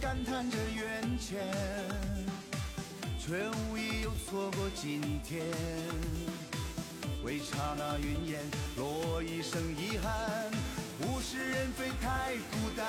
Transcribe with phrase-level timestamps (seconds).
[0.00, 1.38] 感叹着缘浅，
[3.18, 5.44] 却无意又错过今天。
[7.22, 8.40] 为刹那云烟，
[8.76, 10.12] 落一生遗憾，
[11.00, 12.84] 物是人非太孤单。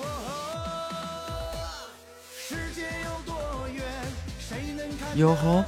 [0.00, 1.88] 哦，
[2.36, 3.84] 世界有多远，
[4.40, 5.64] 谁能看得？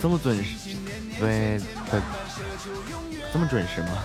[0.00, 0.76] 这么准时？
[1.20, 1.60] 喂，
[3.32, 4.04] 这么准时吗？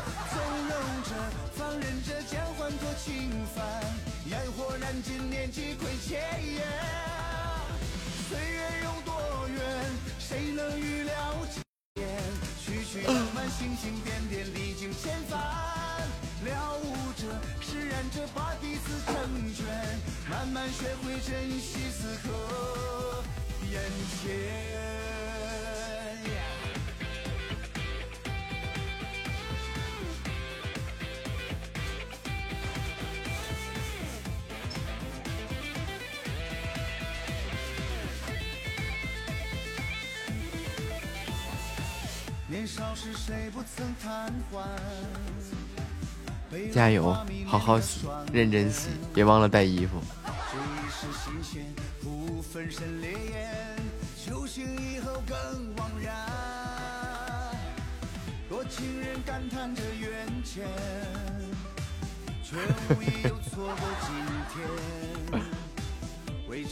[47.63, 48.01] 好洗，
[48.33, 50.01] 认真洗，别忘了带衣服。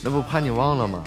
[0.03, 1.01] 那不怕你忘了吗？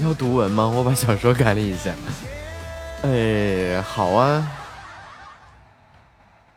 [0.00, 0.66] 要读文吗？
[0.66, 1.92] 我把小说改了一下。
[3.02, 4.46] 哎，好啊，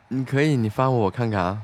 [0.09, 1.61] 你可以，你发我我看看啊。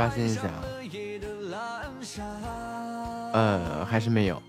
[0.00, 0.50] 刷新一下。
[3.34, 4.39] 呃，还是没有。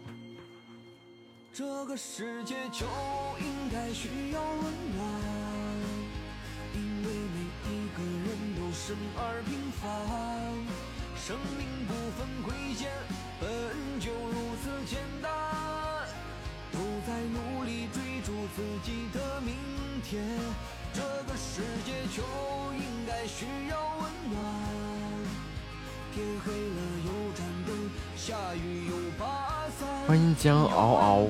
[30.42, 31.30] 将嗷嗷，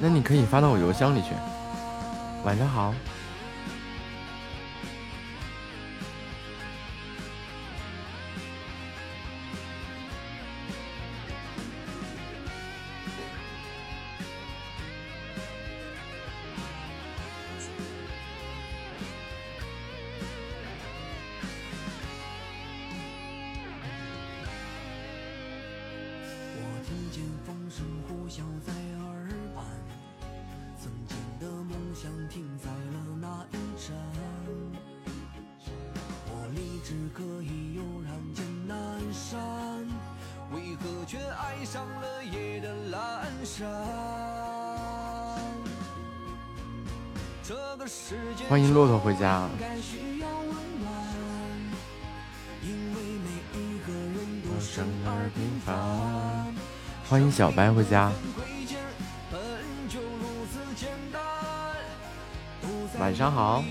[0.00, 1.28] 那你可以发到我邮箱里去。
[2.44, 2.92] 晚上好。
[48.48, 49.48] 欢迎骆驼回家。
[57.08, 58.12] 欢迎小白回家。
[62.98, 63.62] 晚上好。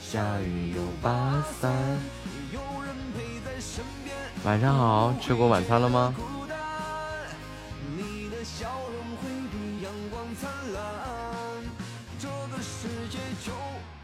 [0.00, 1.74] 下雨有把伞。
[4.44, 6.14] 晚上好，吃过晚餐了吗？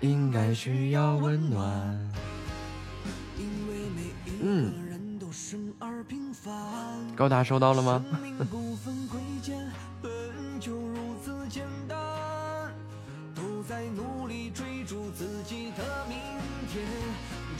[0.00, 2.10] 应该需要温暖。
[4.40, 4.72] 嗯。
[7.14, 8.02] 高达收到了吗？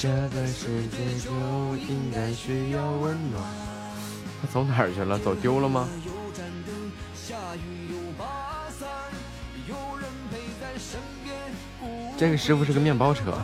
[0.02, 1.30] 这个世界就
[1.76, 3.44] 应该需要温暖。
[4.40, 5.18] 他走哪儿去了？
[5.18, 5.86] 走丢了吗？
[12.16, 13.24] 这个师傅是个面包车。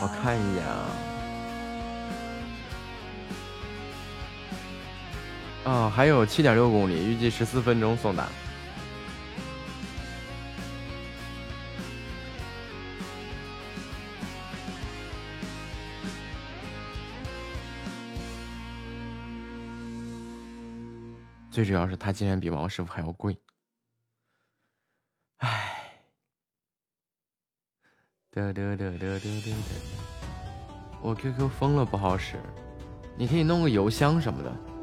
[0.00, 0.88] 我看一眼啊。
[5.70, 8.26] 啊，还有七点六公里，预计十四分钟送达。
[21.58, 23.36] 最主要是他竟然比王师傅还要贵，
[25.38, 25.92] 唉，
[28.30, 29.56] 得得得得得得得，
[31.02, 32.40] 我 QQ 封了不好使，
[33.16, 34.77] 你可以弄个邮箱什么的。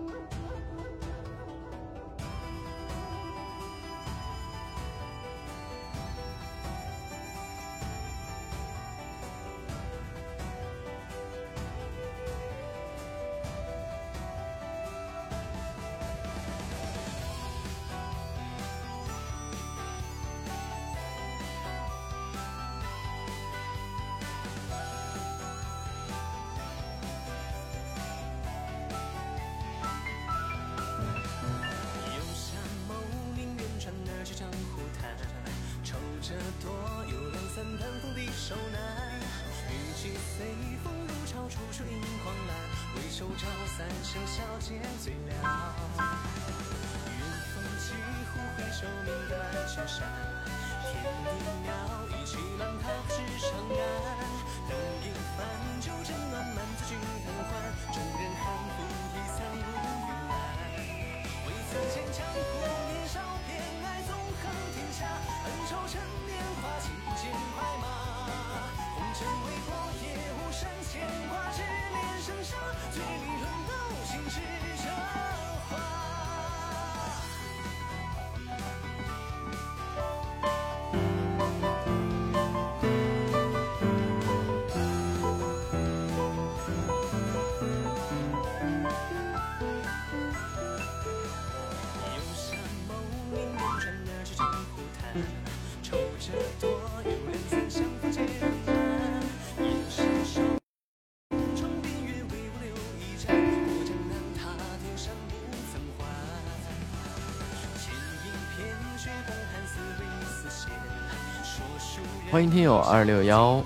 [112.56, 113.62] 听友二六幺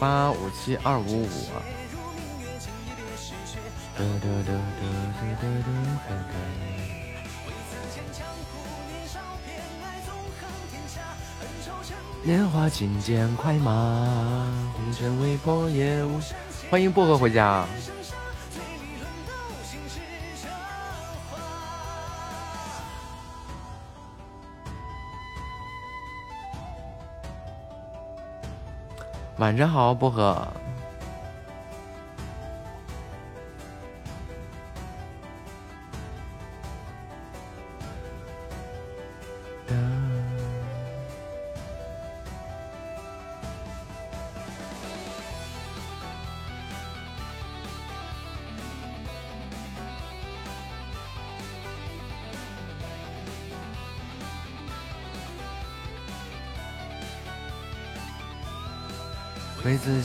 [0.00, 1.28] 八五七二五五。
[12.24, 13.70] 年华轻剑快马，
[14.74, 16.20] 红尘未破也无。
[16.68, 17.64] 欢迎薄荷回家。
[29.38, 30.48] 晚上好，薄荷。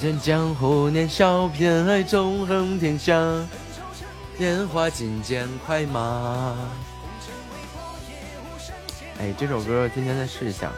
[0.04, 3.14] 为此间江湖，年少偏爱纵横天下，
[4.38, 6.58] 年华尽见快马。
[9.18, 10.70] 哎，这首歌今天再试一下。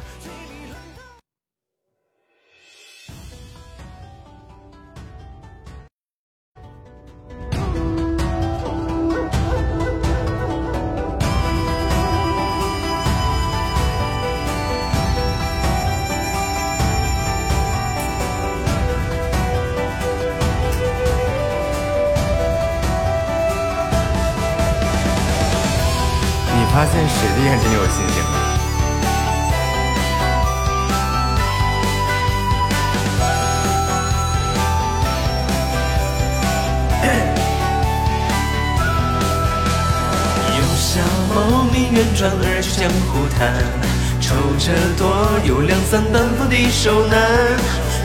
[44.21, 47.19] 愁者多有两三班，逢敌手难。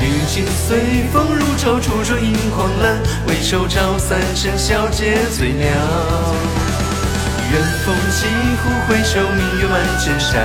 [0.01, 2.99] 雨尽随风入愁，灼灼荧黄澜。
[3.27, 6.35] 回首照三生，笑皆醉了。
[7.53, 8.27] 远峰西
[8.63, 10.41] 湖，回首明月，满千山。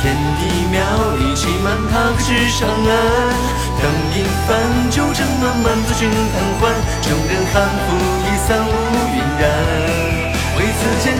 [0.00, 0.78] 天地渺，
[1.18, 2.90] 意气满，踏歌至长安。
[3.80, 6.70] 灯影繁，酒城暖，满座均贪欢。
[7.02, 7.88] 众人酣，拂
[8.24, 8.70] 衣散，乌
[9.14, 10.17] 云染。
[10.88, 11.10] 为此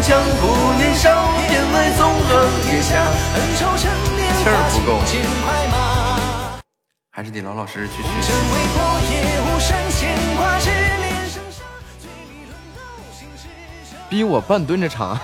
[0.78, 1.10] 年少
[1.46, 2.30] 偏爱纵横
[2.64, 2.96] 天下。
[3.34, 5.74] 恩仇趁年华，尽尽快马。
[7.10, 8.32] 还是得老老实实去学。
[14.08, 15.18] 逼我半蹲着唱。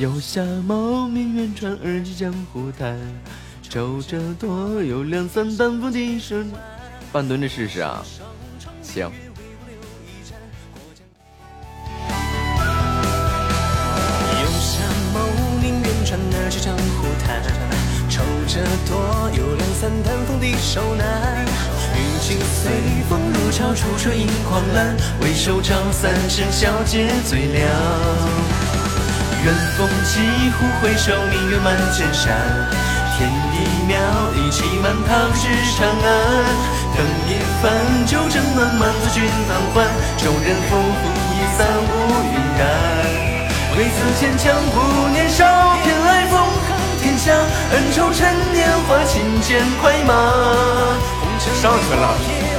[0.00, 2.98] 游侠茂名远传，而今江湖淡。
[3.68, 6.50] 守着多有两三担负的身，
[7.12, 8.02] 半蹲着试试啊！
[8.80, 9.04] 行。
[9.04, 9.10] 游
[14.58, 14.80] 侠
[15.12, 15.20] 谋
[15.60, 17.44] 宁远传，而去江湖谈。
[18.08, 21.44] 守着多有两三担负的手难。
[21.94, 22.72] 欲尽随
[23.06, 24.96] 风如潮，处处引狂澜。
[25.20, 28.69] 为手照三生小结最了。
[29.42, 30.20] 远风起，
[30.58, 32.36] 忽回首，明月满千山。
[33.16, 33.56] 天地
[33.88, 33.96] 渺，
[34.36, 36.06] 一骑满堂至长安。
[36.94, 37.72] 等一番，
[38.06, 39.86] 酒正暖满，座君当欢。
[40.18, 41.92] 众人夫妇已散无
[42.28, 42.62] 云然。
[43.78, 45.44] 唯此间江湖，年少
[45.82, 47.32] 偏爱纵横天下。
[47.32, 50.12] 恩仇趁年华，轻剑快马。
[51.60, 52.49] 上去了。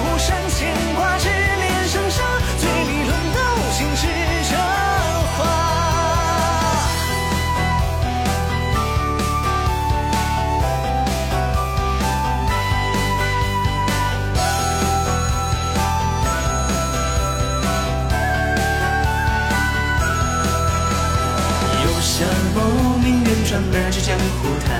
[23.54, 24.80] 而知江湖谈，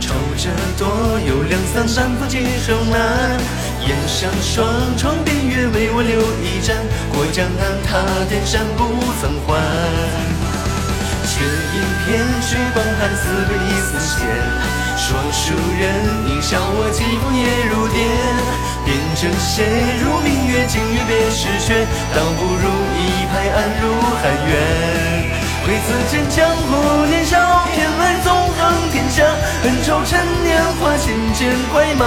[0.00, 3.38] 愁着多有两三担负接受难。
[3.86, 4.66] 檐上霜，
[4.96, 6.74] 窗边月，为我留一盏。
[7.14, 8.90] 过江南，踏天山，不
[9.22, 9.54] 曾还。
[11.30, 13.54] 却饮片水，光寒思归
[13.86, 14.26] 思闲。
[14.98, 15.82] 说书人
[16.30, 18.02] 应笑我几步也如电。
[18.84, 19.62] 辩证谁
[20.02, 21.86] 如明月，今月别时缺。
[22.14, 22.66] 倒不如
[22.98, 25.41] 一拍案，入寒渊。
[25.68, 27.38] 为此间江湖，年少
[27.72, 29.22] 偏爱纵横天下。
[29.62, 32.04] 恩仇趁年华，轻剑快马。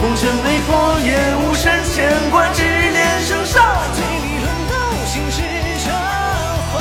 [0.00, 2.46] 红尘未破，也无甚牵挂。
[2.52, 3.60] 只恋生杀，
[3.94, 4.74] 醉里论道，
[5.06, 5.42] 醒时
[5.84, 5.90] 折
[6.72, 6.74] 花。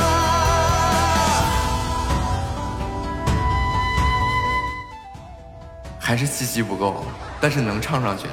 [6.00, 7.04] 还是气息不够，
[7.42, 8.28] 但是能唱上去。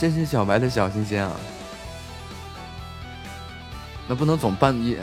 [0.00, 1.30] 谢谢小白的小心心啊！
[4.08, 4.98] 那不能总半夜，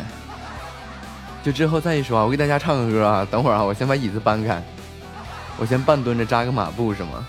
[1.44, 2.26] 就之后再一说啊！
[2.26, 3.28] 我给大家唱个歌啊！
[3.30, 4.60] 等会儿啊，我先把椅子搬开，
[5.60, 7.28] 我先半蹲着扎个马步是吗？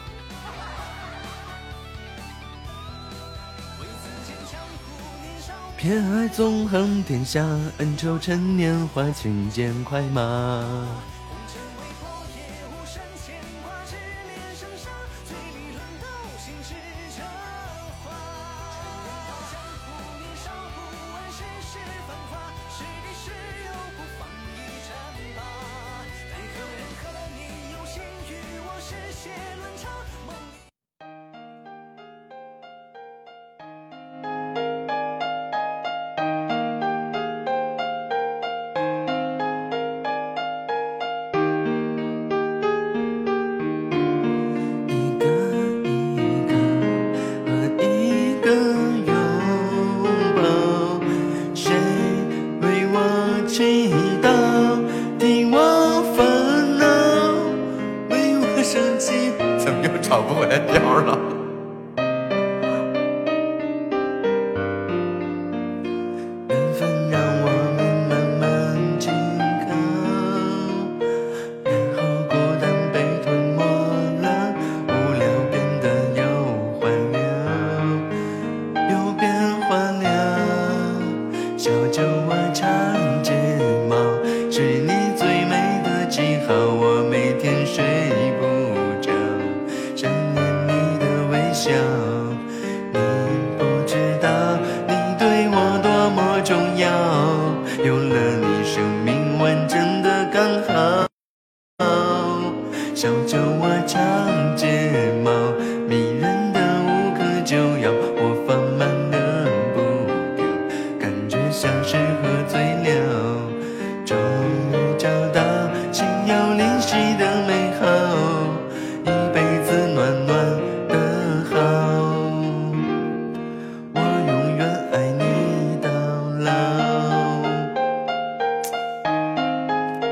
[5.77, 7.45] 偏爱纵横天下，
[7.77, 10.23] 恩仇趁年华，轻剑快马。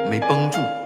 [0.08, 0.85] 没绷住。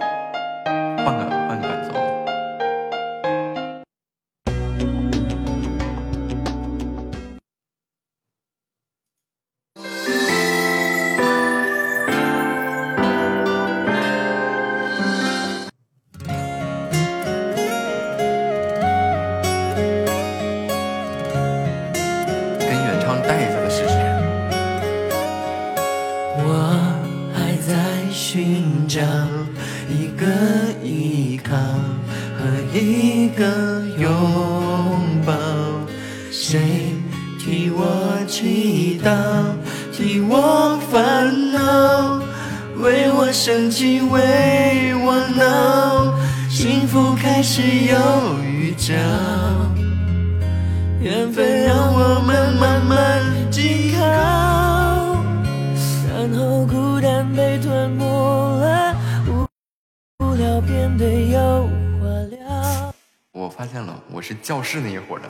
[64.41, 65.29] 教室那一伙人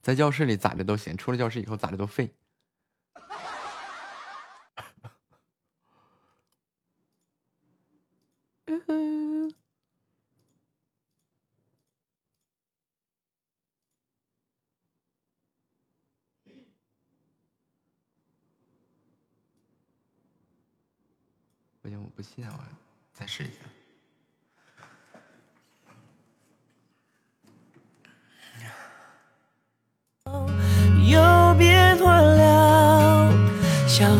[0.00, 2.34] 在教室里咋的都行，出了教室以后咋的都废。
[21.82, 22.64] 不行，我不信，我
[23.12, 23.79] 再试一下。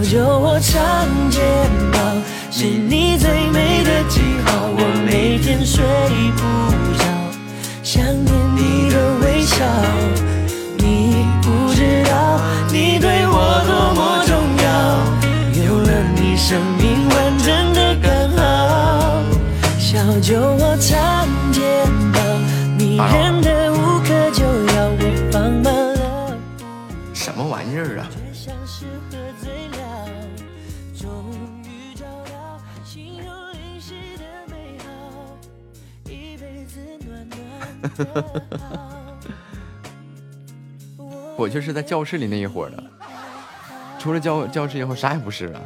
[0.00, 0.80] 小酒窝长
[1.30, 1.40] 睫
[1.92, 1.98] 毛，
[2.50, 4.70] 是你最美的记号。
[4.72, 5.84] 我每天睡
[6.36, 6.42] 不
[6.98, 7.04] 着，
[7.82, 9.89] 想念你的微笑。
[41.36, 42.84] 我就是在教室里那一伙的，
[43.98, 45.60] 出了教教室以后啥也不是啊。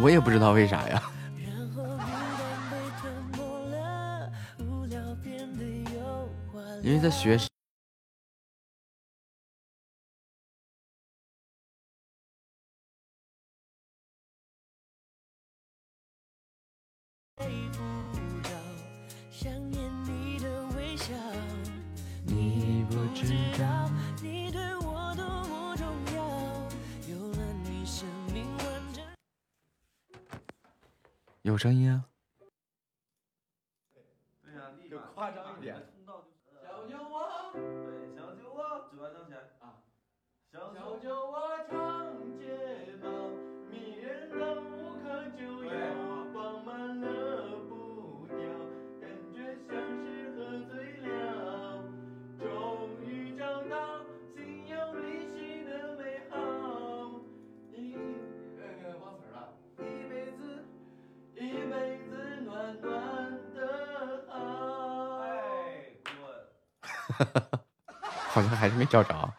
[0.00, 1.00] 我也不知道为啥呀，
[6.82, 7.38] 因为在学。
[31.42, 32.11] 有声音啊！
[67.24, 67.60] 哈 哈
[68.28, 69.34] 好像还是没找着。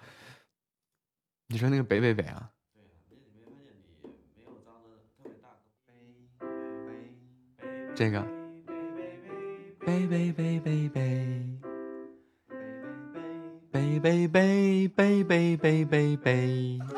[1.47, 2.49] 你说那个北北北啊？
[7.95, 8.21] 这个
[9.85, 11.59] 北北北北北
[13.99, 16.79] 北北北北北北北北。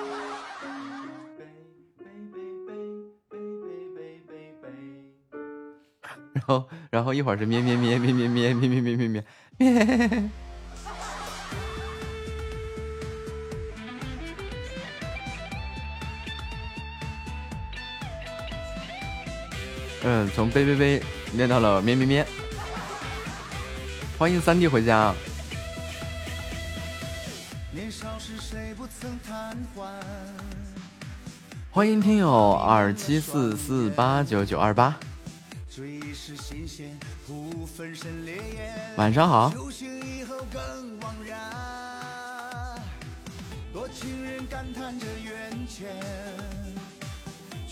[6.35, 9.23] 然后，然后一会儿是咩咩咩咩咩咩咩咩咩咩咩。
[20.07, 22.23] 嗯，从悲悲悲练到了咩咩咩。
[24.19, 25.11] 欢迎三弟回家。
[31.71, 34.95] 欢迎听友二七四四八九九二八。
[38.95, 39.51] 晚上好。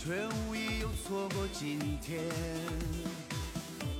[0.04, 2.20] 却无意又错过今天。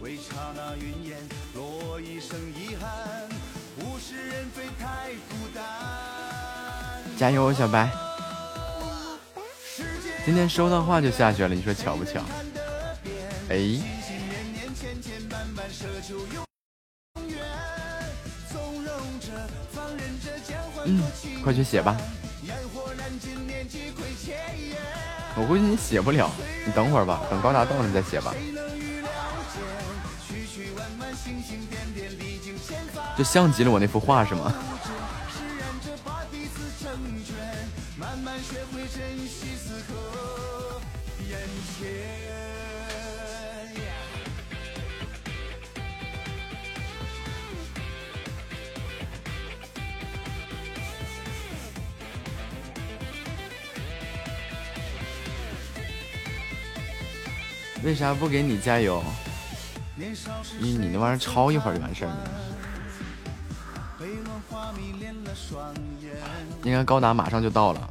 [0.02, 1.16] 为刹那云烟，
[1.54, 2.90] 落一生遗憾，
[3.78, 5.64] 物是人非太孤单。
[7.16, 7.90] 加油，小白！
[10.26, 12.20] 今天收到话就下雪了，你说巧不巧？
[13.48, 13.80] 哎。
[20.84, 21.02] 嗯，
[21.42, 21.96] 快去写吧。
[25.36, 26.30] 我估计你写不了，
[26.64, 28.32] 你等会儿吧，等高达到了你再写吧。
[33.16, 34.52] 就像极了我那幅画是吗？
[58.04, 59.02] 啥不给你加油？
[60.60, 62.30] 你你那玩意儿超一会儿就完事儿了。
[66.64, 67.90] 应该高达马上就到了。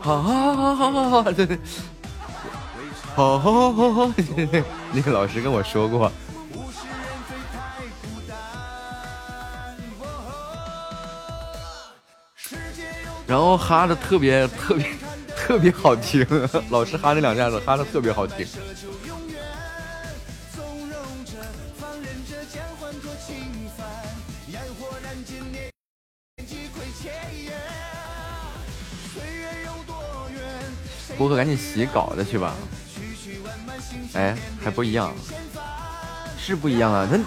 [0.00, 1.56] 好好好好好好，对对，
[3.14, 4.12] 好好好好，
[4.92, 6.10] 那个老师跟我说过。
[13.42, 14.86] 后哈的特别特别
[15.36, 16.26] 特别好听，
[16.70, 18.46] 老师哈那两下子哈的特别好听。
[31.18, 32.54] 波哥赶紧洗稿子去吧。
[34.14, 35.12] 哎，还不一样，
[36.38, 37.06] 是不一样啊！
[37.10, 37.18] 他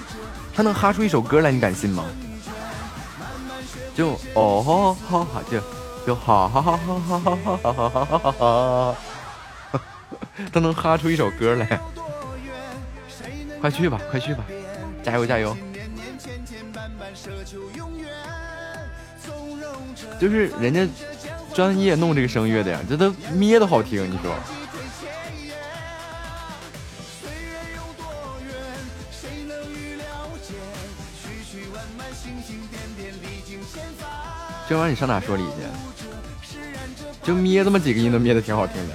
[0.55, 2.05] 他能哈出一首歌来，你敢信吗？
[3.95, 5.61] 就哦，好好就。
[6.05, 8.95] 就哈哈哈哈哈哈哈哈哈
[9.71, 9.81] 哈！
[10.51, 11.79] 都能哈出一首歌来，
[13.59, 14.43] 快去吧，快去吧，
[15.03, 15.57] 加油加油！
[20.19, 20.87] 就是人家
[21.53, 24.35] 专业弄这个声乐的呀，这都咩都好听，你说？
[34.67, 35.74] 这玩意儿你上哪说理去？
[37.25, 38.93] 就咩这么几个音都咩的挺好听的。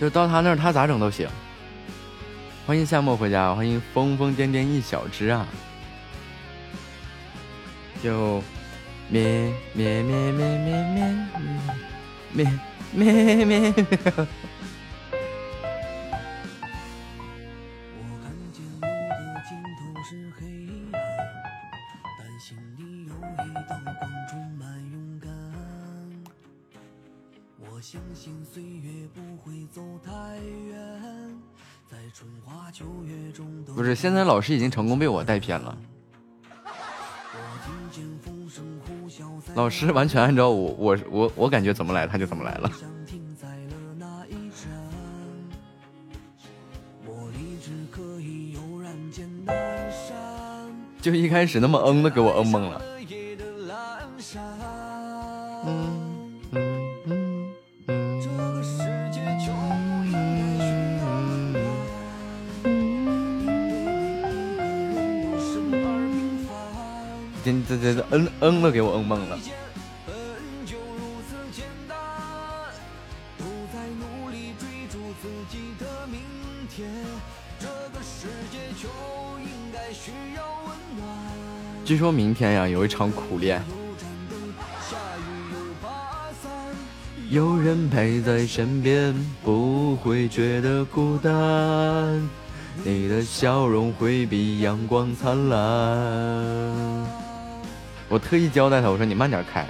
[0.00, 1.28] 就到他那儿，他咋整都行。
[2.66, 5.46] 欢迎夏末回家，欢迎疯疯癫癫一小只啊！
[8.02, 8.42] 就
[9.08, 10.84] 咩咩咩咩咩
[12.32, 12.46] 咩
[12.92, 13.74] 咩咩咩。
[29.72, 30.10] 走太
[30.68, 30.76] 远，
[31.90, 35.76] 在春花秋月中不是，现在老师已经成功被我带偏了。
[39.54, 42.70] 老师完全按照我我我我感觉怎么来他就怎么来了。
[51.00, 52.82] 就一开始那么嗯的给我嗯懵了。
[67.68, 69.38] 这这这嗯嗯的给我嗯懵了。
[81.84, 83.62] 据说明天呀有一场苦练，
[87.30, 92.28] 有人陪在身边，不会觉得孤单，
[92.82, 97.25] 你的笑容会比阳光灿烂。
[98.08, 99.66] 我特意交代他，我说你慢点开。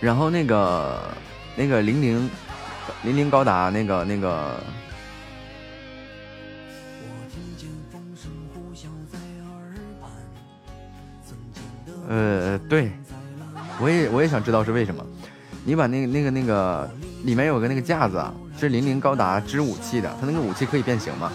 [0.00, 1.14] 然后那个
[1.54, 2.30] 那个零零
[3.02, 4.58] 零零高达那个那个，
[12.10, 12.90] 呃，对，
[13.78, 15.06] 我也我也想知道是为什么。
[15.64, 16.90] 你把那个那个那个
[17.22, 21.30] 里面有个那个架子啊，是零零高达织武器的，它那个武器可以变形吗？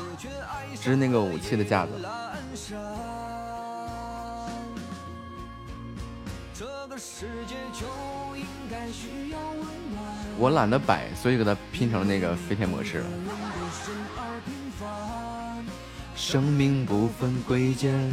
[0.81, 1.91] 织那个武器的架子。
[10.37, 13.07] 我懒得摆，所以给它拼成那个飞天模式了。
[16.17, 18.11] 生命不分贵贱。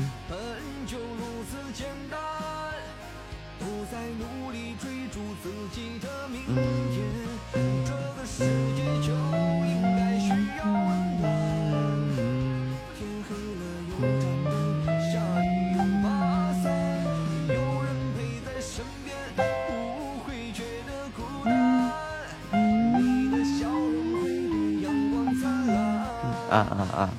[26.53, 27.11] 啊啊啊！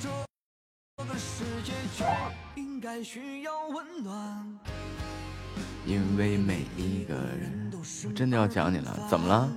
[5.88, 7.72] 因为每一个人，
[8.06, 9.52] 我真的要讲你了，怎么了？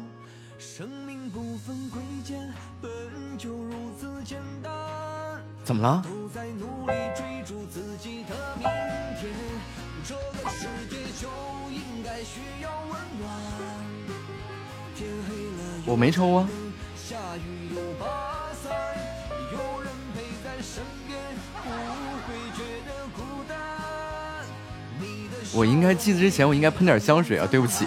[5.63, 6.03] 怎么了？
[15.85, 16.49] 我没抽啊。
[25.57, 27.49] 我应该记之前，我应该喷点香水啊！
[27.51, 27.87] 对不起，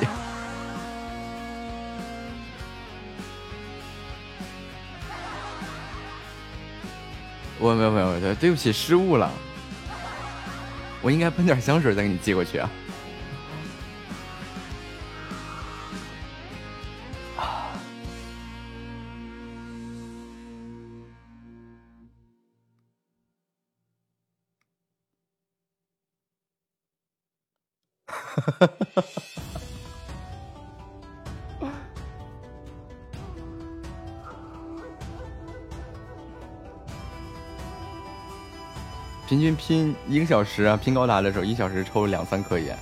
[7.59, 9.31] 我没有没有，对对不起，失误了。
[11.03, 12.67] 我应该喷点香水再给你寄过去啊。
[28.59, 29.21] 哈哈哈哈
[39.29, 42.77] 平均拼一个小时啊，拼高达的时候，一小时抽两三颗烟。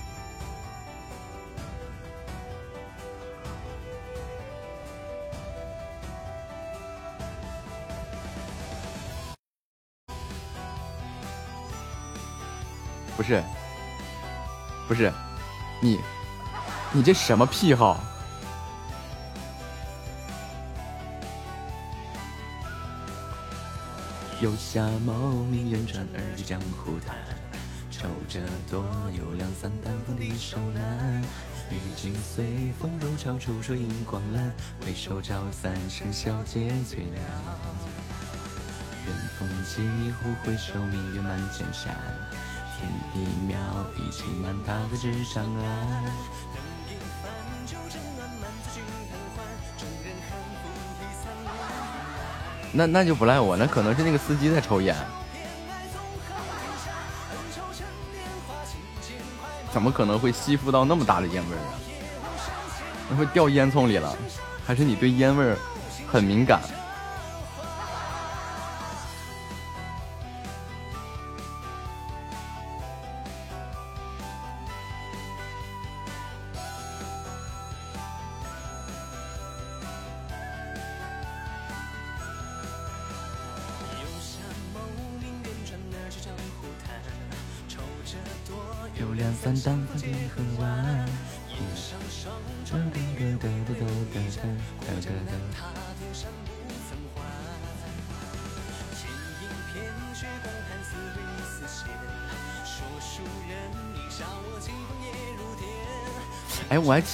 [13.16, 13.44] 不是，
[14.88, 15.12] 不是。
[15.80, 16.00] 你，
[16.92, 18.00] 你这什么癖好？
[24.40, 27.16] 游侠谋名远传而江湖谈，
[27.90, 31.22] 抽着多有两三担，锋利手难。
[31.70, 34.52] 雨尽随风入潮，出水映光澜。
[34.80, 37.14] 回首照三生笑皆最凉。
[39.06, 41.94] 远风几乎回首，明月满千山。
[42.78, 43.56] 天地渺，
[43.96, 45.44] 一骑满踏的纸上。
[52.70, 54.94] 那那就不赖我，那可能是那个司机在抽烟。
[59.72, 61.74] 怎么可能会吸附到那么大的烟味儿啊？
[63.10, 64.16] 那会掉烟囱里了，
[64.66, 65.56] 还是你对烟味儿
[66.06, 66.60] 很敏感？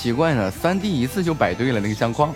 [0.04, 2.30] 奇怪呢，三弟一次就摆对了那个相框。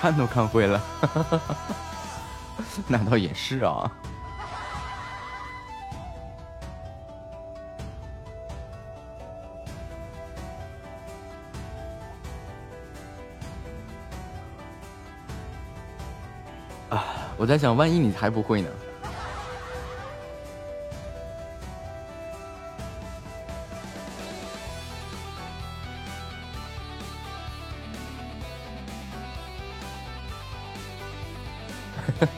[0.00, 0.80] 看都看会了，
[2.86, 3.90] 那倒也是啊。
[17.40, 18.68] 我在想，万一你还不会呢？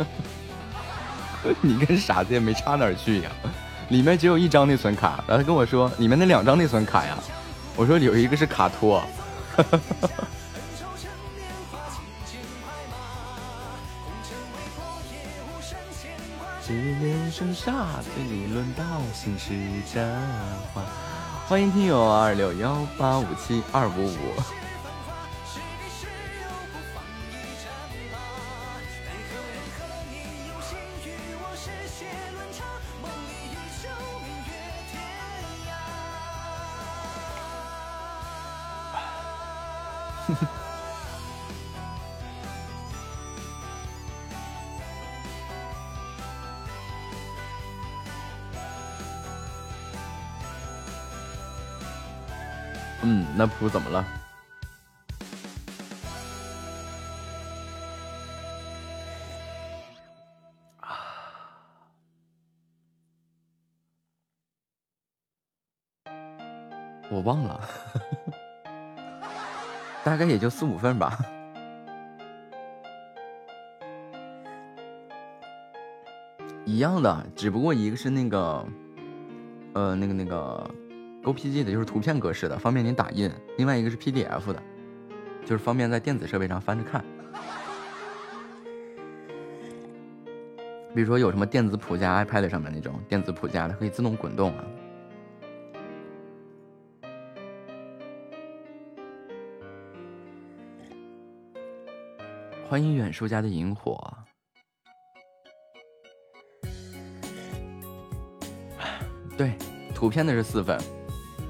[1.60, 3.30] 你跟傻子也没差哪儿去呀，
[3.88, 7.18] 里面只有一张内存卡，然后他跟我说里面那两张内存卡呀，
[7.74, 9.02] 我说有一个是卡托。
[17.64, 17.70] 下
[18.03, 18.83] 子你轮到
[19.14, 19.55] 心事
[19.94, 20.05] 真
[20.75, 20.85] 烦
[21.46, 24.62] 欢迎听友二六幺八五七二五五。
[53.62, 54.05] 嗯，那谱怎么了？
[67.09, 67.61] 我忘了，
[70.03, 71.18] 大概也就四五份吧。
[76.64, 78.66] 一样的，只不过一个是那个，
[79.75, 80.68] 呃，那个那个。
[81.24, 84.62] OPG 的就是图片格式的，方便您打印；另外一个是 PDF 的，
[85.42, 87.04] 就是方便在电子设备上翻着看。
[90.94, 94.64] 比如说有什么电子谱架，iPad 上面那种电子谱架，它可以自动滚动啊。
[102.68, 104.12] 欢迎远叔家的萤火。
[109.37, 109.52] 对，
[109.94, 110.78] 图片的是四份。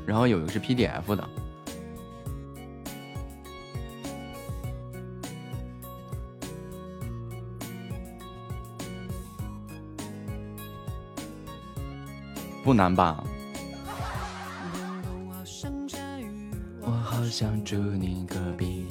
[0.06, 1.28] 然后有一个是 PDF 的，
[12.62, 13.22] 不难吧？
[16.80, 18.86] 我好想住你隔壁。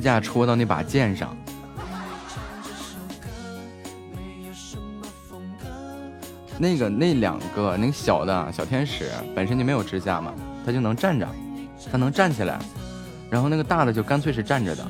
[0.00, 1.36] 架戳到那把剑上。
[6.58, 10.34] 那个那两个那个小的小天使本身就没有支架嘛，
[10.64, 11.26] 它就能站着，
[11.90, 12.58] 它能站起来，
[13.30, 14.86] 然后那个大的就干脆是站着的。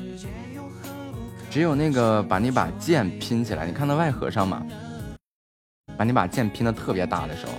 [1.49, 4.61] 只有那个把那把剑拼起来，你看到外盒上嘛，
[5.97, 7.51] 把那把剑拼的特别大的时候，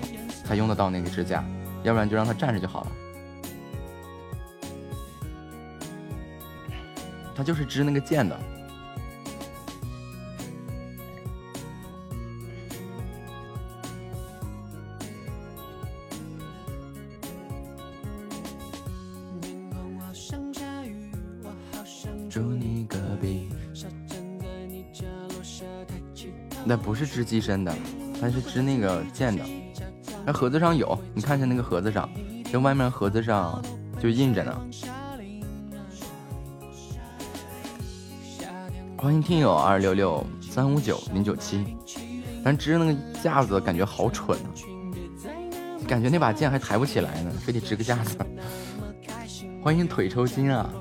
[0.45, 1.43] 才用得到那个支架，
[1.83, 2.93] 要不然就让它站着就好了。
[7.35, 8.39] 它就是织那个剑的。
[26.65, 27.75] 那不是织机身的。
[28.21, 29.45] 它是织那个剑的。
[30.25, 32.09] 那盒子上有，你看一下那个盒子上，
[32.51, 33.61] 这外面盒子上
[34.01, 34.63] 就印着呢。
[39.03, 41.77] 欢迎听友二六六三五九零九七，
[42.45, 44.47] 咱支那个架子感觉好蠢啊，
[45.89, 48.17] 感觉那把剑还抬不起来呢，非得支个架子。
[49.61, 50.73] 欢迎腿抽筋啊！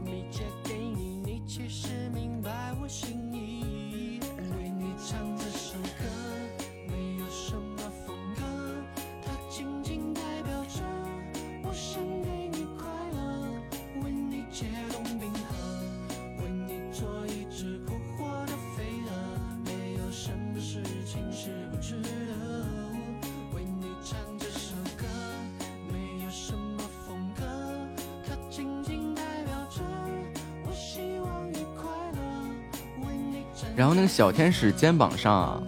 [34.22, 35.64] 小天使肩膀上，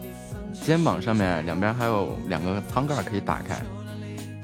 [0.54, 3.60] 肩膀上面两边还有两个舱盖可以打开，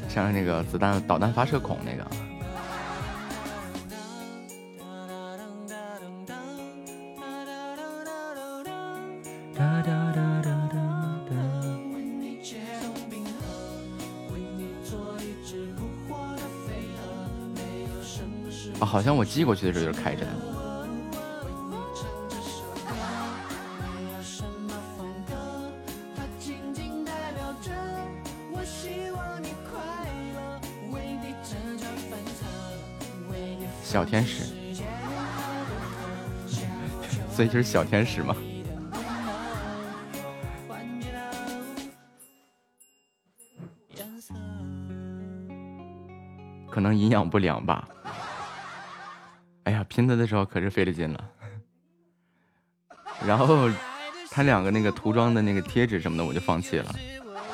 [0.07, 2.03] 像是那个子弹导弹发射孔那个。
[18.79, 20.58] 啊，好像我寄过去的时候就是开着的。
[33.89, 34.43] 小天使，
[37.33, 38.35] 所以就是小天使嘛。
[46.69, 47.89] 可能营养不良吧。
[49.63, 51.27] 哎呀，拼它的时候可是费了劲了。
[53.25, 53.67] 然后，
[54.29, 56.95] 他两个那个涂装的那个贴纸什么的，我就放弃了，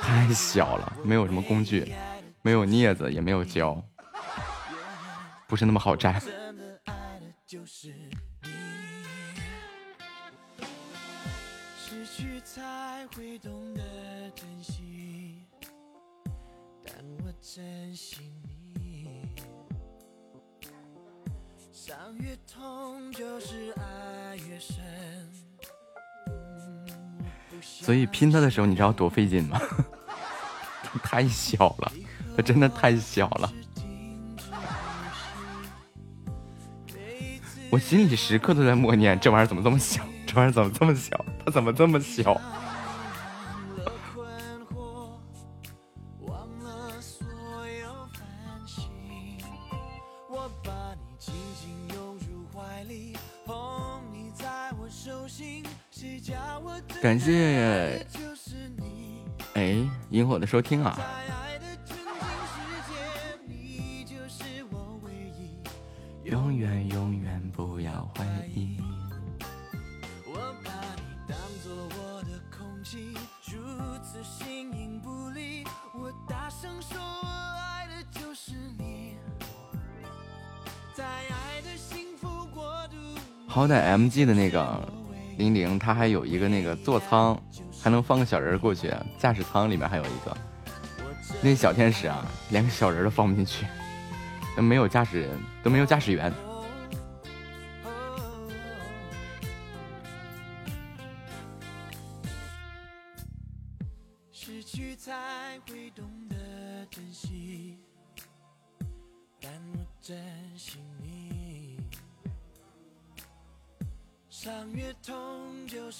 [0.01, 1.93] 太小了，没有什么工具，
[2.41, 3.81] 没有镊子，也没有胶。
[5.47, 6.21] 不是那么好粘。
[27.61, 29.61] 所以拼它的时候，你知道多费劲吗？
[31.03, 31.91] 太小了，
[32.35, 33.53] 它真的太小了。
[37.75, 40.01] 我心里时刻都在默念：这玩意儿怎么这么小？
[40.25, 41.25] 这玩意儿怎么这么小？
[41.43, 42.41] 它怎么这么小？
[57.01, 58.07] 感谢，
[59.55, 59.75] 哎，
[60.11, 60.97] 萤火的收听啊。
[83.55, 84.85] 好歹 MG 的那个
[85.37, 87.39] 零零，它还有一个那个座舱，
[87.81, 88.93] 还能放个小人过去。
[89.17, 90.37] 驾驶舱里面还有一个，
[91.41, 93.65] 那小天使啊，连个小人都放不进去，
[94.57, 95.29] 都没有驾驶人，
[95.63, 96.33] 都没有驾驶员。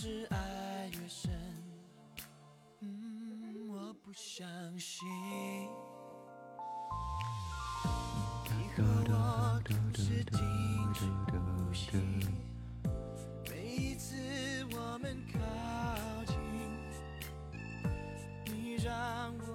[0.06, 0.38] 是爱
[0.92, 1.32] 越深，
[2.82, 4.48] 嗯，我不相
[4.78, 5.04] 信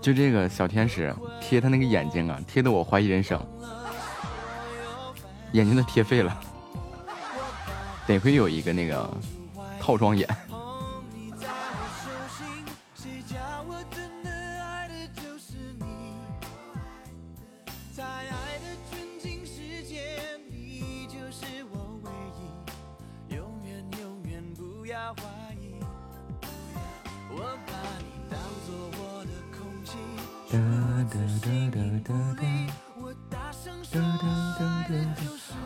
[0.02, 3.40] 就这个小天使贴他那个眼睛啊，贴的我怀疑人生，
[5.52, 6.40] 眼睛都贴废了，
[8.04, 9.08] 得亏有一个那个
[9.90, 10.28] 套装眼。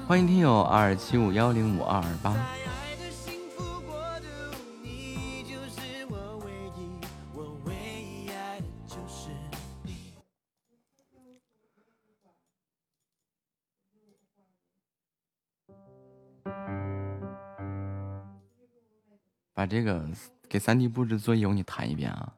[0.06, 2.34] 欢迎听友二七五幺零五二二八。
[19.74, 20.08] 这个
[20.48, 22.32] 给三弟布置作业，我给你弹一遍啊。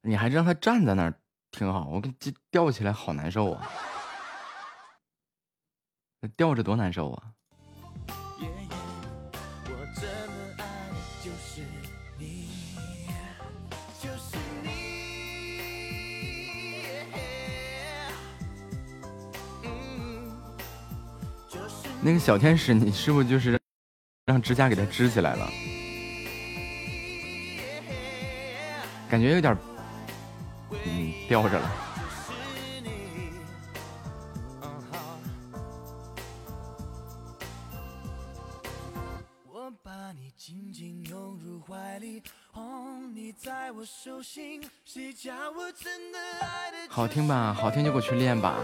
[0.00, 1.14] 你还让他站在那儿
[1.50, 2.12] 挺好，我给
[2.50, 3.68] 吊起来好难受啊！
[6.36, 7.22] 吊着多难受啊！
[22.00, 23.60] 那个小天使，你是不是就是
[24.24, 25.50] 让指甲给他支起来了？
[29.08, 29.56] 感觉有点。
[30.70, 31.70] 嗯吊着了。
[46.88, 47.52] 好听吧？
[47.52, 48.56] 好听就给我去练吧。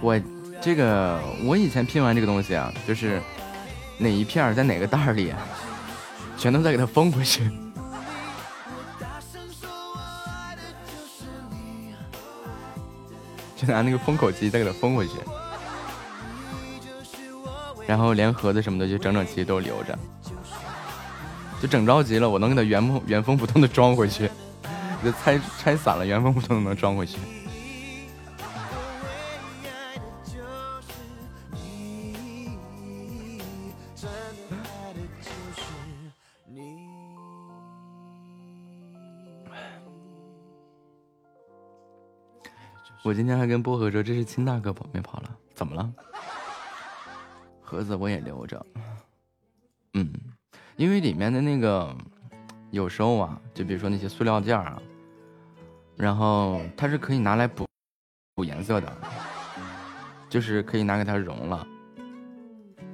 [0.00, 0.20] 我
[0.64, 3.20] 这个我以前拼完这个东西啊，就是
[3.98, 5.30] 哪一片在哪个袋里，
[6.38, 7.50] 全都再给它封回去，
[13.54, 15.12] 就拿那个封口机再给它封回去，
[17.86, 19.98] 然后连盒子什么的就整整齐齐都留着，
[21.60, 24.30] 就整着急了，我能给它原封原封不动的装回去，
[25.04, 27.18] 就拆拆散了，原封不动的能装回去。
[43.14, 45.88] 我今天还跟薄荷说这是亲大哥跑没跑了，怎么了？
[47.62, 48.66] 盒子我也留着，
[49.92, 50.12] 嗯，
[50.74, 51.96] 因为里面的那个
[52.72, 54.82] 有时候啊，就比如说那些塑料件啊，
[55.94, 57.64] 然后它是可以拿来补
[58.34, 58.92] 补颜色的，
[60.28, 61.64] 就是可以拿给它融了，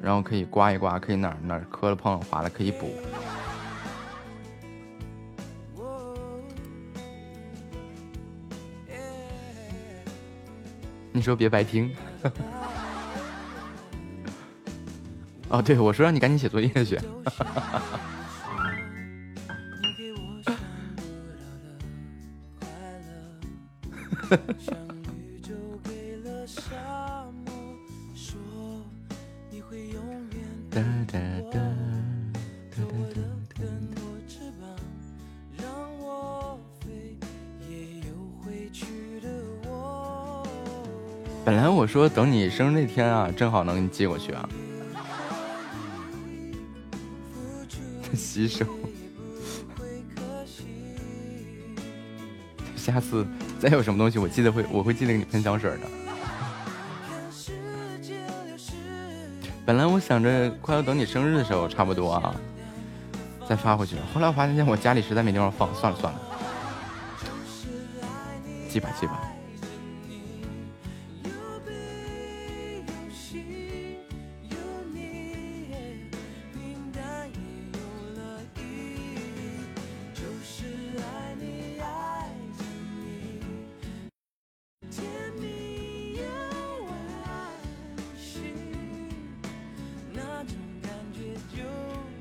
[0.02, 2.92] 然后可以刮一刮，可以哪哪磕了碰了划了可以补。
[11.12, 11.92] 你说别白听。
[15.48, 16.98] 哦，对，我说让你赶紧写作业去。
[41.50, 44.48] 本来我说等你生日那天啊，正好能给你寄过去啊。
[48.14, 48.64] 洗手，
[52.76, 53.26] 下次
[53.58, 55.80] 再有什么东西，我记得会我会记得给你喷香水的。
[59.66, 62.32] 本来我想着快要等你生日的时候，差不多啊，
[63.48, 63.96] 再发回去。
[64.14, 66.20] 后来我发现我家里实在没地方放，算了算了，
[68.68, 69.20] 寄吧寄吧。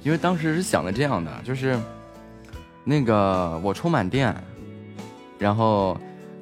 [0.10, 1.80] 因为当时是想的这样的，就是
[2.84, 4.36] 那个我充满电，
[5.38, 5.96] 然后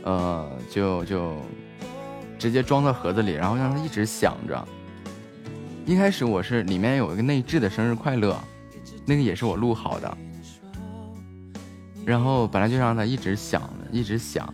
[0.04, 1.36] 呃就就
[2.40, 4.66] 直接装到盒子里，然后让它一直响着。
[5.86, 8.40] 一开始我是里面有一个内置的生日快乐，
[9.06, 10.18] 那个也是我录好的，
[12.06, 14.48] 然后本来就让它一直响，一直响，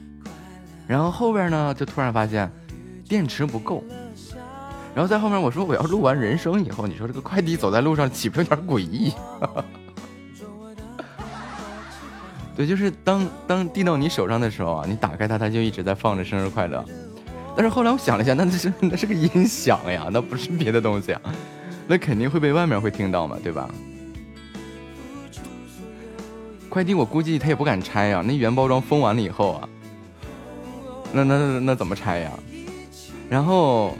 [0.87, 2.51] 然后后边呢就突然发现
[3.07, 3.83] 电池不够。
[4.95, 9.11] 然后在后面我说我要录完人生以后，你说这个快递走在路上岂不有点诡异？
[12.55, 16.85] 对，就是当当递到你手上的时候啊，你打开它，它就一直在放着生日快乐。
[17.55, 21.21] 但是后来我想了一下，那那是那是个音响呀，那不是别的东西啊，
[21.87, 23.67] 那肯定会被外面会听到嘛，对吧？
[26.69, 29.69] 快递我估计他也不敢拆呀，那原包装封完了以后啊，
[31.11, 32.31] 那那那那怎么拆呀？
[33.27, 33.97] 然后。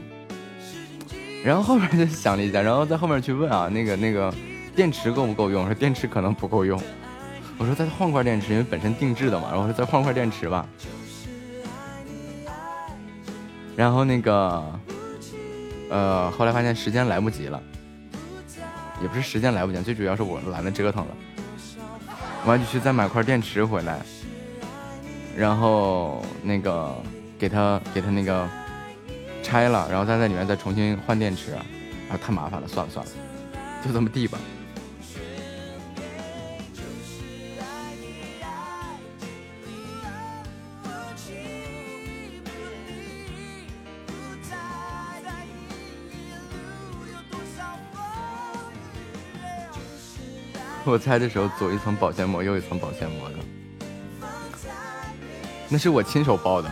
[1.44, 4.34] 然后后面就想了一下，然后在后面去问啊，那个那个
[4.74, 5.66] 电池够不够用？
[5.66, 6.82] 说电池可能不够用。
[7.58, 9.50] 我说再换块电池，因为本身定制的嘛。
[9.52, 10.66] 然后说再换块电池吧。
[13.76, 14.64] 然后那个，
[15.90, 17.62] 呃，后来发现时间来不及了，
[19.02, 21.12] 也不是时间来不及，最主要是我懒得折腾了。
[22.46, 24.00] 完就去再买块电池回来，
[25.36, 26.96] 然后那个
[27.38, 28.48] 给他给他那个。
[29.44, 31.64] 拆了，然后再在里面再重新换电池，啊，
[32.18, 33.12] 太麻烦了，算了算了，
[33.86, 34.40] 就这么地吧。
[50.86, 53.36] 我拆的时候左一层保鲜膜，右一层保鲜膜的，
[55.70, 56.70] 那是我亲手包的。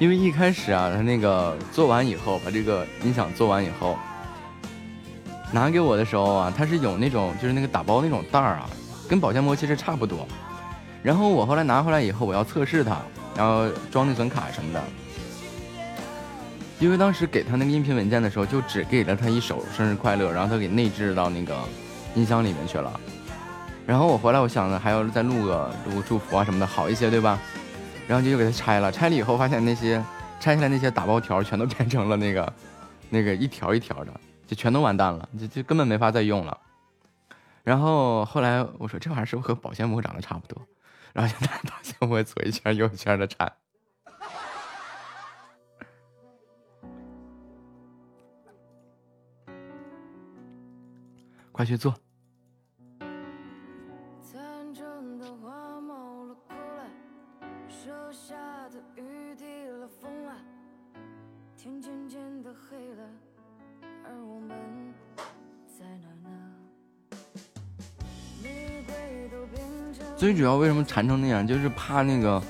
[0.00, 3.98] 因为一开始啊，他那个做完以后，把这个音响做完以后，
[5.52, 8.70] 拿给我的时候啊，他是有那种就是那个打包那种袋儿啊，
[9.06, 10.26] 跟保鲜膜其实差不多。
[11.02, 12.96] 然后我后来拿回来以后，我要测试它，
[13.36, 14.82] 然后装内存卡什么的。
[16.78, 21.54] 因为当时给他那个音频文件的时候，就只给了他一首生日快乐，然后他给内置到那个
[22.14, 22.98] 音箱里面去了。
[23.86, 27.38] 然后我回来，我想着还要再录个录个祝福啊什么的，好一些，对吧？
[28.10, 30.04] 然后就又给它拆了，拆了以后发现那些
[30.40, 32.52] 拆下来那些打包条全都变成了那个
[33.08, 34.12] 那个一条一条的，
[34.48, 36.58] 就全都完蛋了，就就根本没法再用了。
[37.62, 40.60] 然后后来我说这玩意儿是不是和保鲜膜长得差不多？
[41.12, 43.52] 然后就拿保鲜膜左一圈右一圈的缠。
[51.52, 51.94] 快去做。
[70.20, 72.42] 最主要为什么缠成那样，就是怕那个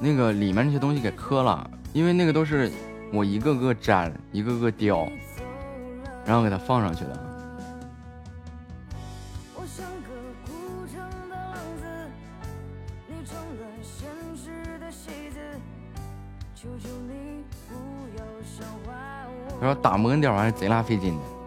[0.00, 2.72] 那个里面那些东西给磕了，因为那个都是
[3.12, 5.08] 我一个个粘，一个个雕，
[6.26, 7.24] 然后给它放上去的。
[19.60, 21.37] 他说打磨那玩意儿贼拉费劲的。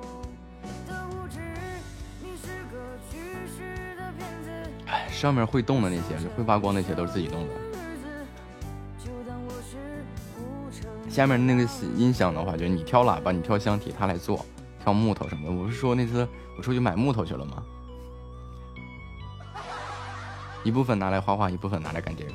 [5.22, 7.54] 上面会动的那些，会发光那些都是自己弄的。
[11.08, 11.62] 下面那个
[11.96, 14.44] 音响的话，就是你挑喇叭，你挑箱体，他来做，
[14.84, 15.52] 挑木头什么的。
[15.52, 17.64] 我不是说那次我出去买木头去了吗？
[20.64, 22.32] 一部分拿来画画，一部分拿来干这个。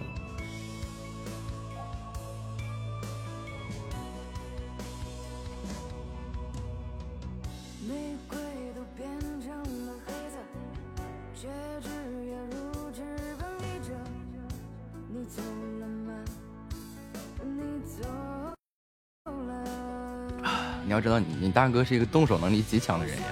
[20.97, 23.25] 要知道，你你大哥是一个动手能力极强的人呀。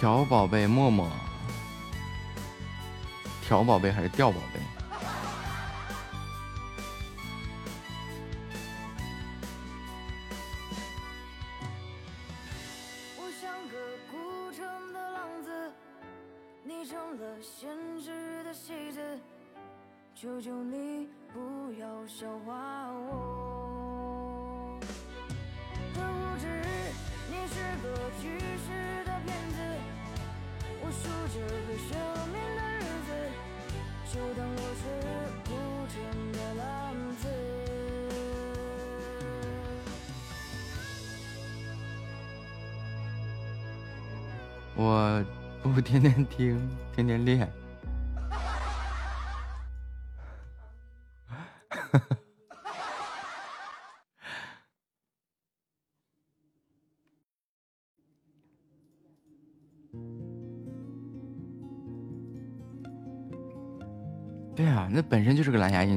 [0.00, 1.06] 调宝贝默默，
[3.46, 4.59] 调宝贝还是调宝贝？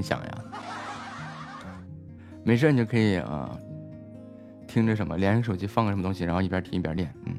[0.04, 0.38] 想呀。
[2.44, 3.50] 没事，你就可以啊，
[4.68, 7.12] 听着什么，连着手机放个什么东西，然后一边听一边练。
[7.26, 7.34] 嗯，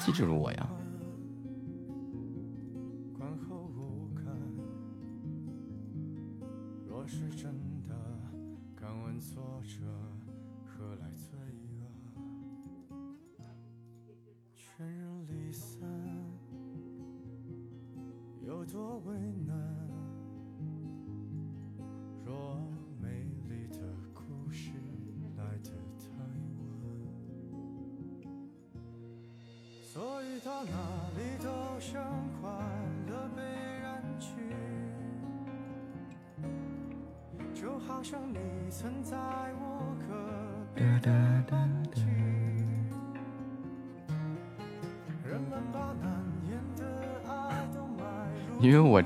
[0.00, 0.66] 机智如我呀。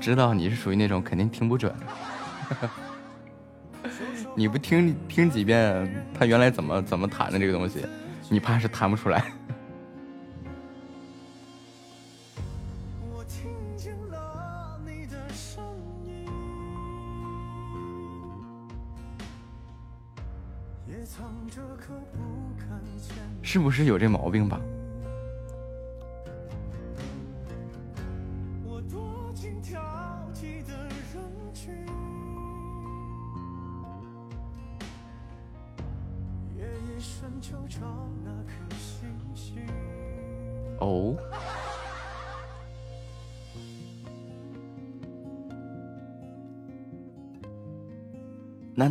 [0.01, 1.71] 知道你是属于那种肯定听不准，
[4.35, 7.85] 你不听听几遍他原来怎么怎么弹的这个东西，
[8.27, 9.31] 你怕是弹不出来。
[23.43, 24.59] 是不是有这毛病吧？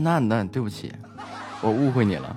[0.03, 0.92] 那那，对不起，
[1.61, 2.36] 我误会你了。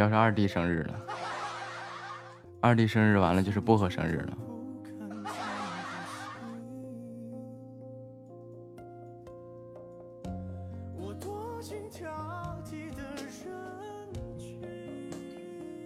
[0.00, 0.94] 要是二弟生日了，
[2.58, 4.38] 二弟生日完了就是薄荷生日了。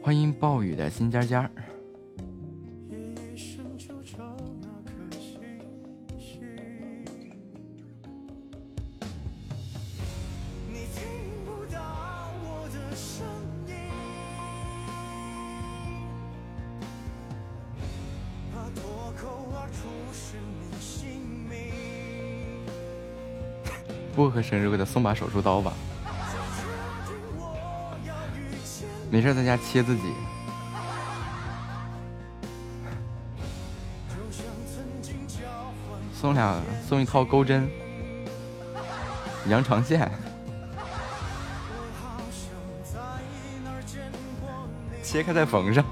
[0.00, 1.50] 欢迎暴雨的新尖尖
[24.48, 25.72] 生日给他送把手术刀吧，
[29.10, 30.02] 没事在家切自己，
[36.14, 37.68] 送俩送一套钩针，
[39.48, 40.10] 羊肠线，
[45.02, 45.84] 切开再缝上，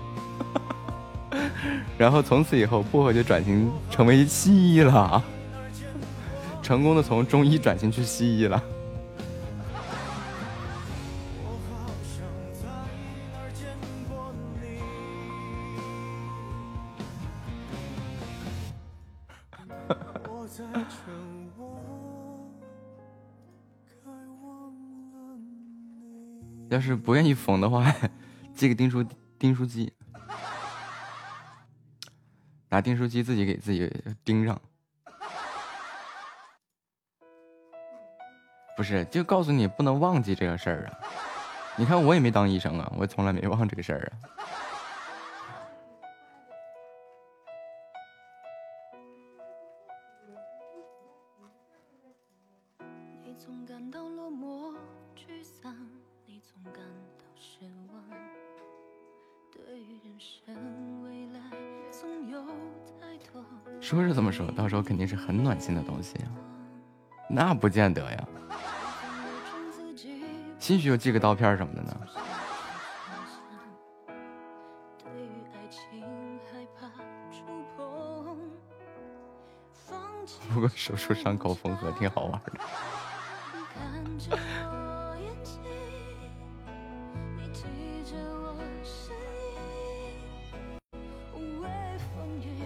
[1.96, 5.22] 然后从此以后薄荷就转型成为西医了。
[6.62, 8.62] 成功的从中医转型去西医了。
[26.70, 27.94] 要是不愿意缝的话，
[28.54, 29.04] 寄个订书
[29.38, 29.92] 订书机，
[32.70, 33.92] 拿订书机自己给自己
[34.24, 34.58] 钉上。
[38.76, 40.98] 不是，就告诉你不能忘记这个事儿啊！
[41.76, 44.28] 你看我也没当医生啊，我从来没忘这个事儿啊。
[63.80, 66.26] 说是这么说，到时候肯定是很暖心的东西呀。
[67.28, 68.28] 那不见得呀。
[70.62, 71.92] 兴许有寄个刀片什么的呢。
[80.54, 82.52] 不过手术伤口缝合挺好玩的。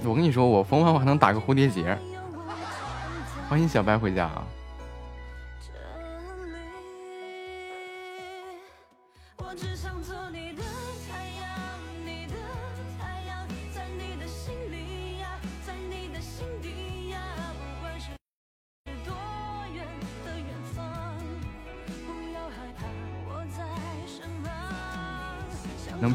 [0.05, 1.99] 我跟你说，我缝完我还能打个蝴蝶结。
[3.49, 4.45] 欢迎小白回家啊！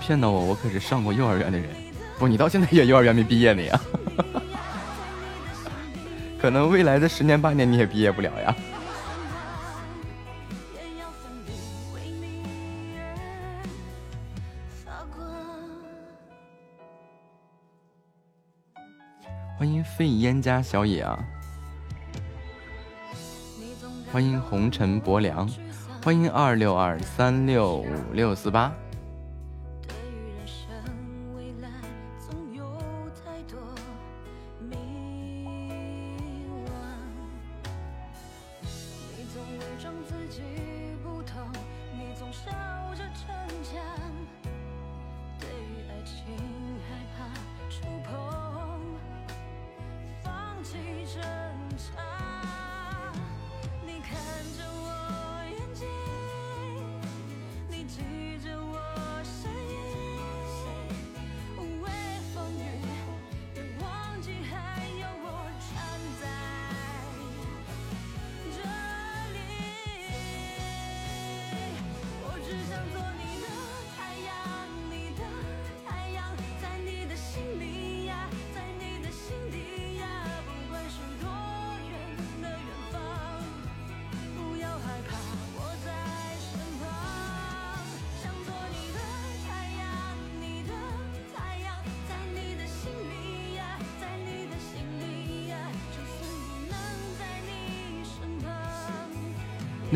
[0.02, 1.70] 骗到我，我可是上过幼儿园的人。
[2.18, 3.80] 不，你到现在也幼儿园没毕业呢呀？
[6.41, 8.56] 可能未来的十年八年你也毕业不了呀。
[19.58, 21.20] 欢迎废烟家小野啊！
[24.12, 25.47] 欢迎红尘薄凉，
[26.04, 28.74] 欢迎二六二三六五六四八。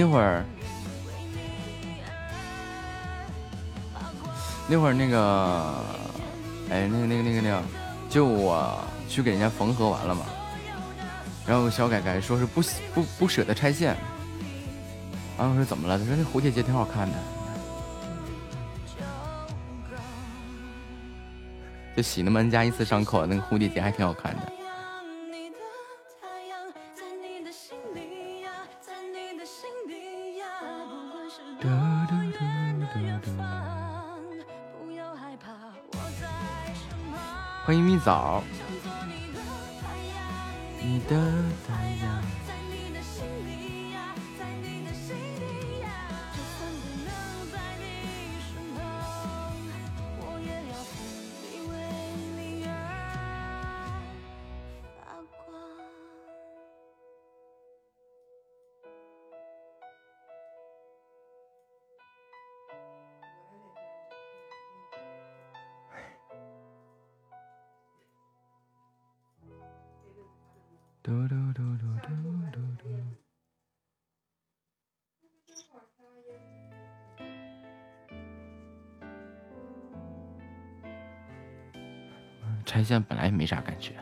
[0.06, 0.46] 那会儿，
[4.68, 5.84] 那会儿那个，
[6.70, 7.64] 哎，那个那个那个那个，
[8.08, 8.78] 就我
[9.10, 10.28] 去给人家缝合完了嘛，
[11.48, 12.62] 然后小改改说是不
[12.94, 13.98] 不不舍得拆线，
[15.40, 15.98] 然后我说怎么了？
[15.98, 17.18] 他说那蝴蝶结挺好看的，
[21.98, 24.45] 就洗那么 N 加一次伤口，那个蝴蝶结还挺好看的。
[38.06, 38.44] 早。
[40.80, 41.16] 你的
[83.46, 83.96] 想听这些，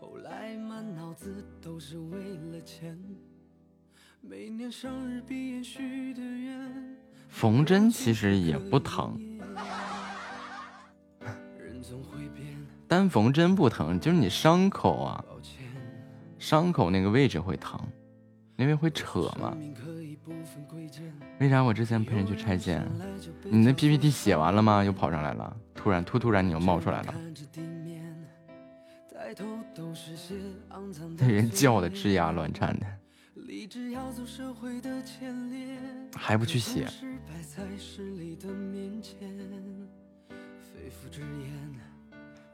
[0.00, 2.18] 后来满脑子都是为
[2.52, 2.98] 了钱。
[4.20, 6.96] 每年生日闭眼许的愿，
[7.28, 9.18] 缝针其实也不疼，
[13.10, 15.24] 缝针不疼，就是你伤口啊，
[16.38, 17.78] 伤口那个位置会疼，
[18.56, 19.54] 因为会扯嘛。
[21.40, 22.86] 为啥我之前陪人去拆线，
[23.44, 24.84] 你那 PPT 写完了吗？
[24.84, 27.14] 又跑上来了，突然突突然你又冒出来了，
[31.18, 32.86] 那人叫的吱呀乱颤的，
[36.14, 36.86] 还不去写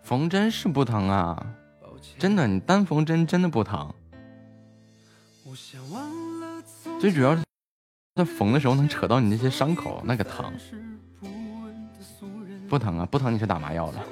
[0.06, 1.44] 缝针是不疼啊，
[2.16, 3.92] 真的，你单缝针真的不疼，
[7.00, 7.42] 最主要是
[8.14, 10.52] 它缝的时候能扯到你那些伤口，那个疼，
[12.68, 13.06] 不疼啊？
[13.06, 14.06] 不疼你是打麻药了。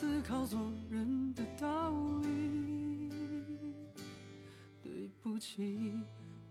[0.00, 1.92] 思考做人的道
[2.22, 3.10] 理。
[4.82, 4.90] 对
[5.22, 5.92] 不起，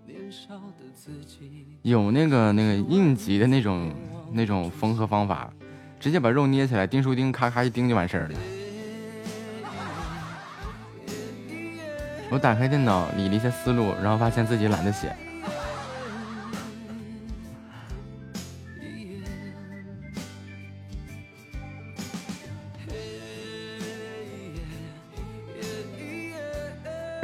[0.06, 1.66] 年少的自己。
[1.82, 3.92] 有那个那个应急的那种
[4.32, 5.52] 那种缝合方法，
[6.00, 8.40] 直接把肉捏起来，钉书钉咔咔一钉就完事儿了。
[12.30, 15.12] 我打开电脑理了一下思路，然后发现自己懒得写。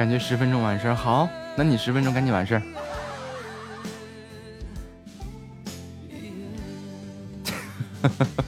[0.06, 2.62] 感觉十分钟完事儿，好，那你十分钟赶紧完事儿。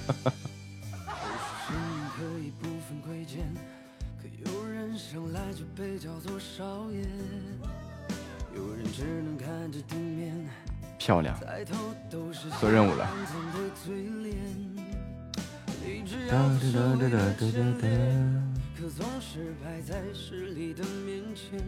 [19.30, 21.60] 是摆在势力的面前，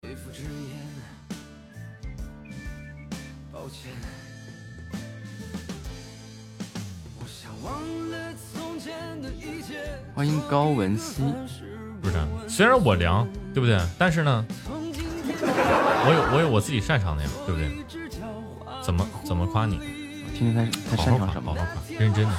[0.00, 0.78] 肺腑之言，
[3.52, 3.90] 抱歉。
[7.18, 7.72] 我想忘
[8.08, 11.24] 了从前的一切，欢迎高文熙，
[12.00, 13.76] 不是，虽然我凉，对不对？
[13.98, 17.84] 但是呢，我有我有我自己擅长的呀，对不对？
[18.80, 19.78] 怎么怎么夸你？
[20.32, 21.66] 听听他他擅长什么好好？
[21.66, 22.32] 夸，认真的。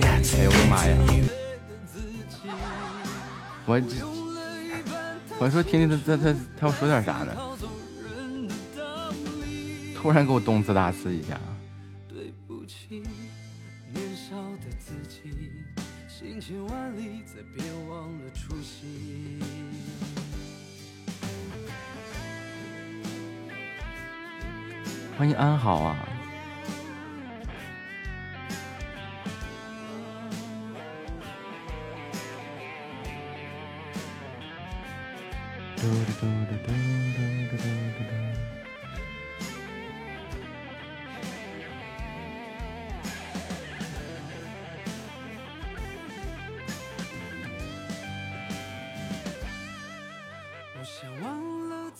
[0.00, 0.96] 哎呦我的妈呀！
[3.66, 3.80] 我
[5.38, 7.36] 我说听听他他他他要说点啥呢？
[9.94, 11.38] 突然给我动次打次一下。
[12.08, 13.02] 对不起，
[13.92, 15.30] 年少的自己，
[16.08, 19.40] 行千万里，再别忘了初心。
[25.18, 26.08] 欢迎安好啊！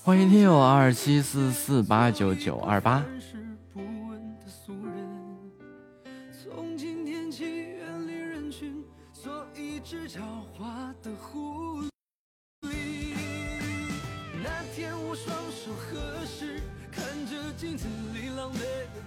[0.04, 3.04] 欢迎听友二七四四八九九二八。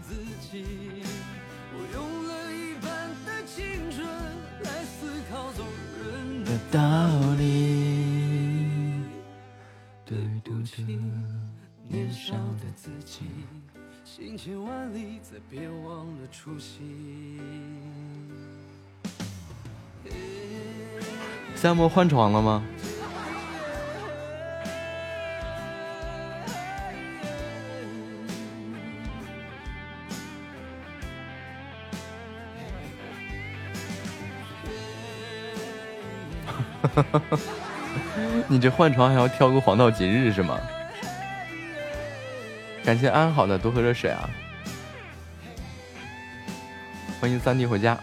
[0.07, 0.63] 自己
[1.73, 4.05] 我用了一半的青春
[4.61, 5.65] 来思考做
[6.03, 6.79] 人的道
[7.39, 7.43] 理
[10.05, 10.99] 对不起
[11.87, 13.25] 年少的自己
[14.03, 17.39] 行千万里再别忘了初心
[21.55, 22.63] 三毛换床了吗？
[38.47, 40.59] 你这换床还要挑个黄道吉日是吗？
[42.83, 44.29] 感谢安好的多喝热水啊！
[47.19, 47.97] 欢迎三弟回家。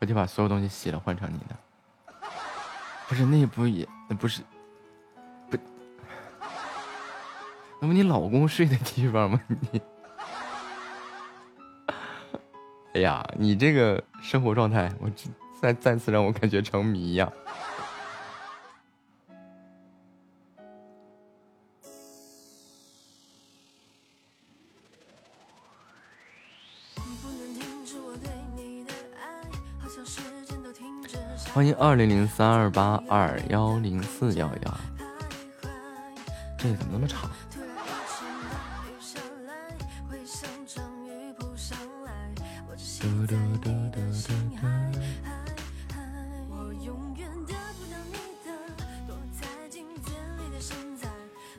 [0.00, 1.56] 我就把所有东西洗了，换成你的。
[3.08, 3.86] 不是，那不也
[4.18, 4.42] 不是
[5.48, 5.56] 不？
[7.80, 9.40] 那不你老公睡的地方吗？
[9.70, 9.80] 你？
[12.94, 15.10] 哎呀，你这个生活状态，我
[15.60, 17.30] 再再次让我感觉成谜呀。
[31.52, 34.80] 欢迎二零零三二八二幺零四幺幺，
[36.56, 37.28] 这怎么那么长？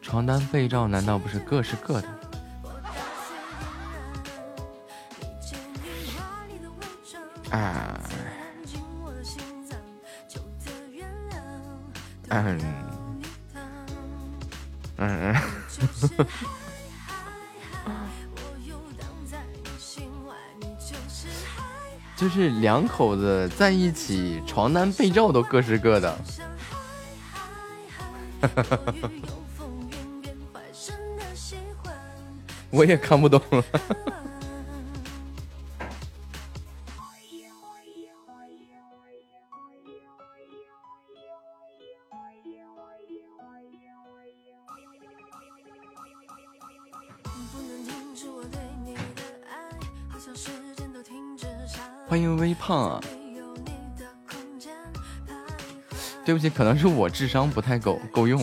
[0.02, 2.08] 床单被罩难道不是各是各的？
[22.16, 26.18] 就是两口子在一起，床单被罩都各是各的。
[32.72, 33.64] 我也看不懂了。
[56.56, 58.42] 可能是我智商不太够够用。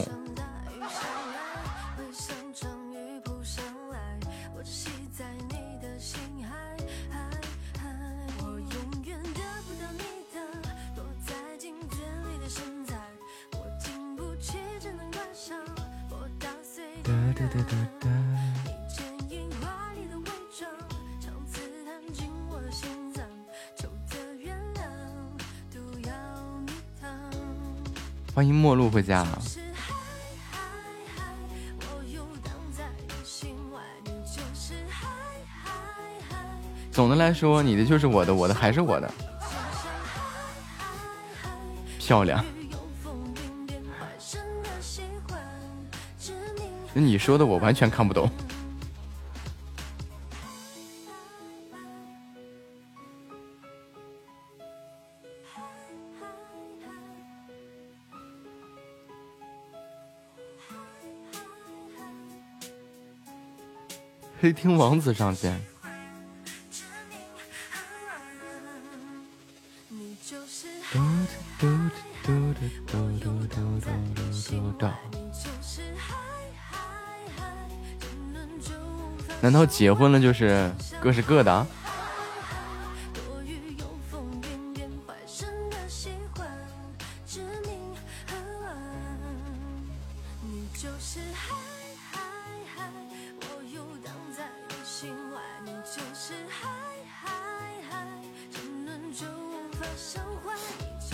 [37.42, 39.12] 说，你的就是我的，我的还是我的。
[41.98, 42.44] 漂亮。
[46.94, 48.30] 那你说的我完全看不懂。
[64.40, 65.71] 黑厅王子上线。
[79.52, 81.66] 难道结婚了就是各是各的？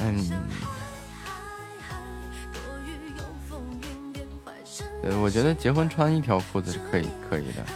[0.00, 0.30] 嗯，
[5.20, 7.66] 我觉得结婚穿一条裤子是可以可以的，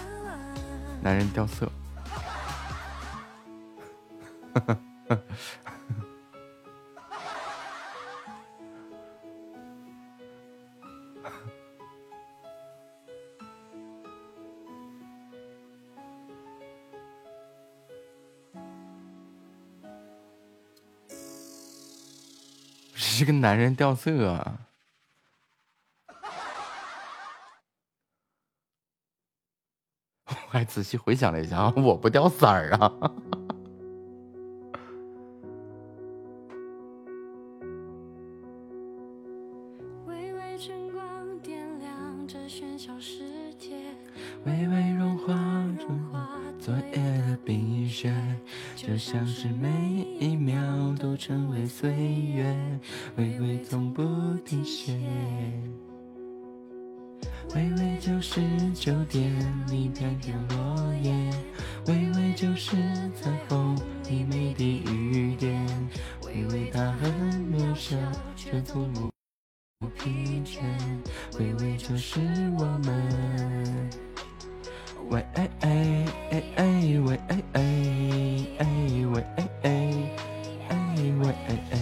[1.02, 1.68] 男人掉色。
[23.22, 24.58] 这个男人掉色，啊
[30.26, 32.92] 还仔细回想了一下啊，我不掉色儿啊。
[66.82, 67.12] 微微它很
[67.52, 67.96] 渺小，
[68.34, 68.92] 却从
[69.78, 70.60] 不疲倦，
[71.38, 72.20] 微微就是
[72.58, 73.90] 我们。
[75.08, 76.64] 喂哎哎哎哎
[77.04, 77.60] 喂哎哎
[78.58, 78.66] 哎
[79.12, 79.70] 喂哎哎
[80.68, 80.76] 哎
[81.20, 81.78] 喂哎哎。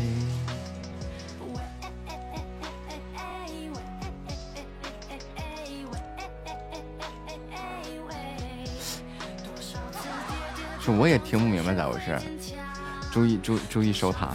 [10.99, 12.19] 我也听不明白咋回事，
[13.13, 14.35] 注意注注意收塔。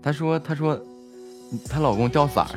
[0.00, 0.80] 她说：“她说，
[1.68, 2.48] 她老公掉色儿，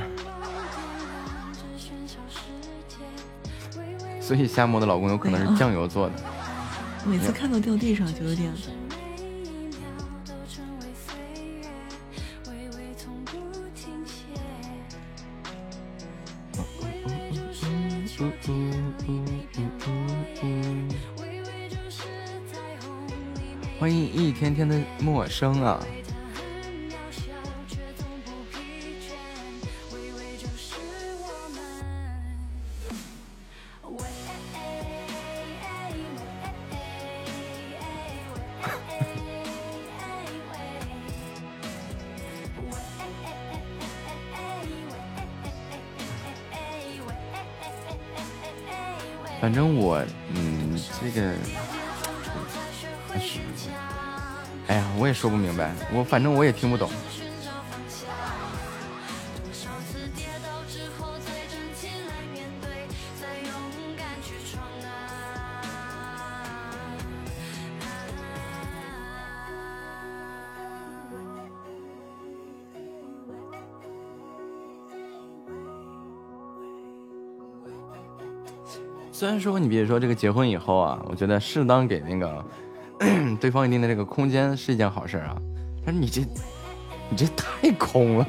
[4.21, 6.13] 所以夏沫的老公有可能是酱油做的。
[7.05, 8.53] 每次看到掉地上就有点。”
[25.41, 25.79] 生啊！
[55.21, 56.89] 说不明白，我反正我也听不懂。
[79.11, 82.43] 虽然说你别说这个结婚以后啊，我觉得适当给那个
[83.41, 85.35] 对方一定的这个空间是一件好事啊，
[85.85, 86.21] 但是你这
[87.09, 88.27] 你这太空了。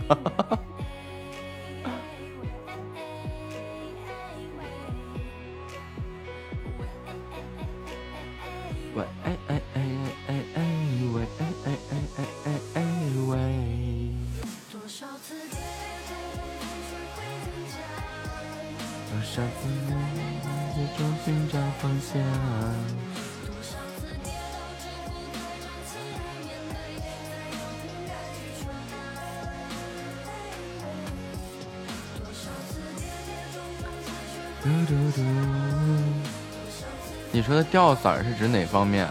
[37.73, 39.09] 掉色儿是指哪方面？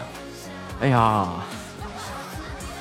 [0.80, 1.28] 哎呀，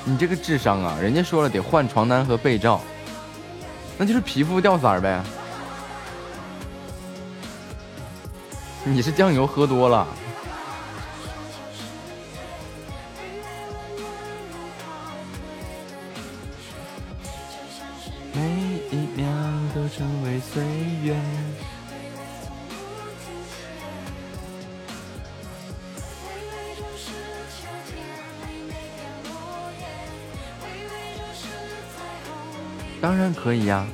[0.05, 0.95] 你这个智商啊！
[1.01, 2.79] 人家说了得换床单和被罩，
[3.97, 5.23] 那就是皮肤掉色儿呗。
[8.83, 10.07] 你是酱油喝多了。
[33.51, 33.85] 可以呀，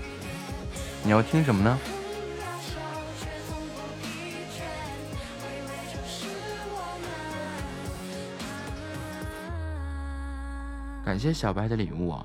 [1.04, 1.80] 你要听什么呢？
[11.04, 12.24] 感谢小白的礼物啊！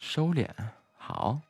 [0.00, 0.48] 收敛，
[1.16, 1.40] 好。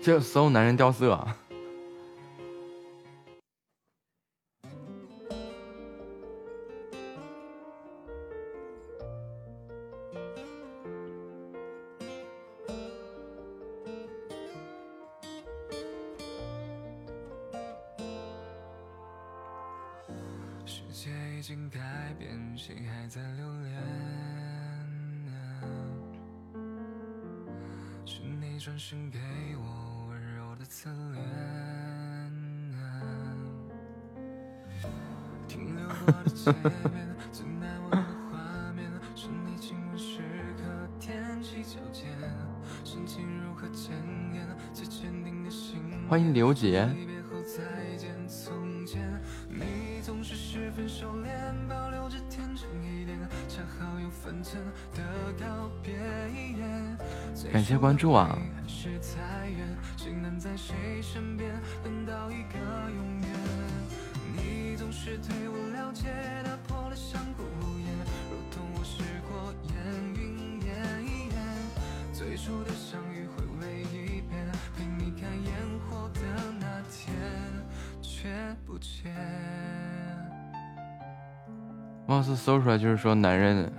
[0.00, 1.12] 这所有男人掉色。
[1.12, 1.36] 啊
[57.98, 58.38] 注啊！
[82.06, 83.70] 貌似搜出来就是说，男人，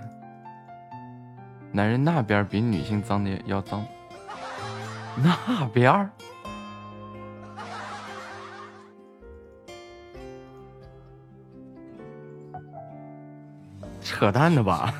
[1.72, 3.84] 男人那边比女性脏的要脏，
[5.22, 6.10] 那边儿
[14.02, 14.94] 扯淡的吧？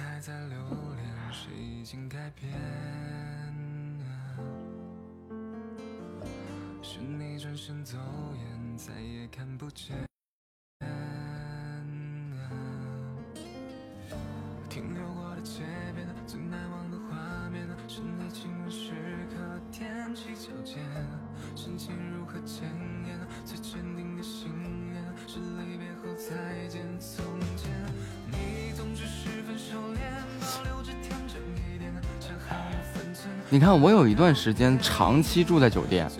[33.70, 36.10] 看，我有一段时间长期住在酒店，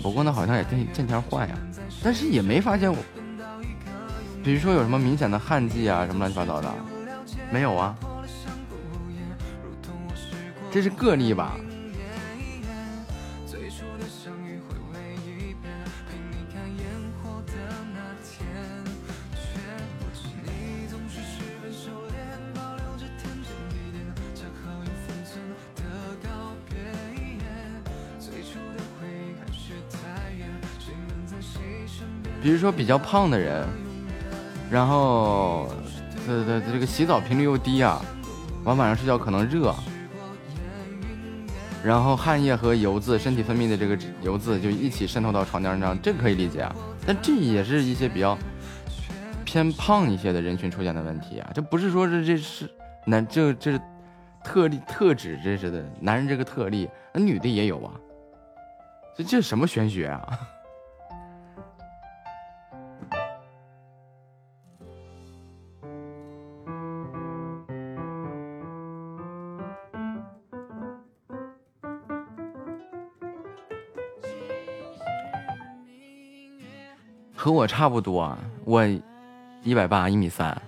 [0.00, 1.56] 不过呢，好像也见见天换呀，
[2.04, 2.96] 但是也没发现我，
[4.44, 6.72] 比如说有什么明显的汗迹啊，什么乱七八糟的，
[7.50, 7.96] 没有啊，
[10.70, 11.56] 这是个例吧？
[32.50, 33.64] 比如说比较胖的人，
[34.68, 35.68] 然后，
[36.26, 38.04] 这这，这个洗澡频率又低啊，
[38.64, 39.72] 完晚上睡觉可能热，
[41.84, 46.74] 然后汗液和油渍，身体分泌的这个油渍就一起渗透到床单上，这可以理解啊。
[47.06, 48.36] 但这也是一些比较
[49.44, 52.68] 偏胖一些的人群出现的问题啊，这不是说这这是
[53.06, 53.80] 男这这是
[54.42, 57.92] 特例特指这是的男人这个特例，那女的也有啊，
[59.16, 60.28] 这 这什么玄学啊？
[77.70, 78.84] 差不多，我
[79.62, 80.60] 一百八，一米三。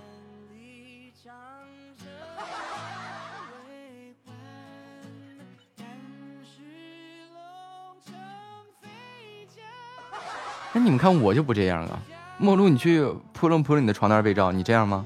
[10.73, 11.99] 那你们看我就不这样啊！
[12.39, 15.05] 梦露，你去扑棱扑棱你的床单被罩，你这样吗？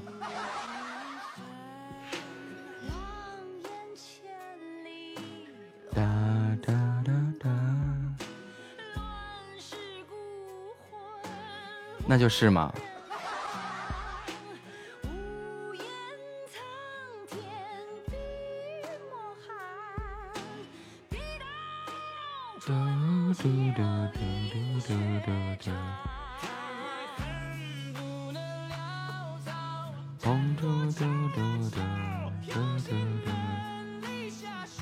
[12.17, 12.73] 那就是嘛。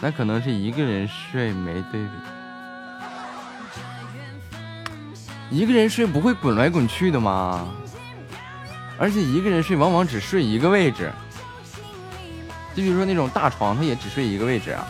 [0.01, 2.44] 那可能是一个人睡没对比。
[5.55, 7.65] 一个人睡不会滚来滚去的吗？
[8.99, 11.09] 而且一个人睡往往只睡一个位置，
[12.75, 14.85] 就比如说那种大床，他也只睡一个位置啊。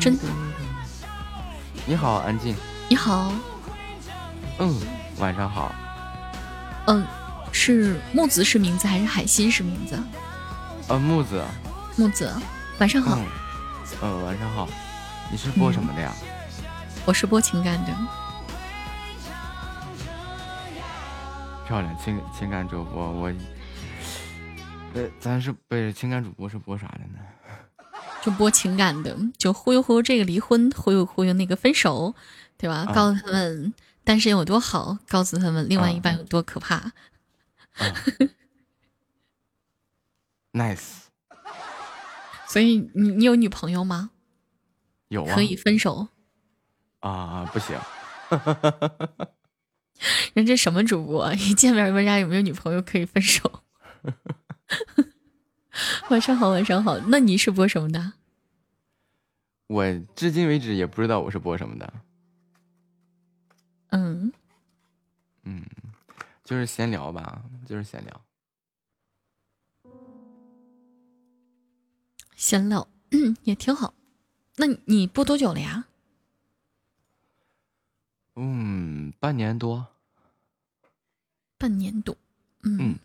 [0.00, 0.22] 真的。
[1.84, 2.54] 你好，安静。
[2.88, 3.32] 你好。
[4.60, 4.72] 嗯，
[5.18, 5.74] 晚上好。
[6.86, 7.04] 嗯，
[7.50, 9.98] 是木子是名字还是海心是名字？
[10.86, 11.42] 呃，木子。
[11.96, 12.32] 木子，
[12.78, 13.18] 晚上好。
[14.00, 14.68] 嗯，晚上好。
[15.30, 16.12] 你是播什么的呀？
[17.06, 17.92] 我是播情感的。
[21.66, 23.32] 漂亮，情情感主播，我，
[24.94, 27.18] 呃，咱是不是情感主播是播啥的呢？
[28.22, 32.14] 就播情感的，就忽悠忽悠这个离婚，忽悠忽悠那个分手，
[32.56, 32.86] 对吧？
[32.94, 33.74] 告诉他们
[34.04, 36.92] 单身有多好，告诉他们另外一半有多可怕。
[40.52, 41.00] Nice。
[42.46, 44.10] 所以你你有女朋友吗？
[45.14, 45.34] 有啊。
[45.34, 46.08] 可以分手。
[47.00, 47.78] 啊，不行。
[50.34, 51.32] 人这什么主播？
[51.34, 53.62] 一见面问人家有没有女朋友可以分手。
[56.10, 56.98] 晚上好，晚上好。
[57.06, 58.14] 那你是播什么的？
[59.68, 59.84] 我
[60.16, 61.92] 至今为止也不知道我是播什么的。
[63.90, 64.32] 嗯
[65.44, 65.62] 嗯，
[66.42, 68.20] 就是闲聊吧，就是闲聊。
[72.34, 73.94] 闲聊，嗯，也挺好。
[74.56, 75.86] 那你播多久了呀？
[78.36, 79.86] 嗯，半年多。
[81.56, 82.16] 半年多，
[82.62, 82.98] 嗯，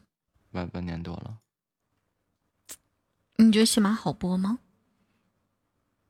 [0.52, 1.38] 半半年多了。
[3.38, 4.60] 你觉得喜马好播吗？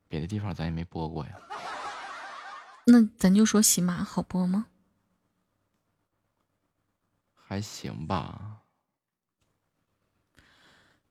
[0.07, 1.37] 别的地方咱也没播过呀。
[2.85, 4.65] 那咱就说喜马好播吗？
[7.35, 8.61] 还行吧。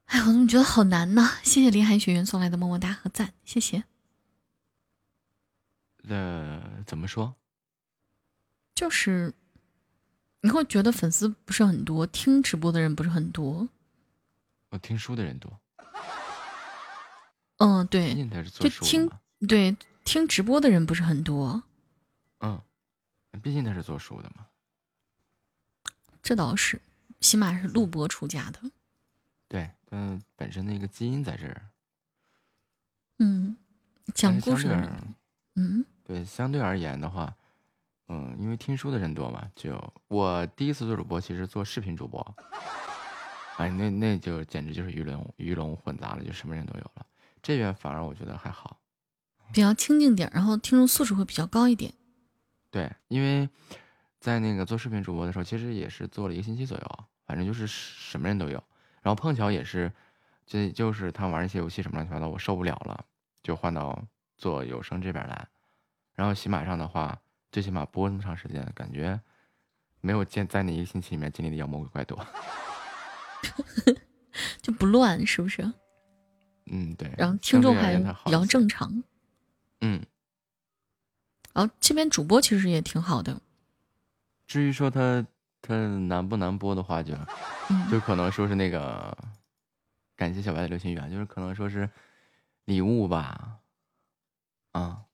[0.07, 1.39] 哎，我怎么觉得好难呢？
[1.45, 3.85] 谢谢林海雪原送来的么么哒和赞，谢谢。
[6.09, 7.35] 呃，怎么说？
[8.75, 9.35] 就是
[10.41, 13.69] 你会觉得粉丝不是很多，听直播的人不是很多。
[14.71, 15.59] 我听书的人多。
[17.57, 18.15] 嗯，对，
[18.51, 19.11] 就听
[19.49, 21.63] 对听直播的人不是很多。
[22.41, 22.63] 嗯，
[23.43, 24.47] 毕竟他是做书的嘛。
[26.23, 26.81] 这倒是，
[27.19, 28.61] 起码是录播出家的。
[29.49, 31.69] 对，嗯，本身那个基因在这儿。
[33.19, 33.57] 嗯，
[34.15, 34.69] 讲故事。
[35.57, 35.85] 嗯，
[36.19, 37.35] 对，相对而言的话，
[38.09, 39.79] 嗯，因为听书的人多嘛，就
[40.09, 42.35] 我第一次做主播，其实做视频主播，
[43.57, 47.07] 哎，那那就简直就是鱼龙鱼龙混杂了，就什么人都有了。
[47.43, 48.79] 这边反而我觉得还好，
[49.53, 51.93] 比较清静点，然后听众素质会比较高一点。
[52.71, 53.49] 对，因为
[54.19, 58.63] 在那个做视频主播的时候，其实也是做了一个星期左右，反正就是什么人都有。
[59.01, 59.91] 然后碰巧也是，
[60.45, 63.05] 就就是他玩一些游戏什么乱七八糟，我受不了了，
[63.43, 64.03] 就换到
[64.37, 65.49] 做有声这边来。
[66.19, 67.17] 然后喜马上的话，
[67.53, 69.19] 最起码播那么长时间，感觉
[70.01, 72.27] 没有见在那一个星期里面经历的妖魔鬼怪多，
[74.61, 75.63] 就不乱，是不是？
[76.67, 79.01] 嗯，对，然后听众还比较正常，
[79.81, 80.05] 嗯，
[81.55, 83.41] 然后这边主播其实也挺好的。
[84.49, 85.25] 至于说他
[85.63, 87.15] 他难不难播的话，就
[87.89, 89.17] 就可能说是那个
[90.17, 91.89] 感谢小白的流星雨啊，就是可能说是
[92.65, 93.61] 礼物吧，
[94.73, 95.05] 啊，嗯，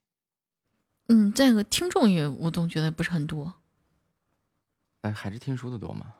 [1.32, 3.54] 再一个听众也我总觉得不是很多，
[5.02, 6.14] 哎，还是听书的多嘛。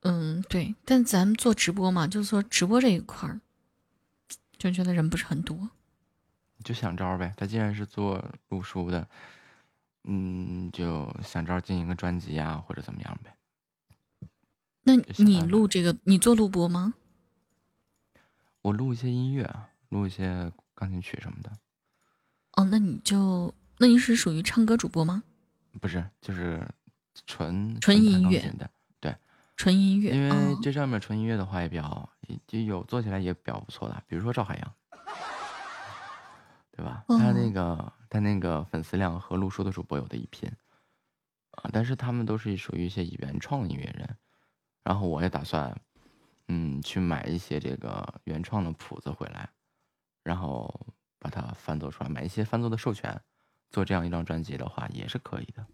[0.00, 3.40] 嗯，对，但咱们做直播嘛，就是说直播这一块儿。
[4.58, 5.70] 就觉得人不是很多，
[6.64, 7.32] 就想招呗。
[7.36, 9.08] 他既然是做录书的，
[10.02, 13.36] 嗯，就想招进一个专辑啊，或者怎么样呗。
[14.82, 16.94] 那你录这个，你做录播吗？
[18.62, 19.48] 我录一些音乐，
[19.90, 21.52] 录一些钢琴曲什么的。
[22.58, 25.22] 哦，那你就，那你是属于唱歌主播吗？
[25.80, 26.66] 不是，就是
[27.24, 28.68] 纯纯音乐的，
[28.98, 29.16] 对，
[29.56, 30.10] 纯音乐。
[30.10, 32.10] 因为这上面纯音乐的话也比较。
[32.46, 34.74] 就有做起来也比较不错的，比如说赵海洋，
[36.72, 37.02] 对吧？
[37.08, 40.46] 他那个他那个粉丝量和录书的主播有的一拼
[41.52, 44.16] 啊，但是他们都是属于一些原创音乐人，
[44.84, 45.74] 然后我也打算，
[46.48, 49.48] 嗯，去买一些这个原创的谱子回来，
[50.22, 50.86] 然后
[51.18, 53.20] 把它翻奏出来，买一些翻奏的授权，
[53.70, 55.66] 做这样一张专辑的话也是可以的。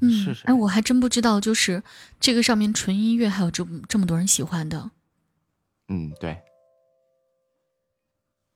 [0.00, 0.46] 嗯，试试。
[0.46, 1.82] 哎，我还真不知道，就是
[2.20, 4.90] 这个上面纯音乐还有这这么多人喜欢的。
[5.88, 6.42] 嗯，对。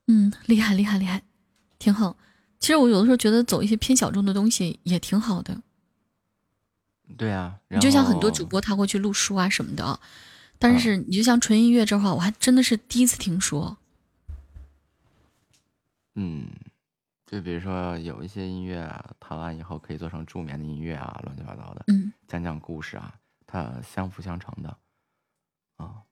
[0.06, 1.23] 嗯，厉害厉害厉害，
[1.78, 2.16] 挺好。
[2.60, 5.62] 其实我有的时候觉得走一些偏小众的东西也挺好的。
[7.16, 9.98] 对啊，你就像很多主播他会去录书啊什么的，
[10.59, 13.77] 但是你就像纯音乐这块，我还真的是第一次听说。
[16.14, 16.51] 嗯，
[17.26, 24.78] 就比如说有一些音乐啊，弹完以后可以做成助眠的音乐啊，乱七八糟的，嗯，讲讲故事啊，它相辅相成的，
[25.76, 26.02] 啊，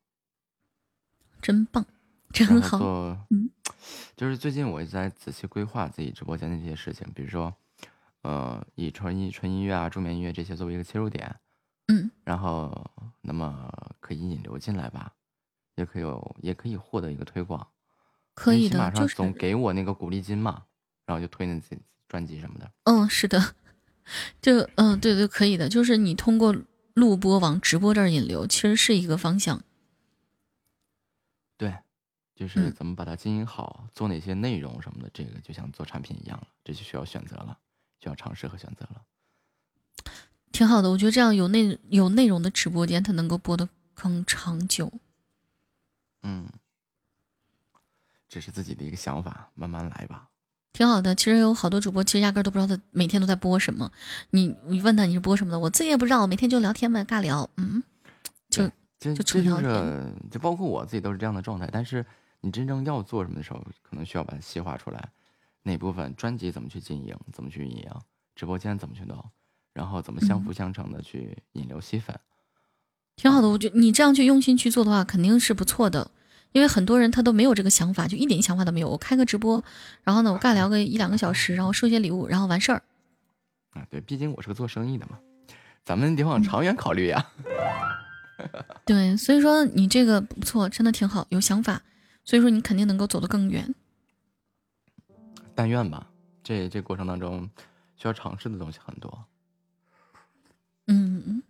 [1.43, 1.85] 真棒，
[2.33, 2.79] 真好。
[3.31, 3.51] 嗯，
[4.17, 7.55] 就是最近我在仔细规划自己直播间的这些事情，比如说，
[8.23, 11.41] 呃，以纯音纯音乐啊、助眠音乐这些作为一个切入点，
[11.89, 12.91] 嗯，然后
[13.21, 13.71] 那么
[14.01, 15.15] 可以引流进来吧，
[15.75, 17.67] 也可以有，也可以获得一个推广。
[18.35, 20.65] 可以的，就是总给我那个鼓励金嘛，
[21.05, 21.79] 然后就推那些
[22.09, 22.71] 专辑什么的。
[22.85, 23.55] 嗯，是的，
[24.41, 26.57] 就嗯，对对，可以的，就是你通过
[26.95, 29.63] 录播往直播这儿引流，其实是一个方向。
[31.59, 31.77] 对，
[32.35, 37.59] 就是怎么把它经营好，做哪些内容什么的，这个就像做产品一样了，这就需要选择了，
[38.01, 39.03] 需要尝试和选择了。
[40.51, 44.91] 挺好的，我觉得这样有内有内容的直播间，它能够播的更长久。
[46.23, 46.49] 嗯。
[48.31, 50.29] 这是自己的一个想法，慢慢来吧。
[50.73, 53.91] 挺好的，其实有好多主播，其实压根都不知道他每天都在播什么。
[54.31, 56.23] 你你问他你是播什么的，我自己也不知道。
[56.23, 57.83] 我每天就聊天呗，尬聊，嗯，
[58.49, 58.71] 就
[59.01, 60.15] 就就纯聊天。
[60.31, 61.69] 就包括我自己都是这样的状态。
[61.73, 62.07] 但是
[62.41, 65.09] 你真正要做什么的时候，可能需要把它细化出来。
[65.65, 67.91] 哪部分专辑怎么去经营，怎么去运营，
[68.37, 69.23] 直播间怎么去弄，
[69.75, 72.17] 然后怎么相辅相成的去引流吸粉。
[73.17, 76.13] 挺好的，我觉得你这样去用心去做的话，肯定是不错的。
[76.53, 78.89] 因为很多人他都没有这个想法，就一点想法都没有。
[78.89, 79.63] 我开个直播，
[80.03, 82.83] 然后呢，我尬聊个一两个小时，然后收些礼物，然后完事儿。
[83.71, 85.19] 啊，对，毕竟我是个做生意的嘛，
[85.85, 87.27] 咱们得往长远考虑呀。
[88.85, 91.83] 对，所以说你这个不错，真的挺好，有想法，
[92.25, 93.75] 所以说你肯定能够走得更远。
[95.55, 96.07] 但愿吧，
[96.43, 97.49] 这这过程当中
[97.97, 99.25] 需要尝试的东西很多。
[100.87, 101.43] 嗯，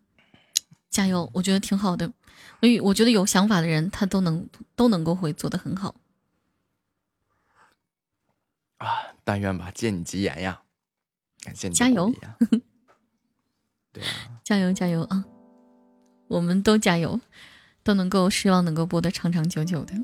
[0.90, 2.12] 加油，我觉得挺好的。
[2.60, 5.94] 所以我觉得有想法的人，他都能都能够会做得很好。
[8.78, 10.62] 啊，但愿吧，借你吉言呀！
[11.42, 12.12] 感谢你加油，
[13.92, 15.24] 对啊， 加油加油啊！
[16.28, 17.18] 我们都加油，
[17.82, 19.94] 都能够希望能够播得长长久久的。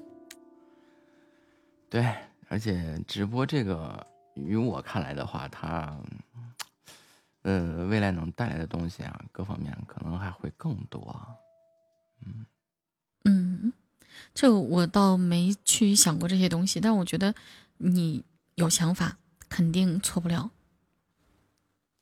[1.89, 2.15] 对，
[2.49, 5.99] 而且直播这个，于我看来的话，它，
[7.43, 11.17] 呃，未来能带来的东西啊，各方面可能还会更多。
[12.25, 12.47] 嗯
[13.25, 13.73] 嗯，
[14.35, 17.35] 这我倒没去想过这些东西，但我觉得
[17.79, 18.25] 你
[18.55, 19.19] 有想法，
[19.49, 20.51] 肯定错不了。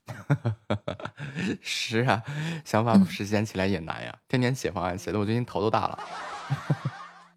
[1.62, 2.23] 是啊，
[2.65, 5.99] 想法实现起来也难呀，天天写方案，写的我最近头都大了。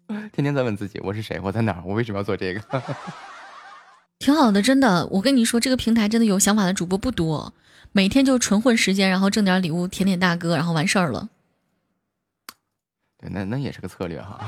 [0.32, 1.40] 天天在问自己，我是谁？
[1.42, 1.82] 我在哪儿？
[1.84, 2.82] 我为什么要做这个？
[4.18, 5.06] 挺好的，真的。
[5.06, 7.54] 我跟你说，这个平台真的有想法的主播不多，
[7.92, 11.28] 每天就纯混时间，然后挣点礼物，舔舔大哥，然后完事儿了。
[13.18, 14.40] 对，那那也是个策略哈，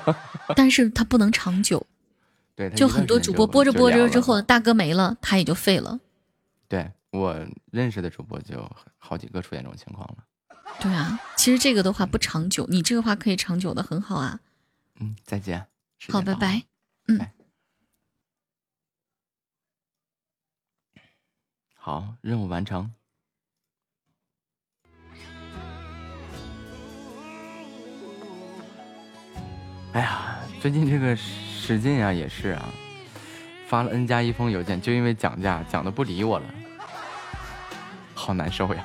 [0.56, 1.86] 但是它不能长久。
[2.56, 6.00] 对，就很多主播播着播着之后，大哥没了，他也就废了。
[6.68, 7.36] 对我
[7.70, 10.24] 认识的主播就好几个出现这种情况了。
[10.80, 14.40] 对啊，其实这个的话不长久，你这个话可以长久的很好啊。
[15.00, 15.66] 嗯，再见。
[16.08, 16.62] 好，拜拜。
[17.08, 17.20] 嗯。
[21.74, 22.94] 好，任务完成。
[29.94, 32.68] 哎呀，最近这个史进啊，也是啊，
[33.68, 36.44] 发了 N 加一封邮件，就因为讲价讲的不理我了，
[38.12, 38.84] 好难受呀。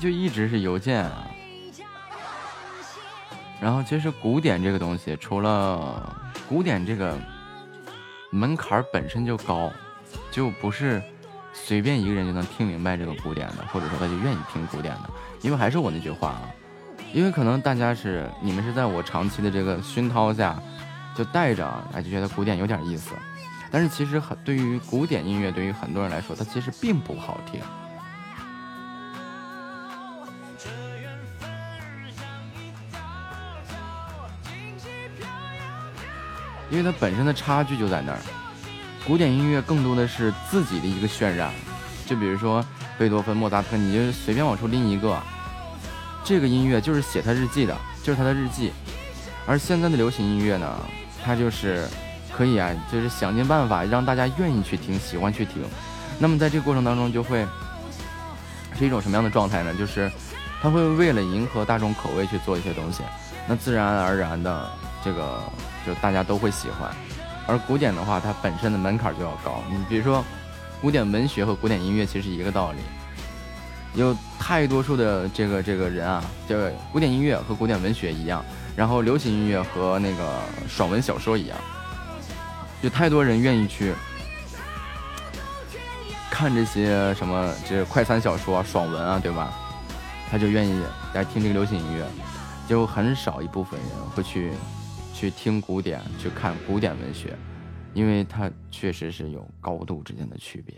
[0.00, 1.26] 就一直是邮件啊，
[3.60, 6.16] 然后其实古典这个东西，除了
[6.48, 7.18] 古典这个
[8.30, 9.70] 门槛本身就高，
[10.30, 11.02] 就不是
[11.52, 15.10] 随便一个人就能听明白这个古典的，或者说他就愿意听古典的。
[15.42, 16.48] 因为还是我那句话啊，
[17.12, 20.58] 因为可能大家是你们是在我长期的这个熏陶下，
[21.14, 23.14] 就带着哎就觉得古典有点意思，
[23.70, 27.60] 但是其实很对于古典音乐，对于很多人来说，它其实并不好听。
[36.70, 38.18] 因为它本身的差距就在那儿，
[39.06, 41.50] 古典音乐更多的是自己的一个渲染，
[42.06, 42.64] 就比如说
[42.96, 45.20] 贝多芬、莫扎特，你就随便往出拎一个，
[46.24, 48.72] 这个音乐就是写他日记的，就是他的日记。
[49.46, 50.78] 而现在的流行音乐呢，
[51.24, 51.88] 它就是
[52.32, 55.64] 可以啊，就是想尽办法让大家愿意去听、喜欢去听。
[56.18, 57.44] 那么在这个过程当中，就会
[58.78, 59.74] 是一种什么样的状态呢？
[59.74, 60.12] 就是
[60.62, 63.02] 他会为了迎合大众口味去做一些东西，
[63.48, 64.70] 那自然而然的
[65.02, 65.42] 这个
[65.90, 66.88] 就大家都会喜欢。
[67.48, 69.60] 而古典的话，它本身的门槛就要高。
[69.68, 70.24] 你比如说，
[70.80, 72.78] 古典文学和古典音乐其实一个道理。
[73.94, 76.56] 有太多数的这个这个人啊，就
[76.92, 78.44] 古典音乐和古典文学一样，
[78.76, 80.38] 然后流行音乐和那个
[80.68, 81.58] 爽文小说一样，
[82.82, 83.92] 有太多人愿意去
[86.30, 89.52] 看这些什么这快餐小说、爽文啊，对吧？
[90.30, 90.80] 他就愿意
[91.12, 92.06] 来听这个流行音乐，
[92.68, 94.52] 就很少一部分人会去
[95.20, 97.36] 去听古典、去看古典文学，
[97.92, 100.74] 因为它确实是有高度之间的区别，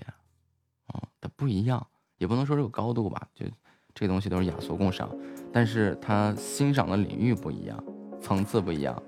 [0.86, 1.86] 啊，它不一样。
[2.18, 3.46] 也不能说这个高度吧，就
[3.94, 5.08] 这东西都是雅俗共赏，
[5.52, 7.84] 但是他欣赏的领域不一样，
[8.20, 9.00] 层次不一样，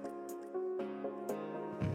[1.80, 1.88] 嗯，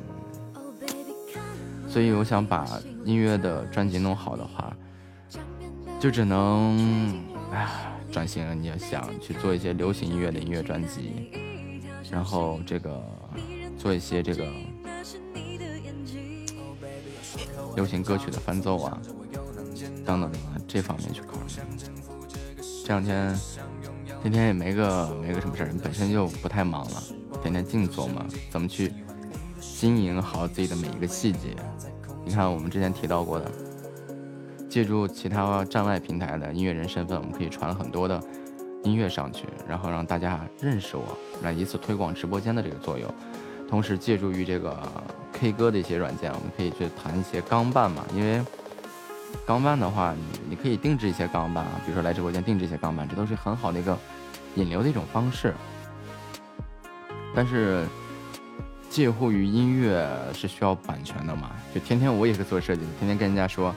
[1.87, 2.67] 所以我想把
[3.05, 4.75] 音乐的专辑弄好的话，
[5.97, 11.31] 就只能，哎，转型，你要想去做一些流行音乐的音乐专辑，
[12.11, 13.01] 然后这个
[13.79, 14.45] 做一些这个
[17.75, 19.01] 流行歌曲的翻奏啊。
[20.05, 20.31] 等等，
[20.67, 21.39] 这方面去考虑。
[22.83, 23.39] 这两天
[24.21, 27.03] 天天也没个没个什么事儿，本身就不太忙了，
[27.43, 28.91] 天天静坐嘛怎么去
[29.59, 31.55] 经营好自己的每一个细节。
[32.25, 33.51] 你看我们之前提到过的，
[34.67, 38.19] 借助其他站外平台的音乐人身份，我们可以传很多的
[38.83, 43.07] 音乐上去，然后让大家认识我，来以此推广直播间的这个作用。
[43.69, 44.77] 同时，借助于这个
[45.33, 48.43] K 歌的一些软件，我们可以去弹一些钢伴嘛，因为。
[49.45, 53.95] 钢伴的话，你你可以定制一些钢伴啊，比如说来直播间定制一些钢伴，这都是很好的一个
[54.55, 55.53] 引流的一种方式。
[57.35, 57.85] 但是
[58.89, 61.51] 介乎于音乐是需要版权的嘛？
[61.73, 63.73] 就天天我也是做设计的，天天跟人家说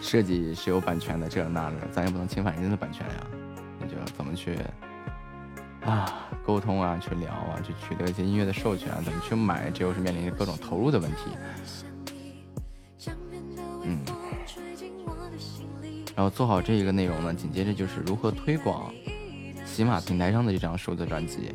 [0.00, 3.26] 设计是有版权的，这那的，咱也不能侵犯人家的版权呀。
[3.80, 4.56] 那就怎么去
[5.84, 11.16] 啊沟通啊，去聊啊，去取得一些音乐的授权，怎么去买，这又是面临着各种投入的问题。
[13.84, 13.98] 嗯。
[16.14, 18.92] 然后做好这一个内容呢，紧接着就是如何推广
[19.64, 21.54] 喜马平台上的这张数字专辑，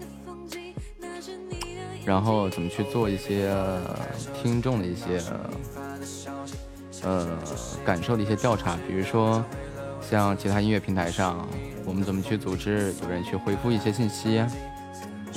[2.04, 3.56] 然后怎么去做一些
[4.34, 5.22] 听众的一些
[7.04, 7.38] 呃
[7.86, 9.46] 感受的一些调查，比如说
[10.02, 11.48] 像其他音乐平台上，
[11.86, 14.44] 我们怎么去组织有人去回复一些信息，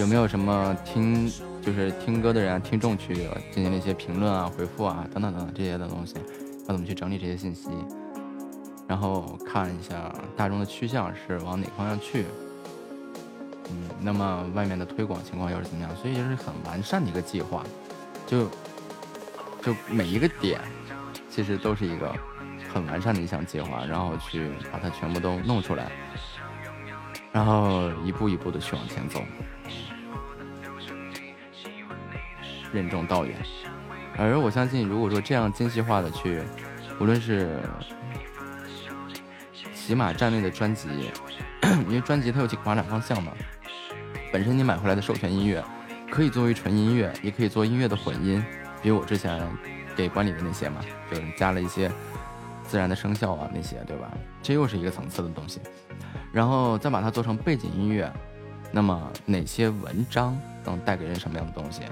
[0.00, 3.14] 有没有什么听就是听歌的人听众去
[3.52, 6.14] 进行了一些评论啊、回复啊等等等等这些的东西，
[6.66, 7.68] 要怎么去整理这些信息？
[8.88, 12.24] 然后看一下大众的趋向是往哪方向去，
[13.68, 15.94] 嗯，那么外面的推广情况又是怎么样？
[15.96, 17.62] 所以就是很完善的一个计划，
[18.26, 18.48] 就
[19.60, 20.62] 就每一个点
[21.28, 22.10] 其实都是一个
[22.72, 25.92] 很完善的一项计划，然后去把它全部都弄出来，
[27.32, 29.22] 然后一步一步的去往前走，
[32.72, 33.36] 任重道远。
[34.16, 36.42] 而我相信，如果说这样精细化的去，
[37.00, 37.58] 无论是
[39.72, 40.88] 喜马站内的专辑，
[41.88, 43.32] 因为专辑它有几个发展方向嘛。
[44.32, 45.64] 本身你买回来的授权音乐，
[46.10, 48.44] 可以作为纯音乐，也可以做音乐的混音，
[48.82, 49.40] 比如我之前
[49.96, 50.80] 给管理的那些嘛，
[51.10, 51.90] 就是加了一些
[52.62, 54.10] 自然的声效啊那些，对吧？
[54.42, 55.60] 这又是一个层次的东西。
[56.32, 58.12] 然后再把它做成背景音乐，
[58.70, 61.82] 那么哪些文章能带给人什么样的东西？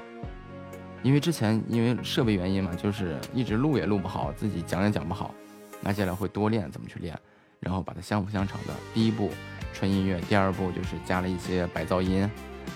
[1.02, 5.34] 因为之前因为设备原因嘛，就是一直录也录不好，自己讲也讲不好，
[5.80, 7.18] 那接下来会多练，怎么去练？
[7.60, 9.30] 然后把它相辅相成的，第一步
[9.72, 12.28] 纯音乐，第二步就是加了一些白噪音、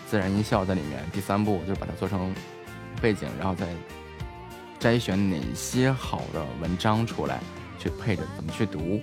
[0.06, 2.34] 自然音效在里面，第三步就是把它做成
[3.00, 3.66] 背景，然后再
[4.78, 7.40] 摘选哪些好的文章出来，
[7.78, 9.00] 去配着怎么去读。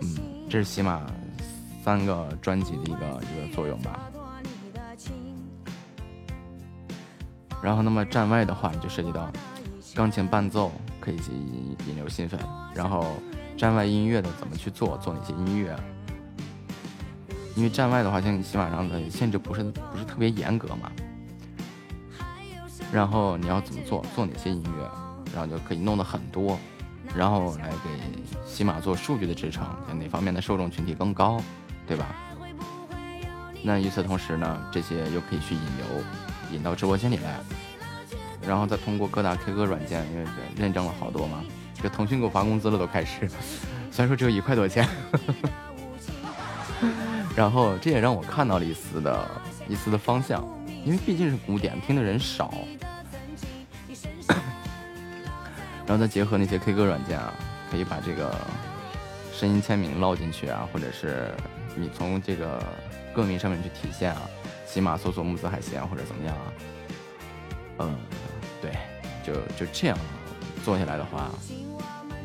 [0.00, 1.06] 嗯，这是起码
[1.84, 4.10] 三个专辑的一个一个作用吧。
[7.62, 9.30] 然后那么站外的话，就涉及到
[9.94, 10.70] 钢琴伴奏
[11.00, 12.38] 可以引引流新粉，
[12.74, 13.06] 然后。
[13.56, 14.98] 站外音乐的怎么去做？
[14.98, 15.74] 做哪些音乐？
[17.54, 20.92] 因为站外的话，像喜马上的限制不是不是特别严格嘛。
[22.92, 24.04] 然后你要怎么做？
[24.14, 24.90] 做哪些音乐？
[25.32, 26.58] 然后就可以弄得很多，
[27.14, 29.66] 然后来给喜马做数据的支撑，
[29.98, 31.40] 哪方面的受众群体更高，
[31.86, 32.04] 对吧？
[33.62, 36.04] 那与此同时呢，这些又可以去引流，
[36.52, 37.38] 引到直播间里来，
[38.46, 40.24] 然后再通过各大 K 歌软件，因为
[40.56, 41.42] 认证了好多嘛。
[41.82, 43.28] 这腾讯给我发工资了，都开始，
[43.92, 44.88] 虽然说只有一块多钱，
[47.36, 49.30] 然后这也让我看到了一丝的
[49.68, 50.42] 一丝的方向，
[50.84, 52.54] 因为毕竟是古典，听的人少，
[55.86, 57.32] 然后再结合那些 K 歌软件啊，
[57.70, 58.34] 可以把这个
[59.32, 61.30] 声音签名捞进去啊，或者是
[61.76, 62.58] 你从这个
[63.14, 64.22] 歌名上面去体现啊，
[64.66, 66.52] 起码搜索木子海鲜或者怎么样啊，
[67.78, 67.96] 嗯，
[68.60, 68.72] 对，
[69.24, 69.96] 就就这样
[70.64, 71.30] 做下来的话，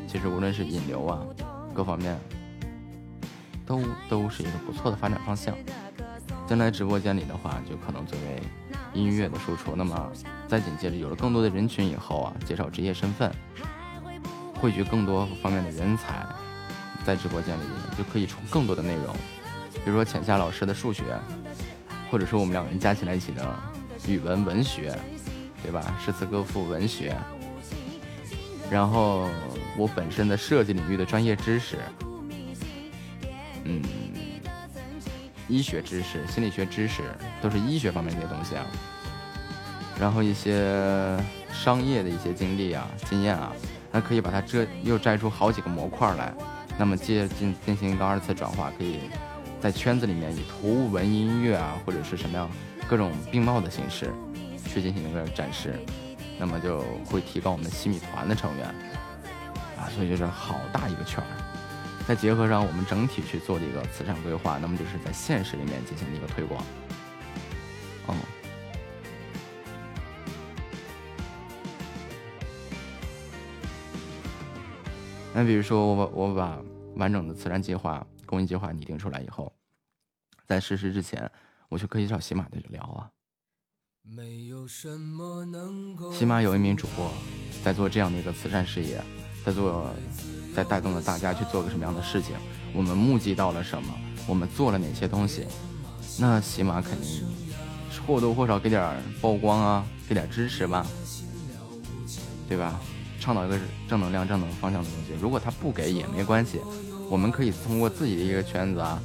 [0.06, 1.24] 其实无论是引流啊，
[1.72, 2.18] 各方面
[3.64, 5.54] 都都是一个不错的发展方向。
[6.46, 8.42] 将来直播间里的话，就可能作为
[8.92, 9.74] 音乐的输出。
[9.74, 10.12] 那么
[10.48, 13.32] 再紧接着有了更多的人群以后啊，介绍职业身份，
[14.60, 16.26] 汇聚更多方面的人才。
[17.04, 17.62] 在直播间里
[17.98, 19.12] 就可以出更多的内容，
[19.72, 21.02] 比如说浅夏老师的数学，
[22.12, 23.42] 或者说我们两个人加起来一起的
[24.06, 24.94] 语文文学，
[25.62, 25.98] 对吧？
[26.04, 27.16] 诗词歌赋文学，
[28.70, 29.30] 然后
[29.78, 31.78] 我本身的设计领域的专业知识，
[33.64, 33.82] 嗯，
[35.48, 37.00] 医学知识、心理学知识
[37.40, 38.66] 都是医学方面的一些东西啊，
[39.98, 41.18] 然后一些
[41.50, 43.54] 商业的一些经历啊、经验啊，
[43.90, 46.34] 那可以把它这又摘出好几个模块来。
[46.76, 48.98] 那么接进进行一个二次转化，可以
[49.62, 52.50] 在圈子里面以图文音乐啊，或者是什么样
[52.88, 54.10] 各种并茂的形式
[54.66, 55.78] 去进行一个展示，
[56.36, 58.66] 那么就会提高我们的西米团的成员
[59.78, 61.30] 啊，所以就是好大一个圈儿。
[62.08, 66.60] 再结合上我们整体去做的一个慈善规划，那么就是在现实里面进行一个推广。
[68.08, 68.14] 哦。
[75.32, 76.58] 那比如说我把我把
[76.96, 79.52] 完整的慈善计划、公益计划拟定出来以后，
[80.46, 81.30] 在实施之前，
[81.68, 83.10] 我就可以找喜马的聊啊。
[86.18, 87.12] 起码有一名主播
[87.62, 89.04] 在做这样的一个慈善事业，
[89.44, 89.94] 在做，
[90.56, 92.34] 在带动着大家去做个什么样的事情，
[92.72, 93.94] 我们募集到了什么，
[94.26, 95.46] 我们做了哪些东西，
[96.18, 97.28] 那起码肯定
[98.06, 100.86] 或多或少给点曝光啊，给点支持吧，
[102.48, 102.80] 对吧？
[103.20, 105.12] 倡导一个正能量、正能方向的东西。
[105.20, 106.62] 如果他不给也没关系，
[107.10, 109.00] 我们可以通过自己的一个圈子啊，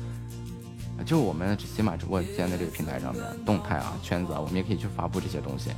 [1.05, 5.71] 就我们喜马直播间的这个平台上面动态啊、圈子啊，我们也可以去发布这些东西，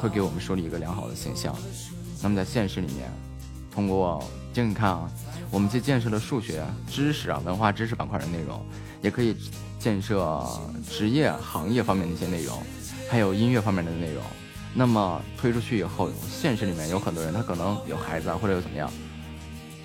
[0.00, 1.54] 会给我们树立一个良好的形象。
[2.22, 3.10] 那么在现实里面，
[3.70, 5.10] 通过就你看啊，
[5.50, 8.64] 我们既建设了数学知识啊、文化知识板块的内容，
[9.02, 9.36] 也可以
[9.78, 10.44] 建设
[10.88, 12.60] 职业行业方面的一些内容，
[13.08, 14.22] 还有音乐方面的内容。
[14.74, 18.90] 那么推出去以后，现实里面有很多人，他可能有孩子啊，或者有怎么样，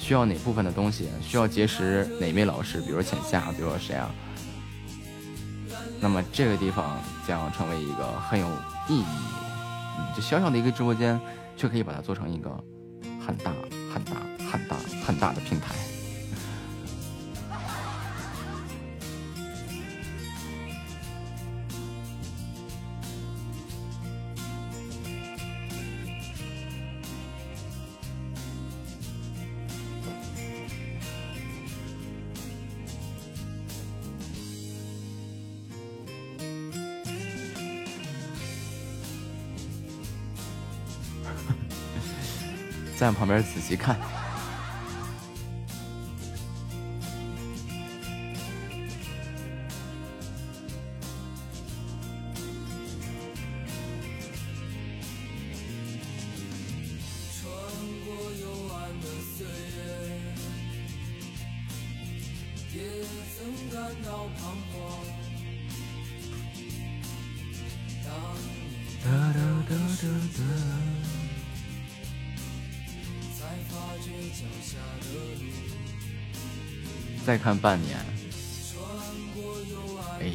[0.04, 4.12] 需要哪部分的东西，需要结识哪位老师，比如浅夏，比如说谁啊？
[6.02, 8.46] 那么这个地方将成为一个很有
[8.90, 9.06] 意义，
[10.14, 11.18] 就小小的一个直播间，
[11.56, 12.50] 却可以把它做成一个
[13.26, 13.54] 很大、
[13.94, 14.12] 很大、
[14.52, 14.76] 很大、
[15.06, 15.74] 很大的平台。
[43.04, 43.98] 在旁边仔细看。
[77.34, 77.98] 再看半年，
[80.20, 80.32] 哎，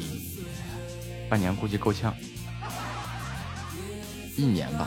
[1.29, 2.13] 半年估计够呛，
[4.35, 4.85] 一年吧，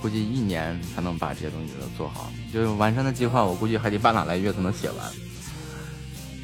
[0.00, 2.32] 估计一年才能把这些东西都做好。
[2.50, 5.12] 就是完善的计划，我估计还得半拉来月才能写完。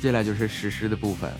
[0.02, 1.32] 接下来就是实施的部分。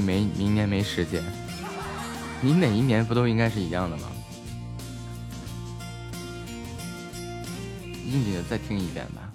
[0.00, 1.22] 没，明年没时间。
[2.40, 4.04] 你哪一年不都应该是一样的吗？
[7.82, 9.32] 硬的再听一遍吧。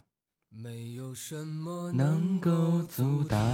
[0.50, 3.40] 没有什么能够阻挡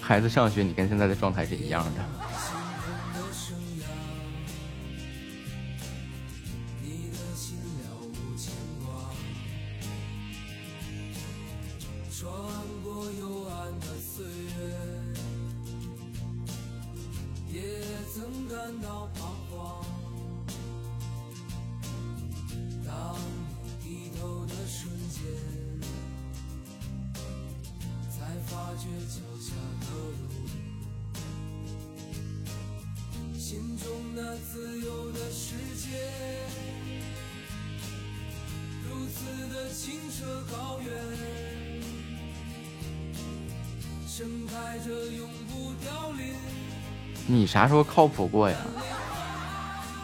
[0.00, 2.04] 孩子上学，你跟现在的状态是一样的。
[47.74, 48.56] 说靠谱过呀？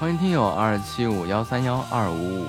[0.01, 2.45] 欢迎听友二七五幺三幺二五五。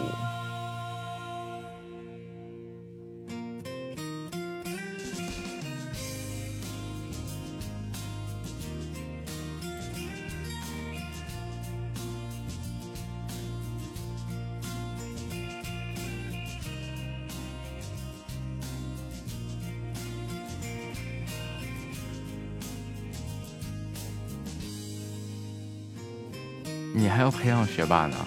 [27.42, 28.16] 培养学霸呢？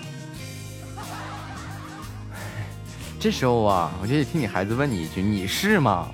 [3.20, 6.08] 这时候啊，我就得听你孩子问你一句：“你是吗？”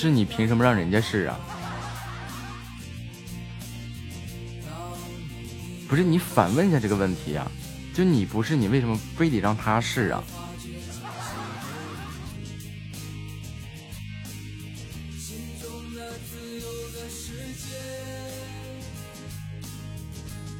[0.00, 1.38] 是你凭什么让人家试啊？
[5.88, 7.50] 不是你反问一下这个问题啊？
[7.92, 10.24] 就你不是你为什么非得让他试啊？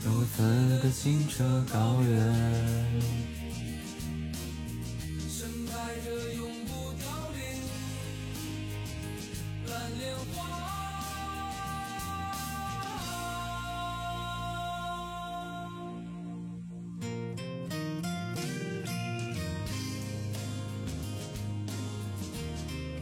[0.04, 3.29] 如此的清澈高原。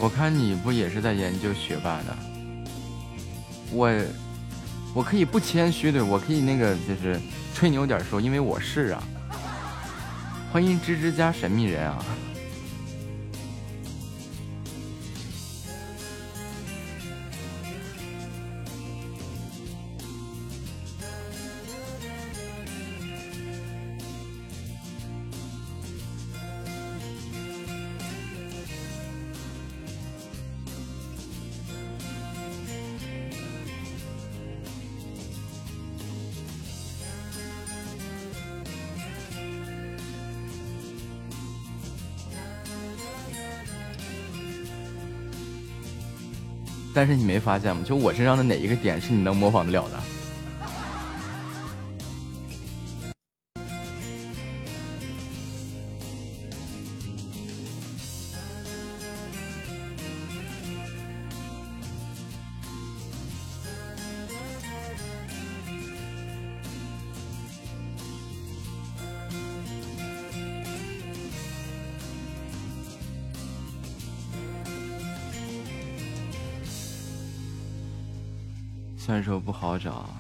[0.09, 2.17] 我看你不也是在研究学霸的？
[3.71, 3.91] 我
[4.95, 7.21] 我可以不谦虚的，我可以那个就是
[7.55, 9.03] 吹牛点说，因为我是啊。
[10.51, 12.03] 欢迎芝芝加神秘人啊！
[46.99, 47.81] 但是你没发现吗？
[47.87, 49.97] 就我身上的哪一个点是你能模仿得了的？
[79.09, 80.18] 算说不好找。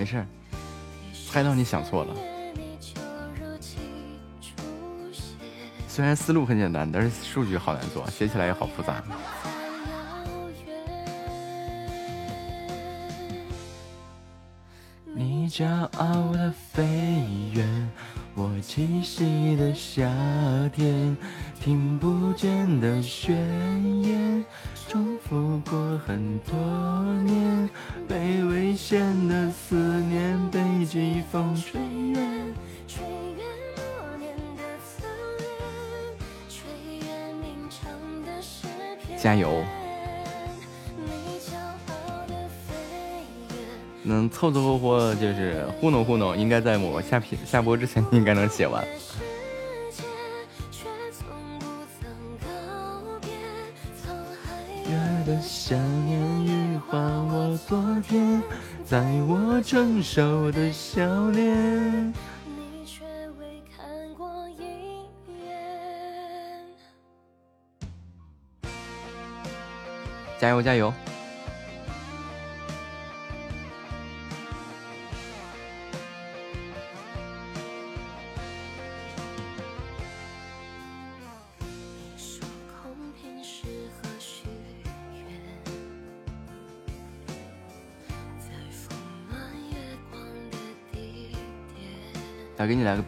[0.00, 0.24] 没事，
[1.30, 2.14] 猜到你想错了。
[5.86, 9.02] 虽然思路很简单，但是数据好难做，写起来也好复杂。
[15.14, 15.66] 你骄
[15.98, 16.82] 傲的飞
[17.52, 17.90] 远，
[18.34, 20.10] 我栖息的夏
[20.72, 21.14] 天，
[21.60, 23.36] 听不见的宣
[24.02, 24.42] 言，
[24.88, 26.54] 重复过很多
[27.24, 27.68] 年，
[28.08, 29.76] 被危险的思
[30.90, 32.52] 季风吹远。
[39.16, 39.62] 加油！
[44.02, 48.84] 能凑凑合合就是糊弄糊弄，应该在我下片下播之前应该能写完。
[60.02, 62.12] 手的笑脸。
[62.46, 63.04] 你却
[63.38, 64.62] 未看过一
[65.44, 66.66] 眼
[70.38, 70.92] 加油加油。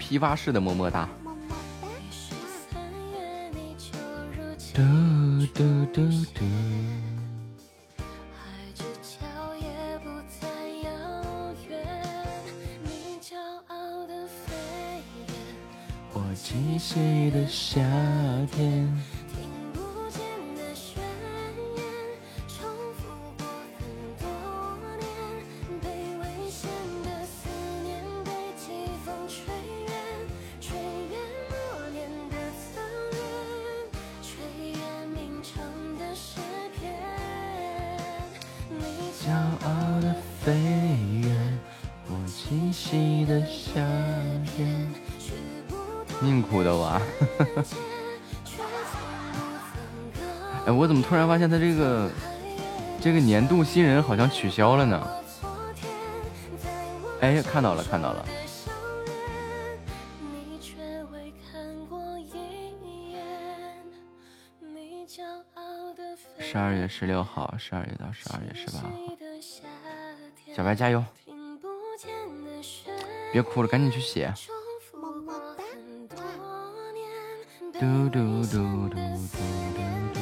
[0.03, 1.09] 批发式的么么哒！
[4.75, 4.83] 嘟
[5.55, 5.63] 嘟
[5.93, 6.03] 嘟
[6.35, 6.45] 嘟。
[16.13, 17.81] 我栖息的夏
[18.51, 19.12] 天。
[51.33, 52.11] 发现他这个
[53.01, 55.09] 这个年度新人好像取消了呢？
[57.23, 58.23] 哎，看到了，看到了。
[66.39, 68.91] 十二月十六号，十二月到十二月十八号，
[70.55, 71.03] 小白加油！
[73.33, 74.31] 别哭了，赶紧去写。
[77.81, 78.99] 嘟嘟嘟嘟嘟
[80.13, 80.22] 嘟。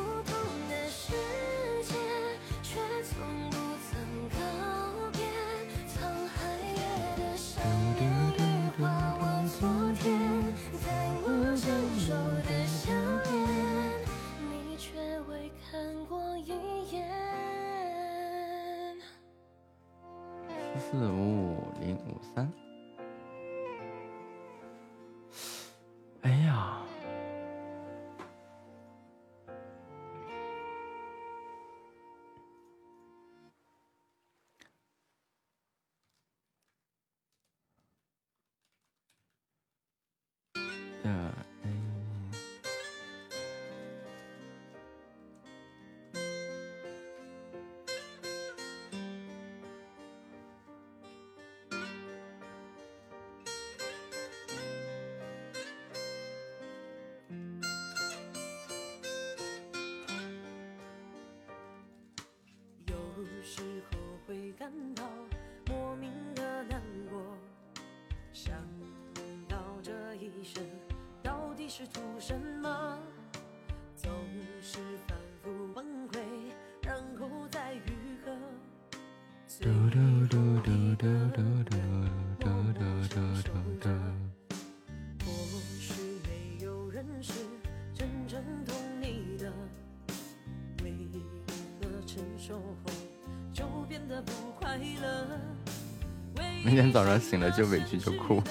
[97.31, 98.43] 醒了就委屈就哭，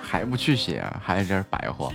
[0.00, 1.92] 还不去写，还在这儿白活。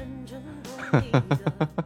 [0.00, 0.42] 认真
[0.90, 1.84] 过一生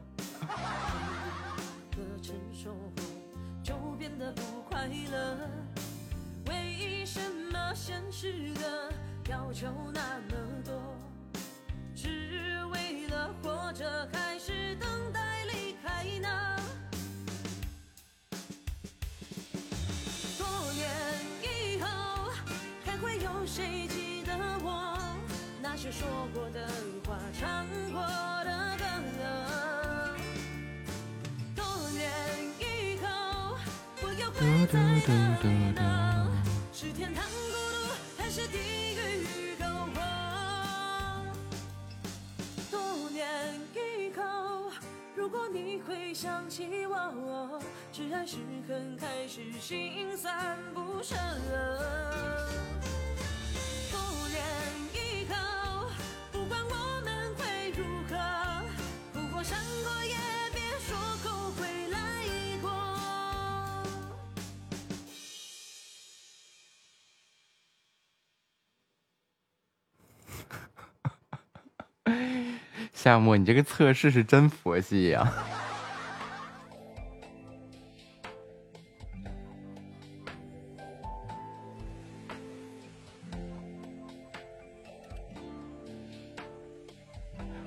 [73.05, 75.31] 夏沫，你这个测试是真佛系呀！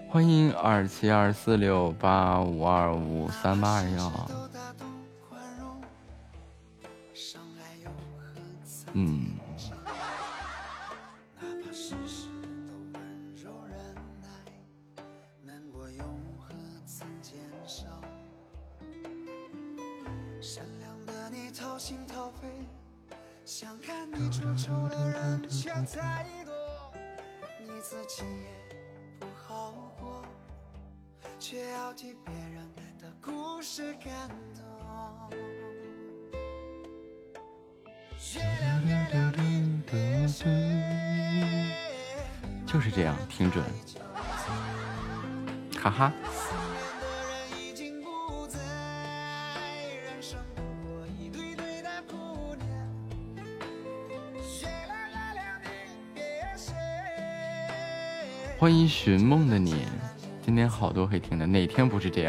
[0.09, 4.47] 欢迎二七二四六八五二五三八二幺。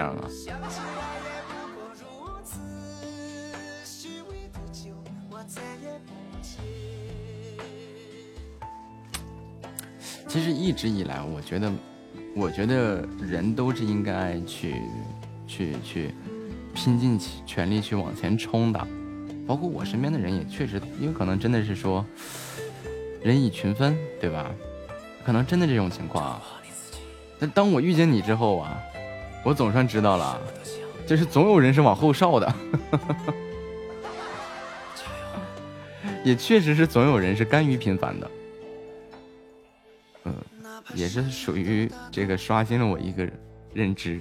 [0.08, 0.28] 样啊？
[10.26, 11.72] 其实一直以来，我觉得，
[12.36, 14.82] 我觉得人都是应该去，
[15.46, 16.14] 去去
[16.74, 18.86] 拼尽全力去往前冲的，
[19.46, 22.04] 包括我身边的人也确实，因为可能真的是说
[23.22, 24.54] 人以群分，对吧？
[25.24, 26.40] 可能真的这种情况，
[27.38, 28.78] 但当我遇见你之后啊，
[29.44, 30.38] 我总算知道了，
[31.06, 32.54] 就是总有人是往后哨的，
[36.24, 38.30] 也确实是总有人是甘于平凡的，
[40.24, 40.34] 嗯，
[40.94, 43.26] 也是属于这个刷新了我一个
[43.72, 44.20] 认知。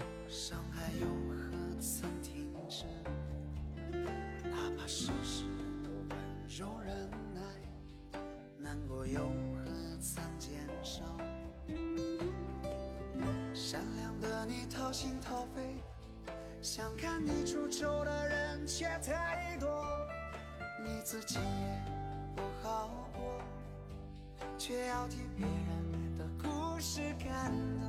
[24.68, 27.88] 却要替别人的故事感动。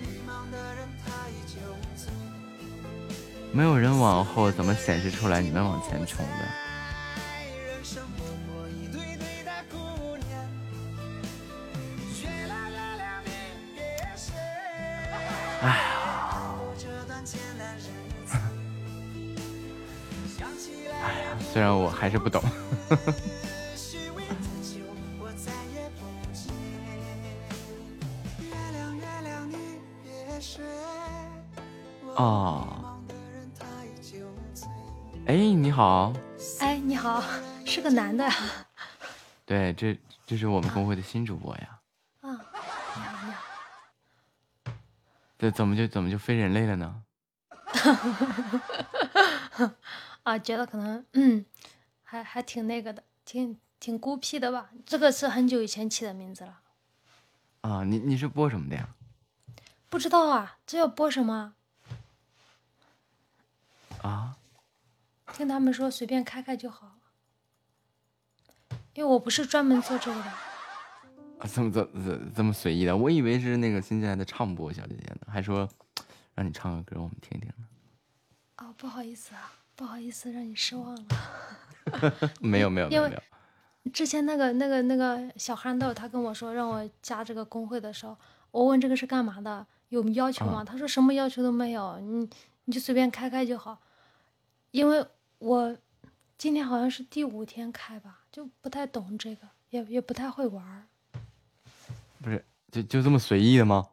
[0.00, 0.88] 迷茫的人
[3.52, 6.32] 没有人往后，怎么显示出来你们往前冲的？
[15.60, 16.01] 哎呀。
[21.52, 22.42] 虽然我还是不懂。
[32.16, 32.66] 哦，
[35.26, 36.12] 哎，你好，
[36.60, 37.22] 哎，你好，
[37.66, 38.32] 是个男的呀？
[39.44, 41.68] 对，这这是我们公会的新主播呀。
[42.20, 42.42] 啊，你好，
[43.26, 43.42] 你好。
[45.38, 47.02] 这怎么就怎么就非人类了呢？
[50.22, 51.44] 啊，觉得可能嗯，
[52.02, 54.70] 还还挺那个的，挺挺孤僻的吧？
[54.86, 56.60] 这个是很久以前起的名字了。
[57.62, 58.88] 啊，你你是播什么的呀？
[59.88, 61.54] 不知道啊，这要播什么？
[64.02, 64.36] 啊？
[65.32, 66.98] 听他们说随便开开就好，
[68.94, 70.26] 因为我不是专门做这个的。
[70.26, 75.68] 啊，这么这这这么随意的，我以为是那个新进来的唱播小姐姐呢，还说
[76.34, 77.66] 让你唱个歌我们听听呢。
[78.58, 81.04] 哦，不好意思啊，不好意思让你失望了。
[82.38, 83.22] 没有没有没有没有。
[83.92, 88.16] 之前那个那个那个小憨豆，他跟我说让我加这个工会的时候，
[88.52, 90.62] 我问这个是干嘛的，有要求吗？
[90.64, 92.30] 他说什么要求都没有，你
[92.66, 93.76] 你就随便开开就好。
[94.70, 95.04] 因为
[95.40, 95.76] 我
[96.38, 100.86] 今天好像是第五天开吧，就不太懂这个，也也不太会玩。
[102.22, 103.88] 不是，就就这么随意的吗？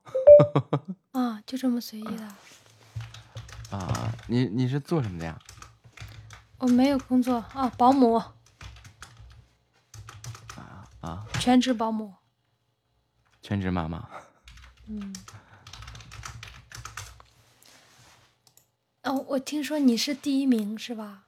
[1.13, 2.35] 啊，就这么随意的。
[3.75, 5.35] 啊，你你是做什么的呀？
[6.59, 8.15] 我没有工作啊，保姆。
[8.15, 8.31] 啊
[11.01, 11.25] 啊！
[11.39, 12.13] 全职保姆。
[13.41, 14.09] 全职妈妈。
[14.87, 15.15] 嗯。
[19.03, 21.23] 哦，我听说你是第一名是吧？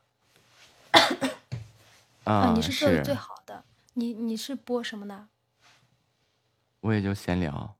[2.25, 3.63] 啊，你是做的最好的。
[3.93, 5.27] 你你是播什么的？
[6.81, 7.75] 我也就闲聊。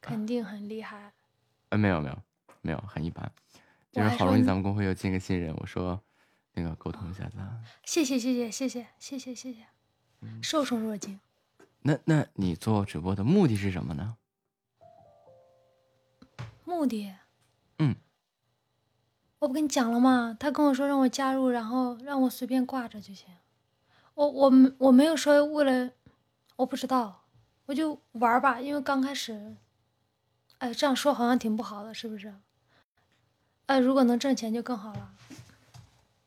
[0.00, 1.12] 肯定很厉害。
[1.70, 2.18] 呃，没有没有
[2.60, 3.30] 没有，很一般。
[3.92, 6.00] 就是好容易咱们公会又进个新人，我说
[6.52, 7.36] 那个沟通一下子。
[7.84, 9.66] 谢谢谢谢谢谢谢谢谢谢，
[10.42, 11.18] 受宠若惊。
[11.82, 14.16] 那那你做直播的目的是什么呢？
[16.64, 17.12] 目的？
[17.78, 17.96] 嗯。
[19.40, 20.36] 我不跟你讲了吗？
[20.38, 23.26] 他跟我说让我加入，然后让我随便挂着就行。
[24.14, 25.90] 我我我没有说为了，
[26.56, 27.24] 我不知道，
[27.64, 28.60] 我就玩吧。
[28.60, 29.56] 因为刚开始，
[30.58, 32.34] 哎，这样说好像挺不好的，是不是？
[33.70, 35.12] 哎，如果能挣钱就更好了。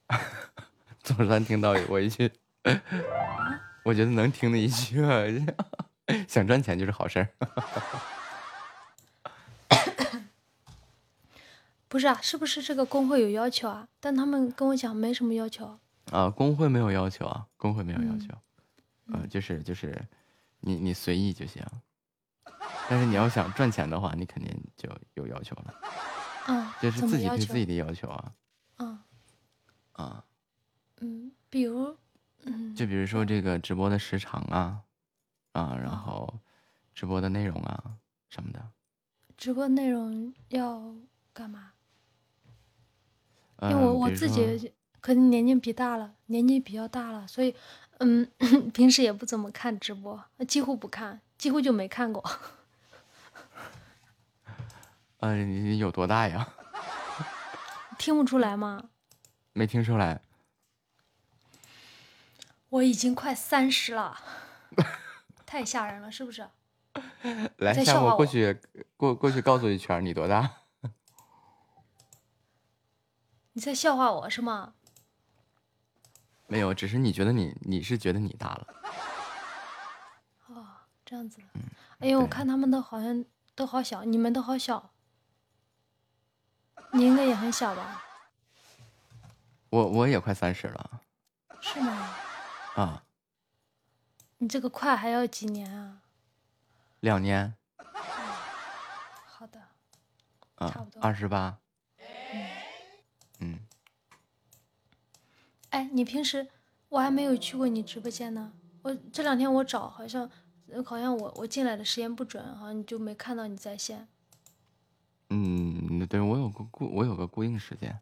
[1.03, 2.31] 总算听到我一句，
[3.83, 5.01] 我觉得能听的一句，
[6.25, 7.27] 想赚钱就是好事儿。
[11.89, 13.89] 不是啊，是不是这个工会有要求啊？
[13.99, 15.77] 但他们跟我讲没什么要求。
[16.13, 18.27] 啊，工会没有要求啊，工会没有要求，
[19.11, 20.01] 呃，就是就是，
[20.61, 21.61] 你你随意就行。
[22.87, 25.73] 但是你要想赚钱的话，你肯定就有要求了。
[26.47, 28.33] 嗯，这是自己对自己的要求啊。
[28.77, 28.99] 嗯。
[29.93, 30.25] 啊。
[31.01, 31.95] 嗯，比如，
[32.43, 34.81] 嗯，就比如说这个直播的时长啊，
[35.51, 36.39] 啊，然后
[36.93, 37.97] 直播的内容啊
[38.29, 38.71] 什么的。
[39.37, 40.95] 直播内容要
[41.33, 41.71] 干嘛？
[43.61, 47.55] 因为我我自己可能年纪比大了，年纪比较大了，所以，
[47.99, 48.29] 嗯，
[48.73, 52.23] 平时也不怎么看直播，几乎不看，几乎就没看过。
[55.23, 56.45] 呃，你有多大呀？
[57.97, 58.89] 听不出来吗？
[59.53, 60.19] 没听出来。
[62.67, 64.19] 我已经快三十了，
[65.45, 66.45] 太吓人了，是不是？
[67.59, 68.59] 来，下我过去
[68.97, 70.57] 过过去告诉一圈，你多大？
[73.53, 74.73] 你在笑话我是吗？
[76.47, 78.67] 没有，只是你觉得你你是觉得你大了。
[80.47, 80.67] 哦，
[81.05, 81.41] 这样子。
[81.99, 83.23] 哎呦，我看他们都好像
[83.55, 84.89] 都好小，你们都好小。
[86.93, 88.03] 你应该也很小吧？
[89.69, 91.01] 我我也快三十了。
[91.59, 92.15] 是吗？
[92.75, 93.03] 啊。
[94.37, 96.01] 你这个快还要几年啊？
[96.99, 97.55] 两年。
[99.25, 99.59] 好的。
[100.55, 101.01] 啊，差不多。
[101.01, 101.57] 二十八。
[103.39, 103.59] 嗯，
[105.71, 106.47] 哎，你平时
[106.89, 108.53] 我还没有去过你直播间呢。
[108.83, 110.29] 我这两天我找，好像
[110.85, 114.07] 好像我我进来的时间不准，好像你就没看到你在线。
[115.29, 115.72] 嗯，
[116.05, 117.97] 对我有个固我有个固定时间，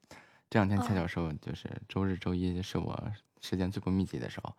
[0.49, 3.11] 这两天恰巧是就是周日周一是我
[3.41, 4.53] 时间最不密集的时候。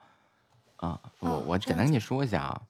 [0.77, 2.63] 啊，我我简单跟你说一下啊，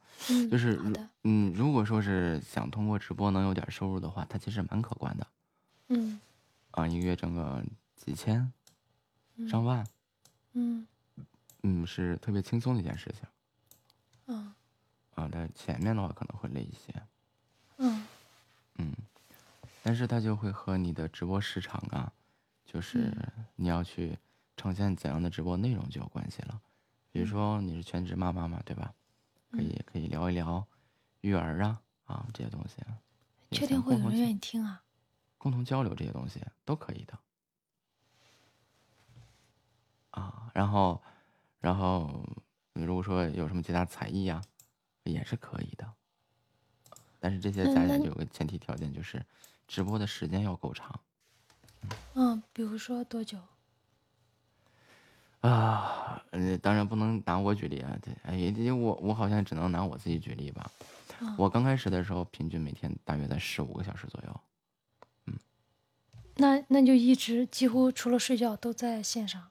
[0.51, 0.79] 就是
[1.23, 5.27] 嗯，如果说是想通过直播能有点收入的话，它其实蛮可观的。
[5.89, 6.21] 嗯。
[6.73, 7.65] 啊，一个月挣个
[7.97, 8.53] 几千、
[9.49, 9.87] 上万，
[10.53, 10.87] 嗯
[11.63, 13.27] 嗯，是特别轻松的一件事情。
[14.27, 14.53] 嗯
[15.15, 17.03] 啊，但前面的话可能会累一些，
[17.79, 18.07] 嗯
[18.77, 18.93] 嗯，
[19.83, 22.13] 但是它就会和你的直播时长啊，
[22.65, 23.13] 就是
[23.57, 24.17] 你要去
[24.57, 26.61] 呈现怎样的直播内容就有关系了。
[27.11, 28.95] 比如说你是全职妈妈嘛，对吧？
[29.51, 30.67] 可以可以聊一聊
[31.21, 32.77] 育儿啊啊这些东西，
[33.51, 34.83] 也确定会有人愿意听啊？
[35.37, 37.19] 共同交流这些东西都可以的。
[40.13, 41.03] 啊，然后，
[41.61, 42.25] 然后，
[42.73, 44.41] 如果说有什么其他才艺呀、
[45.05, 45.93] 也是可以的。
[47.19, 49.25] 但是这些加起来就有个前提条件，就是
[49.73, 51.01] 直播的时间要够长
[52.13, 53.39] 嗯，比如说多久？
[55.41, 56.23] 啊。
[56.31, 60.71] 呃，当然不能拿我举例啊，对，哎，因为我我好像只能拿我自己举例吧。
[61.21, 64.41] 嗯我刚开始的时候，平均每天大约在十五个小时左右。
[65.27, 65.39] 嗯
[66.37, 69.43] 那那就一直几乎除了睡觉都在线上。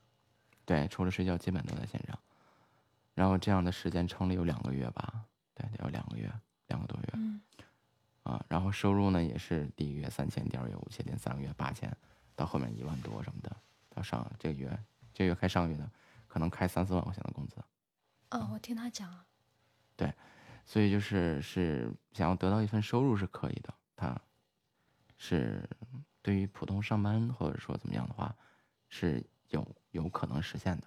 [0.64, 2.16] 对，除了睡觉基本都在线上。
[3.14, 5.24] 然后这样的时间撑了有两个月吧，
[5.54, 6.32] 对，得有两个月，
[6.68, 7.08] 两个多月。
[7.14, 7.40] 嗯
[8.22, 11.94] 啊，然后收入呢也是第一月三千，第二月五千，第三个月八千，
[12.34, 13.56] 到后面一万多什么的，
[13.88, 14.78] 到上这个月
[15.12, 15.90] 这个月开上个月的，
[16.26, 17.56] 可能开三四万块钱的工资。
[18.28, 19.26] 啊，我听他讲了。
[19.96, 20.12] 对，
[20.64, 24.18] 所以就是是想要得到一份收入是可以的，他
[25.18, 25.68] 是
[26.22, 28.34] 对于普通上班或者说怎么样的话，
[28.88, 30.86] 是有有可能实现的，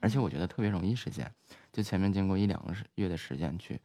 [0.00, 1.30] 而且我觉得特别容易实现，
[1.72, 3.80] 就前面经过一两个月的时间去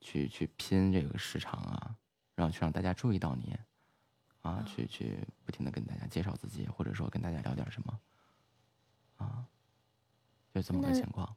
[0.00, 1.96] 去去拼这个市场啊，
[2.34, 3.56] 然后去让大家注意到你，
[4.42, 8.00] 啊，去去不停的跟大家介绍自己，或者说跟大家聊点什么，
[9.16, 9.44] 啊，
[10.54, 11.36] 就这么个情况。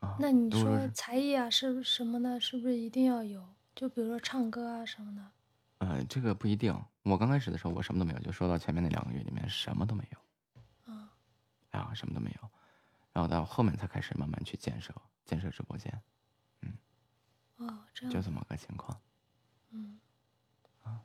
[0.00, 3.46] 啊，那你说才艺啊，是不是什么的，是不是一定要有？
[3.74, 5.30] 就比如说唱歌啊什么的。
[5.78, 6.74] 呃，这个不一定。
[7.02, 11.12] 我刚开始的时候，我什么都没有，就说到前面那两个月里面什么都没有，啊
[11.70, 12.50] 啊，什么都没有。
[13.12, 16.00] 然后到后面才开始慢慢去建设建设直播间，哦，
[17.96, 18.96] 这样就这么个情况。
[19.70, 19.98] 嗯。
[20.84, 21.00] 啊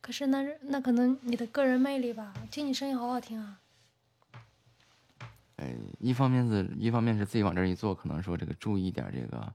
[0.00, 3.60] 可是那那可能你的个人魅力吧，听你声音好好听啊。
[5.56, 9.52] 呃，一方面是一方面是自己往这儿一坐，可能说这个注意一点儿这个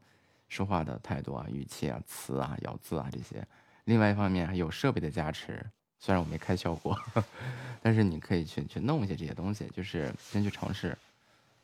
[0.50, 3.42] 说话的态度啊、语气啊、词啊、咬字啊这些；
[3.86, 5.66] 另外一方面还有设备的加持，
[5.98, 6.96] 虽然我没开效果，
[7.82, 10.96] 但是你可以去去弄一些这些东西，就是先去尝试。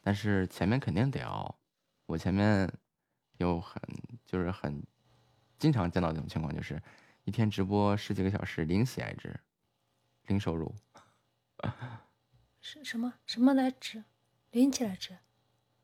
[0.01, 1.53] 但是前面肯定得熬，
[2.07, 2.71] 我前面
[3.39, 3.81] 有很
[4.25, 4.83] 就是很
[5.57, 6.81] 经常见到这种情况，就是
[7.23, 9.39] 一天直播十几个小时，零喜爱值，
[10.27, 10.75] 零收入。
[12.61, 14.03] 是什么什么来值？
[14.51, 15.17] 零起来值？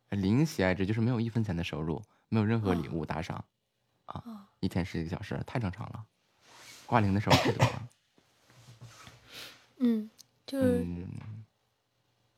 [0.10, 3.44] 零喜爱值就是没有一分钱的收入，没有任何礼哦物打赏，
[4.06, 6.06] 啊，哦一天十几个小时太正常了，
[6.86, 7.90] 挂零的时候太多了。
[9.80, 10.10] 嗯，
[10.46, 11.08] 就是、嗯，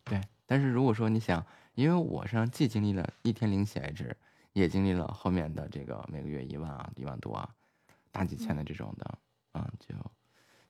[0.03, 0.22] 对。
[0.45, 4.15] 但是如果说你想，因为我身上既经历了一天零喜爱值，
[4.57, 7.47] 也经历了后面的这个每个月一万啊、一万多啊、
[8.11, 9.19] 大几千的这种的，
[9.51, 9.93] 啊，就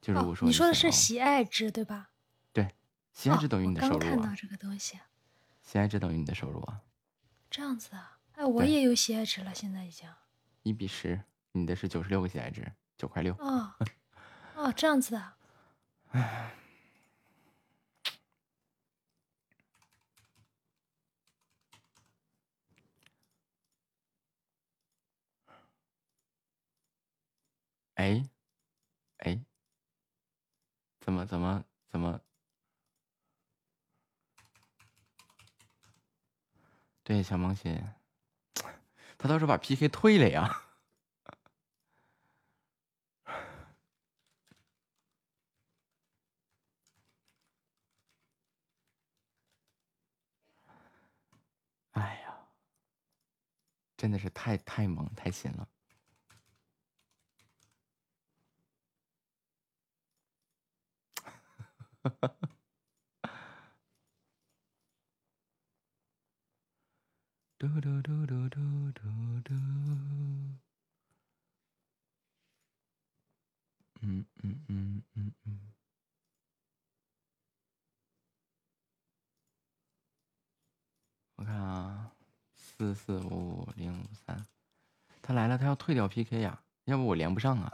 [0.01, 2.09] 就如果哦，说你说的是喜爱值对吧？
[2.51, 2.67] 对，
[3.13, 4.99] 喜爱值哦等于你的收入啊，刚看到这个东西，
[5.61, 6.81] 喜爱值等于你的收入啊，
[7.49, 8.19] 这样子啊？
[8.33, 10.09] 哎，我也有喜爱值了，现在已经。
[10.63, 11.21] 一比十，
[11.53, 13.33] 你的是九十六个喜爱值，九块六。
[13.39, 13.73] 哦，
[14.55, 15.33] 哦，这样子的。
[27.97, 28.23] 哎，
[29.17, 29.43] 哎，
[30.99, 32.21] 怎么怎么怎么？
[37.03, 37.75] 对，小萌新，
[39.17, 40.63] 他倒是把 PK 退了呀。
[51.93, 52.47] 哎呀，
[53.97, 55.67] 真的是太太萌太新了。
[67.59, 69.01] 嘟嘟嘟嘟嘟嘟
[69.43, 69.53] 嘟。
[74.01, 75.59] 嗯嗯嗯嗯嗯。
[81.37, 82.11] 我看啊，
[82.55, 84.45] 四四五五零五三，
[85.21, 87.71] 他来了，他要退掉 PK 呀，要不我连不上啊。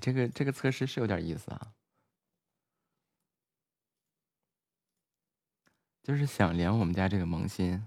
[0.00, 1.72] 这个这个测试是有点意思啊，
[6.02, 7.86] 就是想连我们家这个萌新。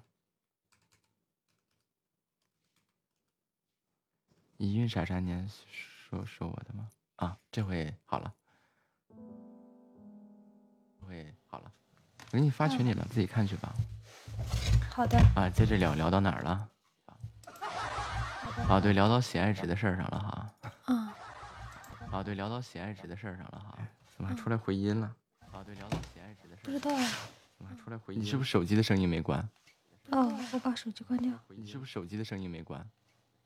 [4.57, 6.87] 一孕傻傻年说说我的吗？
[7.15, 8.33] 啊，这回好了，
[9.09, 11.71] 这回好了，
[12.31, 13.73] 我给你发群里了，自己看去吧。
[14.89, 15.17] 好的。
[15.35, 16.69] 啊，接着聊聊到哪儿了？
[18.69, 20.55] 啊，对，聊到喜爱值的事儿上了哈。
[20.87, 21.13] 嗯。
[22.13, 23.75] 啊，对，聊到喜爱值的事儿上了哈。
[24.15, 25.15] 怎么还出来回音了？
[25.51, 26.65] 啊，对，聊到喜爱值的事儿。
[26.65, 27.09] 不知道啊。
[27.57, 28.21] 怎么还出来回音？
[28.21, 29.49] 你是不是手机的声音没关？
[30.11, 31.31] 哦，我把手机关掉。
[31.47, 32.87] 你是不是手机的声音没关？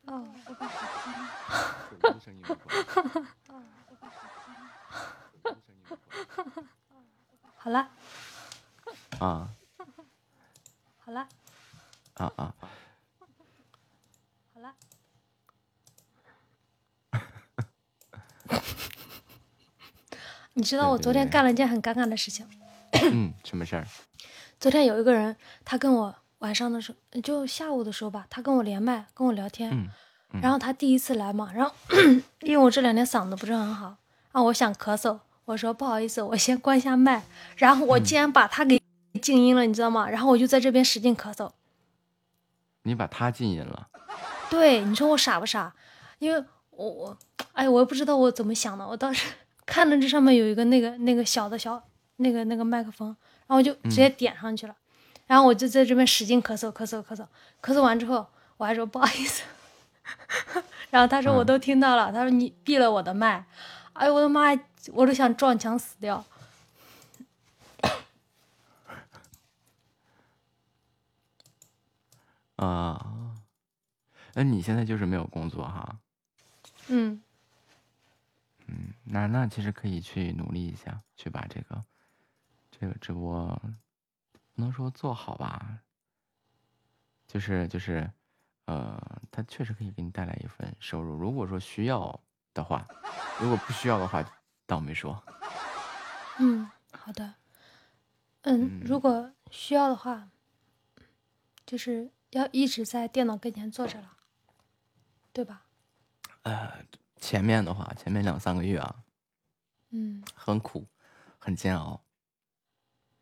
[0.07, 1.25] 哦，我把手机关掉。
[1.89, 2.59] 手机的声音没关。
[3.47, 4.35] 哦，我把手机
[6.33, 6.63] 关掉。
[7.55, 7.89] 好了。
[9.19, 9.49] 啊。
[10.97, 11.25] 好了。
[12.15, 12.53] 啊啊。
[14.53, 14.75] 好了。
[20.57, 22.43] 你知道我昨天干了一件很尴尬的事情。
[22.91, 23.85] 嗯，什么事儿？
[24.59, 29.69] 昨天有一个人，他跟我晚上的时候，就下午的时候吧，他跟我连麦，跟我聊天。
[29.71, 30.41] 嗯。
[30.41, 31.71] 然后他第一次来嘛，然后
[32.41, 33.97] 因为我这两天嗓子不是很好，
[34.31, 37.21] 啊，我想咳嗽，我说不好意思，我先关下麦。
[37.57, 38.81] 然后我竟然把他给
[39.21, 40.09] 静音了，你知道吗？
[40.09, 41.51] 然后我就在这边使劲咳嗽。
[42.81, 43.89] 你把他静音了？
[44.49, 45.75] 对，你说我傻不傻？
[46.17, 47.17] 因为我我，
[47.53, 49.31] 哎，我也不知道我怎么想的，我当时
[49.67, 51.83] 看着这上面有一个那个那个小的小
[52.15, 53.15] 那个那个麦克风，
[53.45, 54.75] 然后我就直接点上去了，
[55.27, 57.27] 然后我就在这边使劲咳嗽咳嗽咳嗽，
[57.61, 58.25] 咳嗽完之后
[58.55, 59.43] 我还说不好意思。
[60.89, 63.45] 然后他说我都听到了，他说你闭了我的麦，
[63.91, 64.61] 哎呦我的妈呀，
[64.93, 66.23] 我都想撞墙死掉。
[72.55, 73.35] 啊，
[74.33, 75.97] 那你现在就是没有工作哈？
[76.87, 77.21] 嗯。
[78.67, 81.83] 嗯，那那其实可以去努力一下，去把这个
[82.71, 83.47] 这个直播，
[84.53, 85.79] 不能说做好吧，
[87.27, 88.09] 就是就是。
[88.69, 91.15] 呃，它确实可以给你带来一份收入。
[91.15, 92.19] 如果说需要
[92.53, 92.85] 的话，
[93.39, 94.21] 如果不需要的话，
[94.65, 95.23] 倒没说。
[96.37, 97.33] 嗯，好的。
[98.41, 100.29] 嗯，如果需要的话，
[101.65, 104.17] 就是要一直在电脑跟前坐着了，
[105.31, 105.63] 对吧？
[106.41, 106.83] 呃，
[107.19, 109.03] 前面的话，前面两三个月啊，
[109.89, 110.85] 嗯，很苦，
[111.37, 112.01] 很煎熬。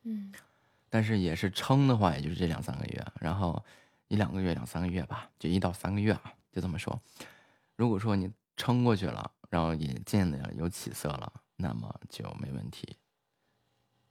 [0.04, 0.34] 嗯，
[0.90, 3.64] 但是也是撑的话，也就是这两三个月，然后。
[4.08, 7.02] 一两个月、两三个月吧，就一到三个月啊，就这么说。
[7.76, 12.98] 如果说你撑过去了，然后也见的有起色了，那么就没问题。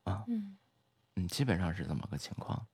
[0.02, 0.56] 啊，嗯，
[1.15, 2.66] 嗯，基本上是这么个情况。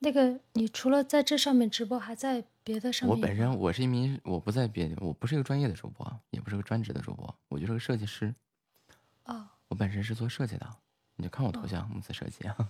[0.00, 3.16] 那个，你除了在这上面直播，还在别的上面？
[3.16, 8.34] 我本身我是一名，我不在别，我不是一个专业的主播，也不是个专职的主播，我就是个设计师。
[9.24, 9.48] 哦。
[9.68, 10.68] 我本身是做设计的，
[11.16, 12.56] 你就看我头像，木子设计啊。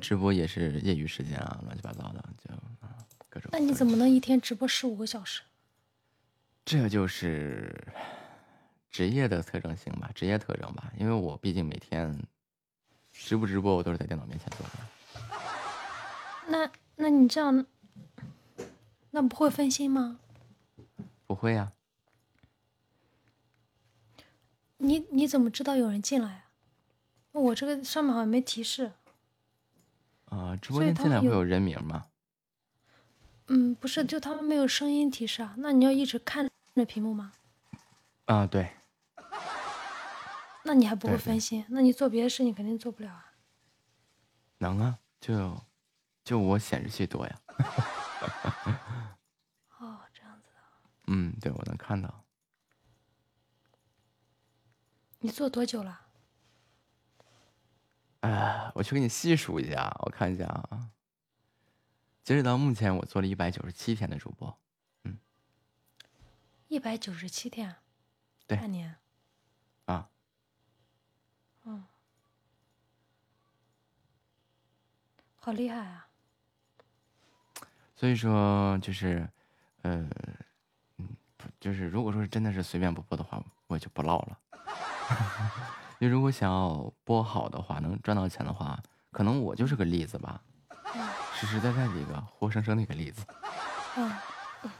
[0.00, 2.96] 直播也是业余时间啊，乱七八糟的就啊
[3.28, 3.50] 各种。
[3.52, 5.42] 那你怎么能一天直播十五个小时？
[6.64, 7.92] 这就是
[8.88, 10.92] 职业的特征性吧，职业特征吧。
[10.96, 12.16] 因为我毕竟每天
[13.22, 14.72] 直不直播，我都是在电脑面前做的。
[16.48, 17.64] 那那你这样，
[19.10, 20.18] 那不会分心吗？
[21.26, 21.70] 不会呀。
[24.78, 26.44] 你你怎么知道有人进来啊？
[27.32, 28.90] 我这个上面好像没提示。
[30.24, 32.06] 啊，直播间进来会有人名吗？
[33.46, 35.54] 嗯，不是，就他们没有声音提示啊。
[35.58, 37.32] 那你要一直看着屏幕吗？
[38.24, 38.70] 啊，对。
[40.64, 41.64] 那你还不会分心？
[41.68, 43.34] 那你做别的事情肯定做不了啊。
[44.58, 45.64] 能啊，就
[46.22, 47.40] 就我显示器多呀。
[49.78, 50.60] 哦，这样子的。
[51.06, 52.24] 嗯，对，我能看到。
[55.20, 56.08] 你做多久了？
[58.20, 60.90] 哎，我去给你细数一下，我看一下啊。
[62.22, 64.60] 截止到目前，我做了一百九十七天的主播，
[65.04, 65.18] 嗯，
[66.68, 67.76] 一百九十七天，
[68.46, 68.96] 对，半年，
[69.86, 70.10] 啊，
[71.64, 71.84] 嗯，
[75.40, 76.06] 好厉害啊！
[77.96, 79.26] 所以说，就是，
[79.82, 80.06] 呃，
[80.98, 81.08] 嗯，
[81.58, 84.38] 就是如果说是真的是随便播播的话，我就不唠了。
[85.98, 88.78] 你如果想要播好的话，能赚到钱的话，
[89.10, 90.40] 可能我就是个例子吧，
[91.34, 93.24] 实实在在的一个活生生的一个例子。
[93.96, 94.12] 嗯，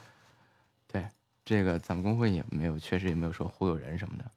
[0.87, 1.09] 对，
[1.45, 4.31] 这个咱们工会也没有，确实也没有说忽悠人什么的。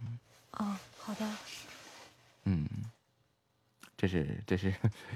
[0.00, 0.18] 嗯，
[0.52, 1.28] 哦，好的。
[2.44, 2.68] 嗯，
[3.96, 4.68] 这是这是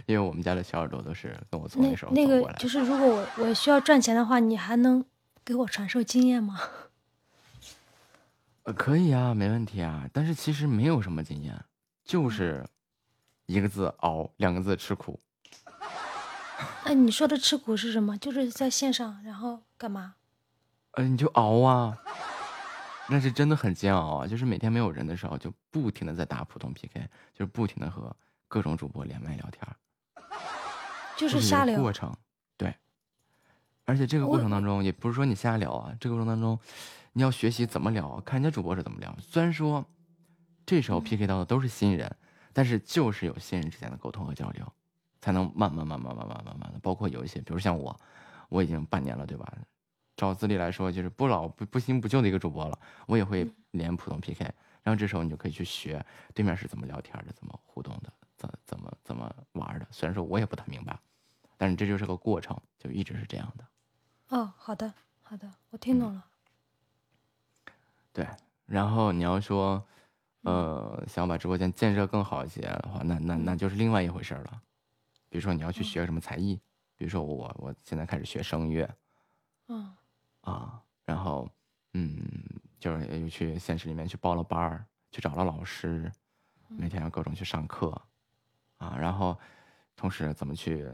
[0.06, 2.52] 因为我们家的小耳朵都是跟我从那那时候那走过来的。
[2.52, 5.04] 个就是，如果我我需要赚钱的话，你还能
[5.44, 6.60] 给我传授经验吗？
[8.64, 10.08] 呃，可以啊，没问题啊。
[10.12, 11.58] 但是其实没有什么经验，
[12.04, 12.66] 就是
[13.46, 15.18] 一个字熬，两个字吃苦。
[16.84, 18.16] 哎，你说的吃苦是什么？
[18.18, 20.14] 就是在线上，然后干嘛？
[20.92, 21.96] 呃，你就熬啊，
[23.08, 24.26] 那是真的很煎熬啊。
[24.26, 27.00] 就是每天没有人的时候，就不停的在打普通 PK，
[27.34, 28.14] 就是不停的和
[28.48, 29.76] 各种主播连麦聊天儿，
[31.16, 31.92] 就是瞎聊个过。
[31.92, 32.12] 程。
[32.56, 32.74] 对，
[33.84, 36.58] 而且这个过程当中，也不是说你瞎聊啊，这个过程当中，
[37.12, 39.14] 你要学习怎么聊，看人家主播是怎么聊。
[39.20, 39.84] 虽然说
[40.66, 42.10] 这时候 PK 到的都是新人，
[42.52, 44.66] 但是就是有新人之间的沟通和交流，
[45.20, 47.94] 才能慢慢慢慢慢慢慢慢的，包括有一些，比如像我，
[48.48, 49.52] 我已经半年了，对吧？
[50.16, 52.76] 照资历来说，就是不老不不新不旧的一个主播了，
[53.06, 54.44] 我也会连普通 PK，
[54.82, 56.04] 然后这时候你就可以去学
[56.34, 59.86] 对面是怎么聊天的，怎么互动的，怎怎么怎么玩的。
[59.90, 60.98] 虽然说我也不太明白，
[61.58, 63.66] 但是这就是个过程，就一直是这样的。
[64.28, 66.24] 哦，好的，好的，我听懂了。
[68.12, 68.26] 对，
[68.64, 69.84] 然后你要说，
[70.42, 74.62] 呃，想把直播间建设更好一些的话，那那那就是另外一回事了。
[75.28, 76.58] 比如说你要去学什么才艺，
[76.96, 78.88] 比如说我我现在开始学声乐
[79.68, 79.94] 嗯
[80.40, 81.48] 啊，然后
[81.92, 82.18] 嗯，
[82.80, 86.10] 就是又去现实里面去报了班儿，去找了老师，
[86.68, 88.00] 每天要各种去上课
[88.78, 89.38] 啊，然后
[89.94, 90.88] 同时怎么去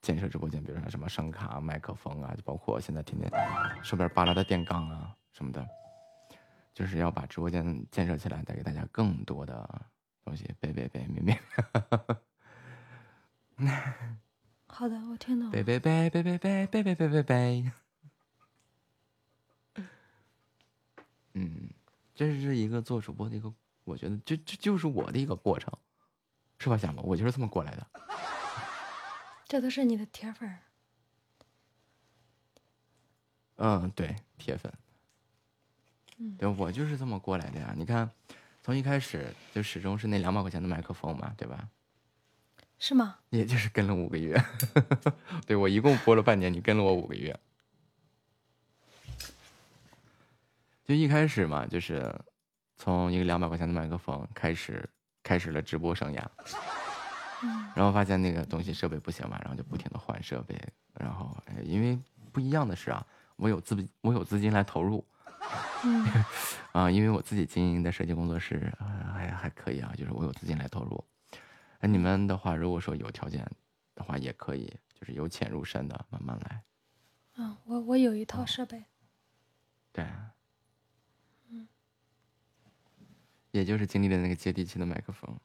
[0.00, 3.30] 建设直播间，比如说什么声卡、麦克风啊，就包括现在天天
[3.82, 5.66] 手边扒拉的电杠啊什么的，
[6.74, 9.86] 就是要把直播间建设起来，带给大家更多的
[10.24, 10.52] 东西。
[10.60, 11.36] 别别别，明明，
[14.66, 15.52] 好的，我听懂了。
[15.52, 17.72] 别别别别别别别别别别别。
[21.34, 21.70] 嗯，
[22.14, 23.52] 这是一个做主播的一个，
[23.84, 25.72] 我觉得这这就是我的一个过程，
[26.62, 27.04] 是吧，小萌？
[27.04, 27.86] 我就是这么过来的。
[29.48, 30.58] 这都是你的铁粉儿。
[33.56, 34.72] 嗯，对，铁粉。
[36.18, 37.74] 嗯对，我就是这么过来的呀。
[37.76, 38.08] 你看，
[38.62, 41.68] 从一开始就始终是那两百块钱的麦克风嘛，对吧？
[42.78, 43.18] 是吗？
[43.30, 44.40] 也就是跟了五个月。
[45.46, 47.36] 对我一共播了半年，你跟了我五个月。
[50.84, 52.14] 就一开始嘛，就是
[52.76, 54.88] 从一个两百块钱的麦克风开始，
[55.22, 56.24] 开始了直播生涯。
[57.44, 60.56] 嗯然后发现那个东西设备不行嘛，然后就不停的换设备。
[60.94, 61.98] 然后，哎因为
[62.30, 63.04] 不一样的是啊，
[63.36, 65.04] 我有资我有资金来投入。
[65.84, 66.06] 嗯
[66.72, 71.04] 啊，因为我自己经营的设计工作室，呃还还可以啊，就是我有资金来投入。
[71.80, 73.44] 那你们的话，如果说有条件
[73.96, 76.62] 的话，也可以，就是由浅入深的慢慢来。
[77.38, 78.84] 嗯，我我有一套设备。
[79.92, 80.06] 对，
[81.48, 81.66] 嗯
[83.52, 85.38] 也就是经历了那个接地气的麦克风。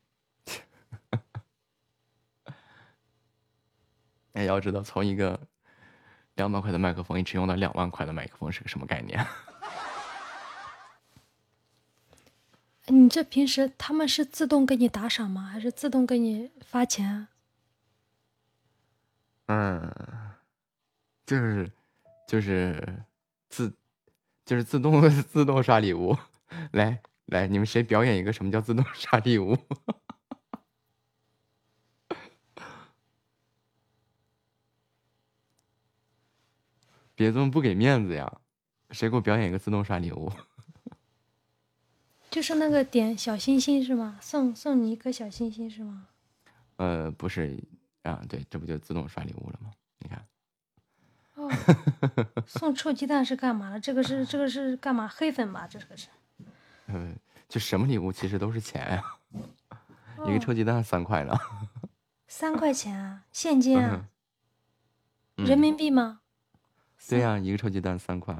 [4.33, 5.39] 哎，要知道，从一个
[6.35, 9.25] 两百块的麦克风一直用到两万块的麦克风是个什么概念？
[12.89, 15.41] 你这平时他们是自动给你打赏吗？
[15.41, 17.29] 还是自动给你发钱啊？
[19.47, 19.91] 嗯，
[21.25, 21.71] 就是
[22.27, 23.03] 就是
[23.49, 23.73] 自
[24.45, 26.15] 就是自动 自动刷礼物，
[26.71, 29.57] 来来，你们谁表演一个什么叫自动刷礼物？
[37.15, 38.31] 别这么不给面子呀！
[38.91, 40.31] 谁给我表演一个自动刷礼物？
[42.31, 44.17] 就是那个点小星星是吗？
[44.21, 46.07] 送送你一颗小星星是吗？
[46.77, 47.57] 呃，不是
[48.03, 49.71] 啊，对，这不就自动刷礼物了吗？
[49.97, 50.25] 你看，
[51.33, 51.49] 哦，
[52.47, 53.79] 送臭鸡蛋是干嘛的？
[53.81, 55.07] 这个是这个是干嘛？
[55.09, 55.67] 黑粉吧？
[55.67, 56.07] 这个是。
[56.87, 57.13] 呃，
[57.47, 59.03] 就什么礼物其实都是钱呀、
[60.25, 61.33] 一个哦臭鸡蛋三块呢。
[62.27, 64.05] 三块钱啊，现金啊，
[65.37, 66.19] 嗯人民币吗？
[67.07, 68.35] 对呀、一个臭鸡蛋三块。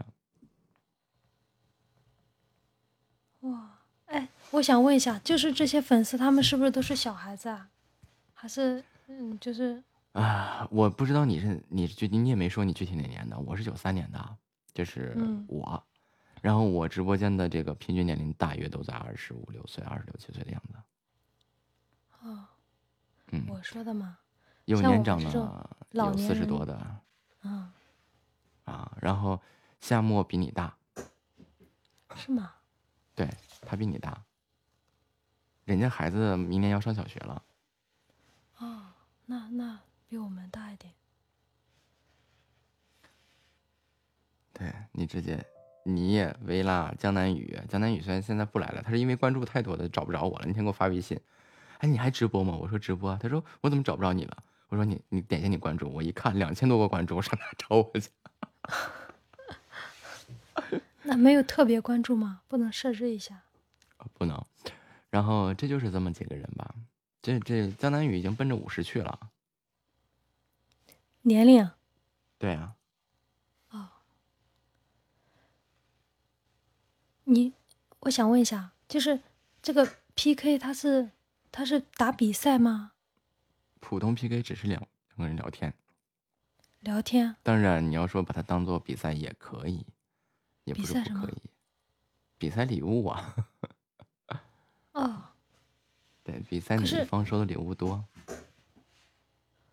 [3.41, 7.69] 哇，哎，我想问一下，就是这些粉丝他们是不是都是小孩子啊？
[8.33, 14.37] 还是嗯，就是啊，我不知道你是你具体你也没说你具体哪年的，我是九三年的，
[14.73, 15.86] 就是嗯我，
[16.47, 20.75] 然后我直播间的这个平均年龄大约都在二十五六岁、二十六七岁的样子，
[22.21, 22.47] 哦，
[23.33, 24.17] 嗯，我说的嘛，
[24.63, 27.01] 有年长的有四十多的
[27.41, 27.69] 嗯，
[28.63, 29.41] 啊，然后
[29.81, 30.73] 夏末比你大，
[32.15, 32.53] 是吗？
[33.13, 33.29] 对
[33.63, 34.23] 他比你大，
[35.65, 37.43] 人家孩子明年要上小学了，
[38.59, 38.93] 哦，
[39.25, 40.93] 那那比我们大一点。
[44.53, 45.45] 对你直接。
[45.87, 50.45] 你也薇拉江南雨，江南雨虽然现在不来了，他是因为关注太多的找不着我了。
[50.45, 51.17] 那天给我发微信，
[51.77, 52.57] 哎，你还直播吗？
[52.59, 53.17] 我说直播啊。
[53.21, 54.43] 他说我怎么找不着你了？
[54.67, 58.09] 我说你你点下你关注，我一看两千多个关注，我上哪找我去？
[61.03, 62.41] 那没有特别关注吗？
[62.49, 63.43] 不能设置一下？
[64.13, 64.45] 不能。
[65.09, 66.75] 然后这就是这么几个人吧。
[67.21, 69.17] 这这江南雨已经奔着五十去了。
[71.21, 71.69] 年龄？
[72.37, 72.76] 对啊。
[77.29, 77.53] 你，
[77.99, 79.19] 我想问一下，就是
[79.61, 81.11] 这个 PK，它是
[81.51, 82.93] 它是打比赛吗？
[83.81, 85.73] 普通 PK 只是两两个人聊天。
[86.79, 87.35] 聊天。
[87.43, 89.85] 当然，你要说把它当做比赛也可以，
[90.63, 91.41] 也不是不可以。
[92.37, 93.35] 比赛礼物啊。
[94.93, 95.23] 哦。
[96.23, 98.05] 对比赛哪一方收的礼物多？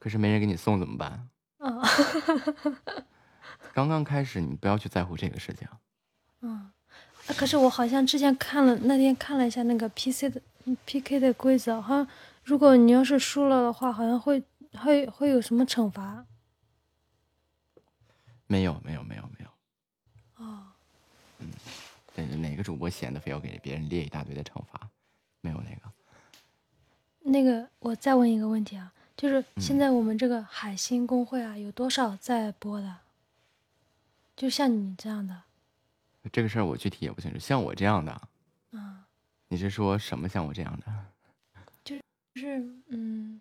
[0.00, 1.28] 可是没人给你送怎么办？
[1.58, 1.82] 啊。
[3.72, 5.68] 刚刚开始，你不要去在乎这个事情。
[6.40, 6.72] 嗯。
[7.28, 10.40] 可是我好像之前看了那天看了一下那个 PC 的
[10.84, 12.08] PK 的规则，好像
[12.42, 14.42] 如果你要是输了的话，好像会
[14.74, 16.26] 会会有什么惩罚？
[18.46, 20.44] 没有没有没有没有。
[20.44, 20.66] 哦。
[21.38, 21.50] 嗯，
[22.14, 24.88] 对，哪个主播闲的非要给别人列一大堆的惩罚？
[25.40, 25.80] 没有那个。
[27.26, 32.96] 那个，我再问一个问题啊，就是现在我们这个海星公会啊，有多少在播的？
[34.36, 35.42] 就像你这样的。
[36.32, 37.38] 这个事儿我具体也不清楚。
[37.38, 38.12] 像我这样的，
[38.72, 39.06] 啊，
[39.48, 41.06] 你是说什么像我这样的？
[41.84, 41.96] 就
[42.40, 43.40] 是嗯，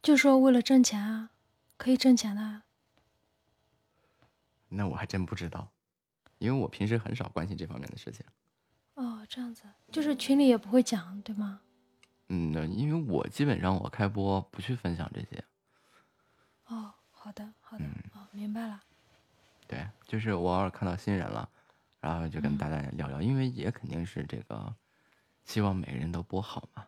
[0.00, 1.30] 就说为了挣钱啊，
[1.76, 2.62] 可以挣钱的。
[4.68, 5.68] 那我还真不知道，
[6.38, 8.24] 因为我平时很少关心这方面的事情。
[8.94, 11.60] 哦，这样子，就是群里也不会讲，对吗？
[12.28, 15.42] 嗯，那因为我基本上我开播不去分享这些。
[16.66, 18.80] 哦，好的，好的，哦，明白了。
[19.68, 21.48] 对，就是我偶尔看到新人了，
[22.00, 24.74] 然后就跟大家聊聊，因为也肯定是这个，
[25.44, 26.86] 希望每个人都播好嘛。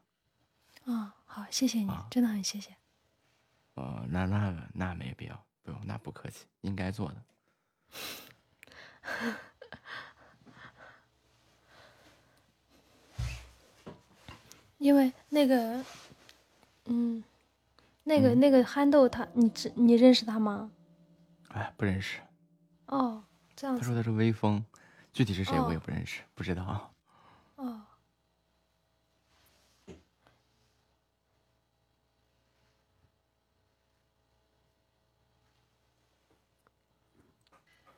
[0.87, 2.75] 啊，好，谢谢你，真的很谢谢。
[3.75, 7.23] 呃，那那那没必要，不用，那不客气，应该做的。
[14.79, 15.85] 因为那个，
[16.87, 17.23] 嗯，
[18.05, 20.71] 那个那个憨豆他，你知你认识他吗？
[21.49, 22.21] 哎，不认识。
[22.91, 23.23] 哦，
[23.55, 23.79] 这样。
[23.79, 24.65] 他说他是微风，
[25.13, 26.93] 具体是谁我也不认识，不知道。
[27.55, 27.83] 哦。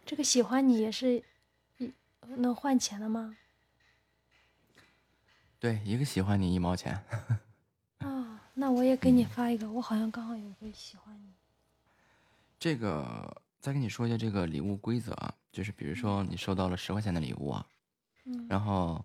[0.05, 1.25] 这个喜欢你也是，
[2.37, 3.35] 能换钱的吗？
[5.59, 7.03] 对，一个喜欢你一毛钱。
[8.01, 11.33] 啊，那我也给你发一个，我好像刚好有一个喜欢你。
[12.59, 13.42] 这个。
[13.63, 17.65] 再跟你说一下这个礼物规则啊，就是比如说你收到了十块钱的礼物啊，
[18.25, 19.03] 嗯，然后，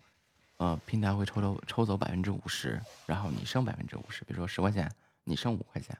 [0.56, 5.96] 呃，平台会抽走抽走百分之五十，然后你剩百分之五十，比如说十块钱，你剩五块钱。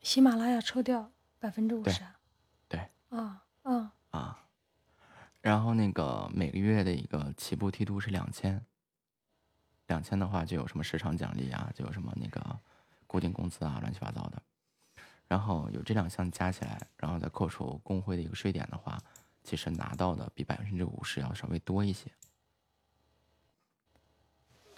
[0.00, 2.06] 喜马拉雅抽掉百分之五十。
[2.68, 2.88] 对。
[3.08, 3.90] 啊，嗯。
[4.10, 4.38] 啊，
[5.40, 8.64] 然后那个每个月的一个起步梯度是两千，
[9.88, 12.60] 两千的话就有什么时长奖励啊，就有什么那个
[13.08, 14.40] 固定工资啊，乱七八糟的。
[15.30, 19.00] 然后有这两项加起来，然后再扣除工会的一个税点的话，
[19.44, 22.10] 其实拿到的比百分之五十要稍微多一些。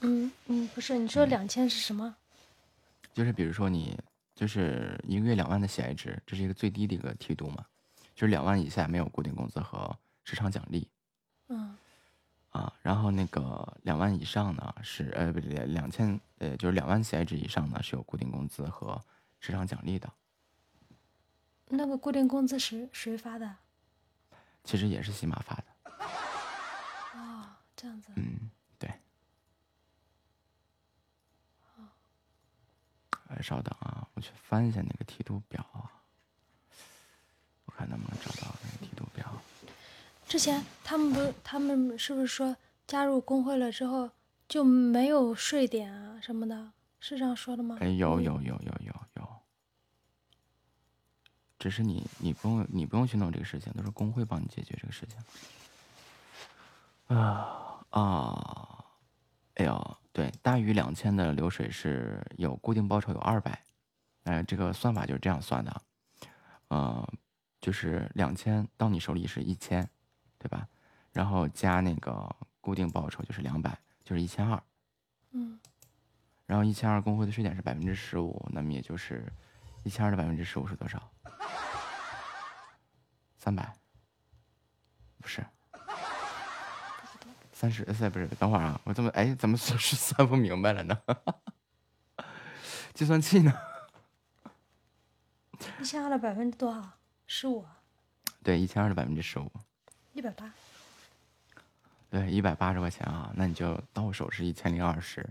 [0.03, 2.15] 嗯嗯，不是，你说两千是什么？
[3.15, 3.99] 就是比如说你
[4.35, 7.65] 就是一个月两万的喜爱值，这是一个最低的一个梯度嘛，
[8.15, 10.87] 就是两万以下没有固定工资和市场奖励。
[11.49, 11.75] 嗯。
[12.51, 19.01] 啊，然后那个两万以上呢是呃不对两千呃就是两万喜爱值以上呢是有固定工资和
[19.41, 20.13] 市场奖励的。
[21.75, 23.57] 那个固定工资谁谁发的？
[24.63, 25.65] 其实也是喜马发的。
[27.15, 27.45] 哦，
[27.75, 28.13] 这样子。
[28.17, 28.91] 嗯，对。
[33.29, 35.91] 哎，稍等啊，我去翻一下那个梯度表啊，
[37.65, 39.27] 我看能不能找到那个梯度表。
[40.29, 42.55] 之前他们不，他们是不是说
[42.87, 44.11] 加入工会了之后
[44.47, 46.73] 就没有税点啊什么的？
[47.01, 47.79] 是这样说的吗？
[47.81, 48.73] 哎，有有有有。
[51.63, 55.17] 只是你，你不用，你不用去弄这个事情，都是工会帮你解决这个事情。
[57.17, 58.85] 啊啊，
[59.55, 63.63] 哎呦，对，大于两千的流水是有固定报酬有二百，
[64.25, 65.83] 哎，这个算法就是这样算的，
[66.67, 67.09] 呃，
[67.61, 69.89] 就是两千到你手里是一千，
[70.41, 70.67] 对吧？
[71.13, 72.29] 然后加那个
[72.61, 74.61] 固定报酬就是两百，就是一千二。
[75.31, 75.61] 嗯。
[76.45, 79.33] 然后一千二工会的税点是百分之十五，那么也就是
[79.85, 81.01] 一千二的百分之十五是多少？
[83.43, 83.75] 三百，
[85.21, 85.45] 不是，
[87.53, 88.29] 三十岁不是？
[88.39, 90.97] 等会儿啊，我怎么哎怎么算是算不明白了呢？
[92.95, 93.53] 计算器呢？
[95.81, 96.93] 一千二的百分之多少？
[97.27, 97.67] 十五。
[98.45, 99.51] 对，一千二的百分之十五。
[100.13, 100.55] 一百八。
[102.11, 105.29] 对，一百八十块钱啊，那你就到手是一千零二十。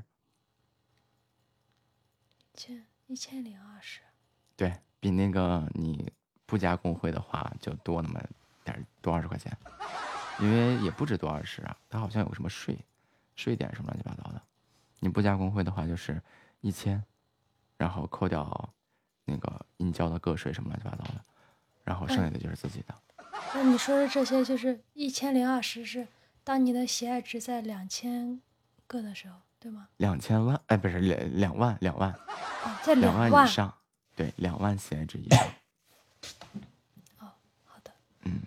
[2.56, 4.02] 千一千零二十。
[4.58, 6.12] 对比那个你
[6.52, 8.22] 不加工会的话，就多那么
[8.66, 9.58] 点多二十块钱，
[10.38, 12.78] 因为也不止多二十啊，它好像有什么税，
[13.38, 14.42] 税点什么乱七八糟的。
[15.00, 16.22] 你不加工会的话，就是
[16.60, 17.02] 一千，
[17.78, 18.70] 然后扣掉
[19.24, 21.24] 那个应交的个税什么乱七八糟的，
[21.86, 22.94] 然后剩下的就是自己的。
[23.54, 26.06] 那你说的这些就是一千零二十是？
[26.44, 28.42] 当你的喜爱值在两千
[28.88, 29.88] 个的时候，对吗？
[29.96, 32.14] 两千万，哎，不是两两万，两万，
[32.84, 33.74] 在两万以上，
[34.18, 35.40] 对，两万喜爱值以上。
[37.20, 37.30] 哦，
[37.66, 37.92] 好的，
[38.24, 38.42] 嗯，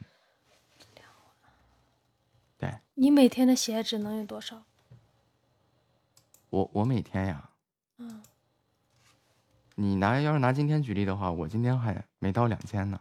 [0.94, 1.52] 两万，
[2.58, 2.78] 对。
[2.94, 4.62] 你每天的喜爱值能有多少？
[6.50, 7.50] 我我每天呀，
[7.98, 8.22] 嗯，
[9.74, 13.00] 你拿要是拿今天举例的话，我今天还没到两千呢，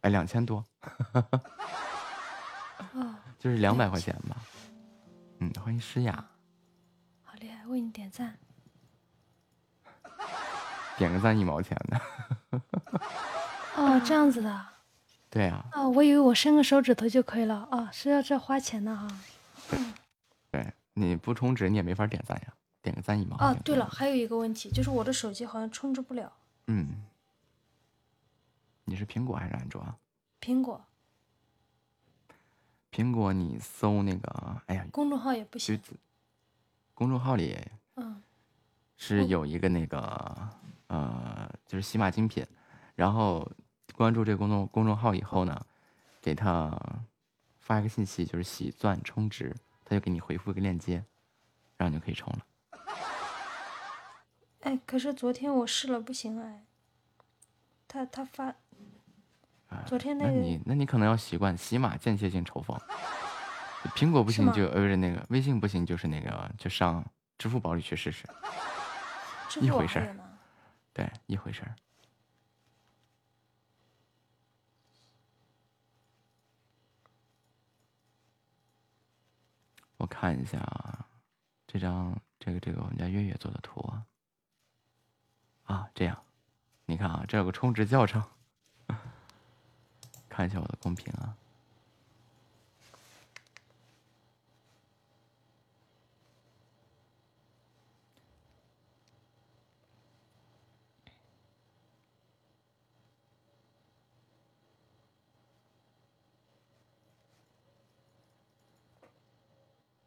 [0.00, 0.64] 哎，两千多。
[2.94, 3.16] 哦。
[3.38, 4.36] 就是两百块钱吧，
[5.40, 6.24] 嗯，欢迎诗雅，
[7.22, 8.38] 好厉害，为你点赞，
[10.96, 12.00] 点个赞一毛钱的，
[13.76, 14.66] 哦，这样子的，
[15.34, 19.08] 对啊，啊，我以为我伸个手指头就可以了，啊，是要这花钱的哈，
[20.52, 26.32] 对，你不充值你也没法点赞呀，点个赞一毛，哦，对了，还有一个问题就是我的手机好像充值不了，
[26.68, 27.02] 嗯，
[28.84, 29.96] 你是苹果还是安卓啊？
[30.40, 30.80] 苹果。
[32.92, 35.80] 苹果，你搜那个，哎呀，公众号也不行。
[36.94, 37.58] 公众号里，
[37.96, 38.22] 嗯，
[38.96, 40.48] 是有一个那个，
[40.86, 42.46] 呃，就是喜马精品，
[42.94, 43.50] 然后
[43.94, 45.60] 关注这个公众公众号以后呢，
[46.20, 46.76] 给他
[47.60, 49.54] 发一个信息，就是喜钻充值，
[49.84, 51.04] 他就给你回复一个链接，
[51.76, 52.40] 然后你就可以充了。
[54.60, 56.64] 哎，可是昨天我试了不行哎，
[57.86, 58.54] 他他发。
[59.86, 62.78] 昨天那个，那你那你可能要习惯喜马间歇性抽风，
[63.96, 67.04] 苹果不行就呃不是那个微信不行就是那个就上
[67.38, 68.24] 支付宝里去试试，
[69.60, 70.16] 一回事儿，
[70.92, 71.74] 对一回事儿。
[80.04, 81.08] 我看一下啊，
[81.66, 84.04] 这张这个这个我们家月月做的图啊，
[85.64, 86.22] 啊这样，
[86.84, 88.22] 你看啊这有个充值教程。
[90.28, 91.34] 看一下我的公屏啊，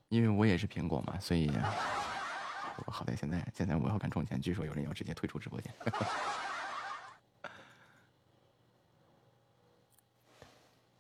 [0.10, 1.52] 因为我也是苹果嘛，所以
[2.86, 5.74] 我好歹现在现在我要敢充钱，据说有人要直接退出直播间。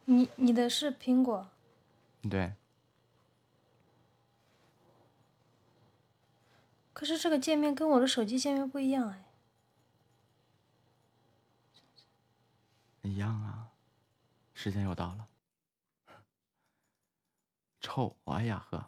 [0.05, 1.49] 你你的是苹果，
[2.29, 2.53] 对。
[6.93, 9.23] 可是这个界面跟我的手机界面不一样哎。
[13.03, 13.67] 一样啊，
[14.53, 15.27] 时间又到了。
[17.87, 18.83] 臭，哎呀呵。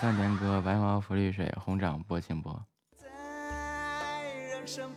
[0.00, 2.62] 三点歌，白毛浮绿水，红掌拨清波。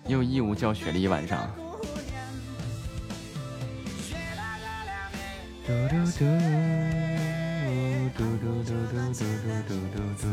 [0.08, 1.50] 又义务教雪了一晚上。
[5.66, 6.24] 嘟嘟嘟
[8.18, 9.24] 嘟嘟嘟嘟
[9.68, 10.24] 嘟嘟嘟。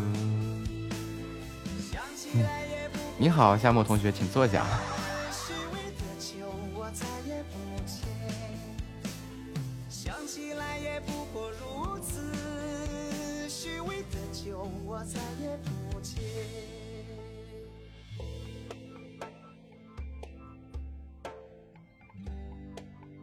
[3.18, 4.64] 你好，夏沫同学，请坐下。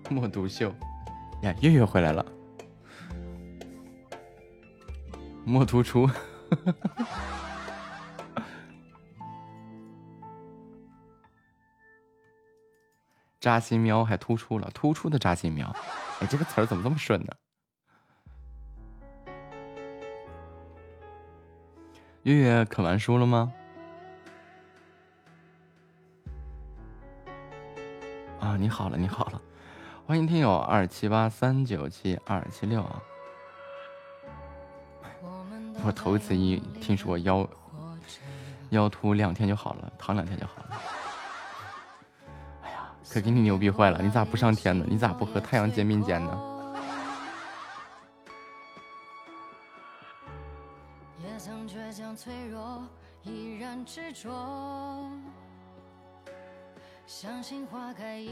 [0.12, 0.74] 默读秀
[1.42, 2.26] 呀，月月回来了。
[5.46, 6.10] 默突出，
[13.40, 15.74] 扎心喵还突出了，突出的扎心喵，
[16.20, 17.34] 哎，这个词儿怎么这么顺呢？
[22.24, 23.52] 月月啃完书了吗？
[28.40, 29.42] 啊，你好了，你好了，
[30.06, 33.02] 欢迎听友二七八三九七二七六啊！
[35.86, 37.48] 我头一次一听说腰
[38.72, 40.82] 腰突两天就好了，躺两天就好了。
[42.64, 44.02] 哎呀，可给你牛逼坏了！
[44.02, 44.86] 你咋不上天呢？
[44.90, 46.50] 你咋不和太阳肩并肩呢？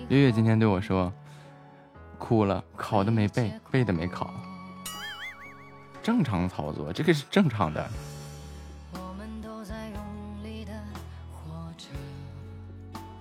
[0.09, 1.11] 月月今天对我说
[2.21, 4.31] ：“哭了，考的没背，背的没考。”
[6.03, 7.89] 正常操作，这个是正常的。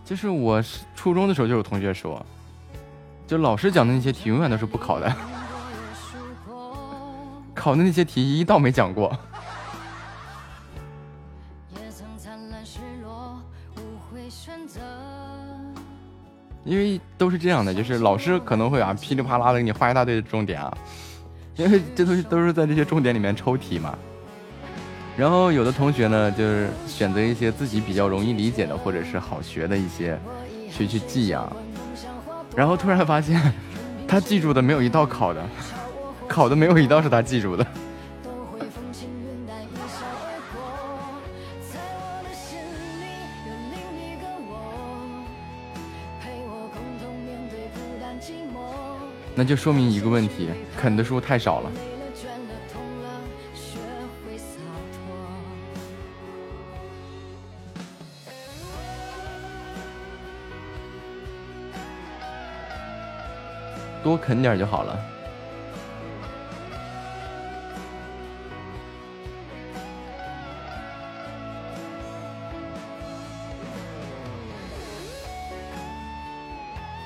[0.04, 0.62] 就是我
[0.94, 2.24] 初中的时候就有同学说，
[3.26, 5.16] 就老师讲的那些题永远都是不考的，
[7.54, 9.16] 考的那些题一道没讲过。
[16.62, 20.74] 因为都是这样的，就是老师可能会啊噼里啪啦的给你画一大堆的重点啊。
[21.56, 23.94] 因为这都是都是在这些重点里面抽题嘛，
[25.18, 30.18] 然后有的同学呢，就是选择一些自己比较容易理解的或者是好学的一些
[30.72, 31.52] 去去记啊，
[32.56, 33.38] 然后突然发现
[34.08, 35.46] 他记住的没有一道考的，
[36.26, 37.66] 考的没有一道是他记住的。
[49.42, 51.72] 那就说明一个问题，啃的书太少了。
[64.04, 65.00] 多啃点就好了。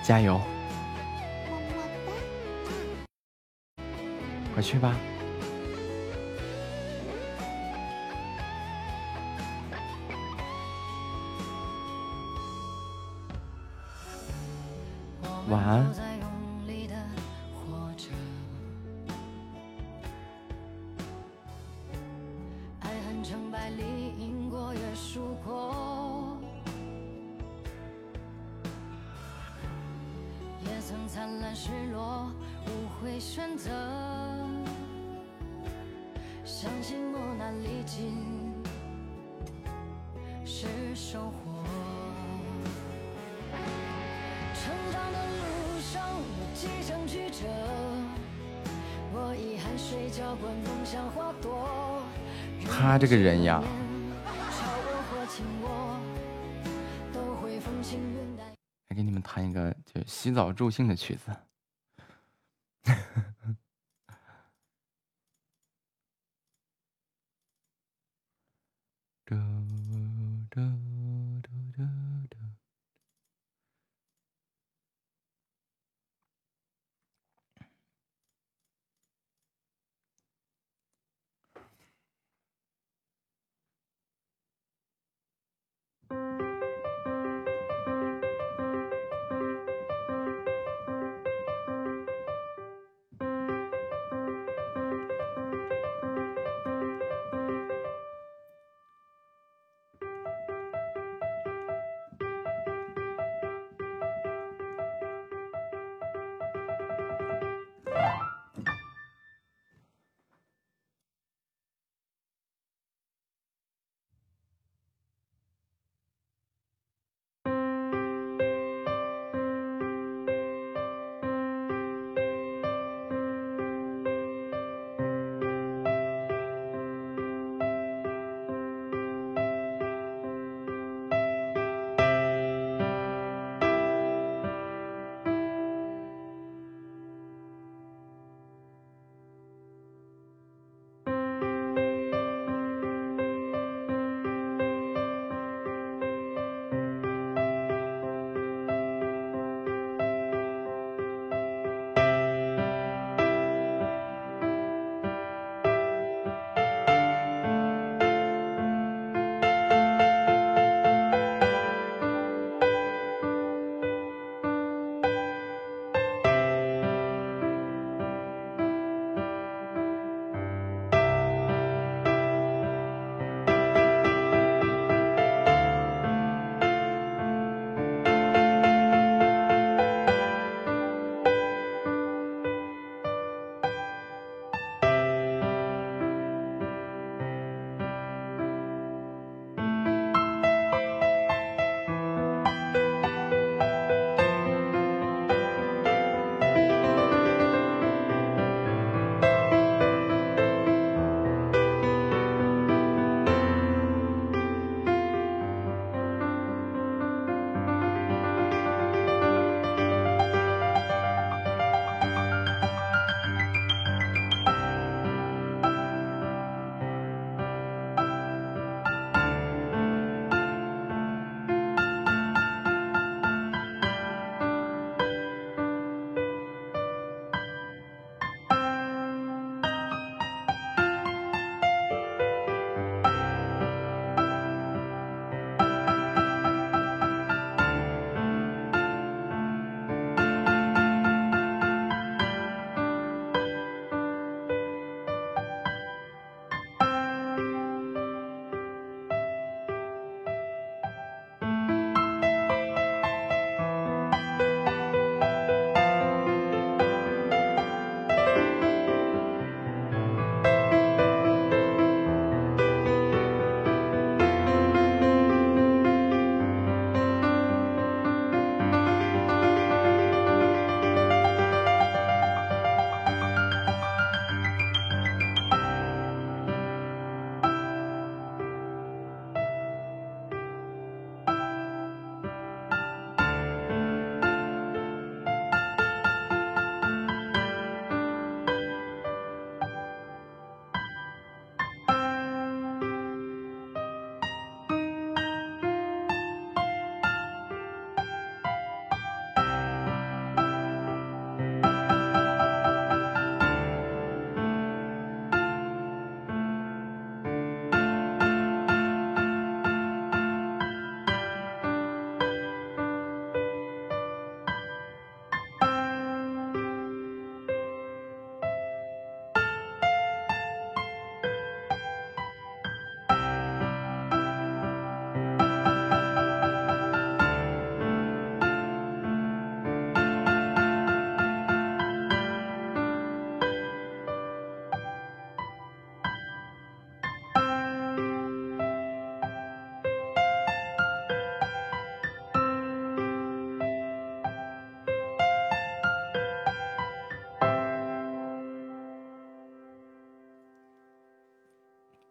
[0.02, 0.40] 加油！
[4.54, 4.94] 快去吧。
[15.48, 16.03] 晚安。
[53.14, 53.62] 人呀，
[58.88, 61.30] 来给你们弹一个就洗澡助兴的曲子。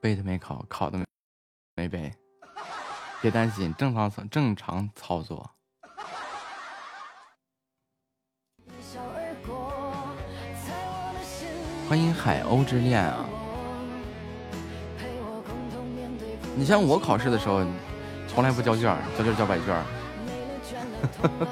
[0.04, 1.06] 背的没考，考的没
[1.78, 2.14] 没背，
[3.22, 5.50] 别担心，正常正常操作。
[11.88, 13.26] 欢迎海鸥之恋啊！
[16.54, 17.66] 你像我考试的时候，
[18.28, 19.86] 从来不交卷，交卷交白卷。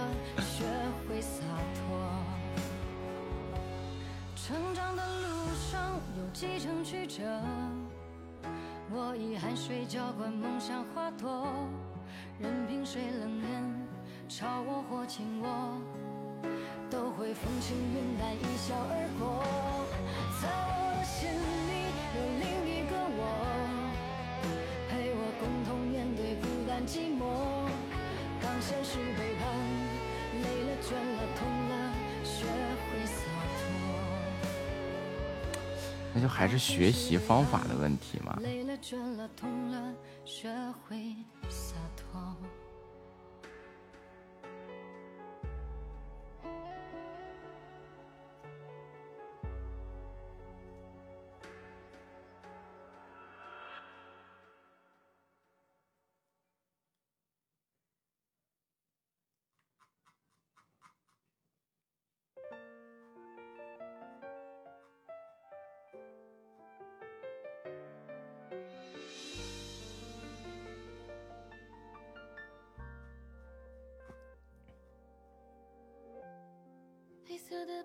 [37.12, 38.18] 习方法的问题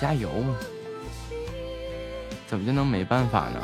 [0.00, 0.30] 加油！
[2.46, 3.60] 怎么就能没办法呢？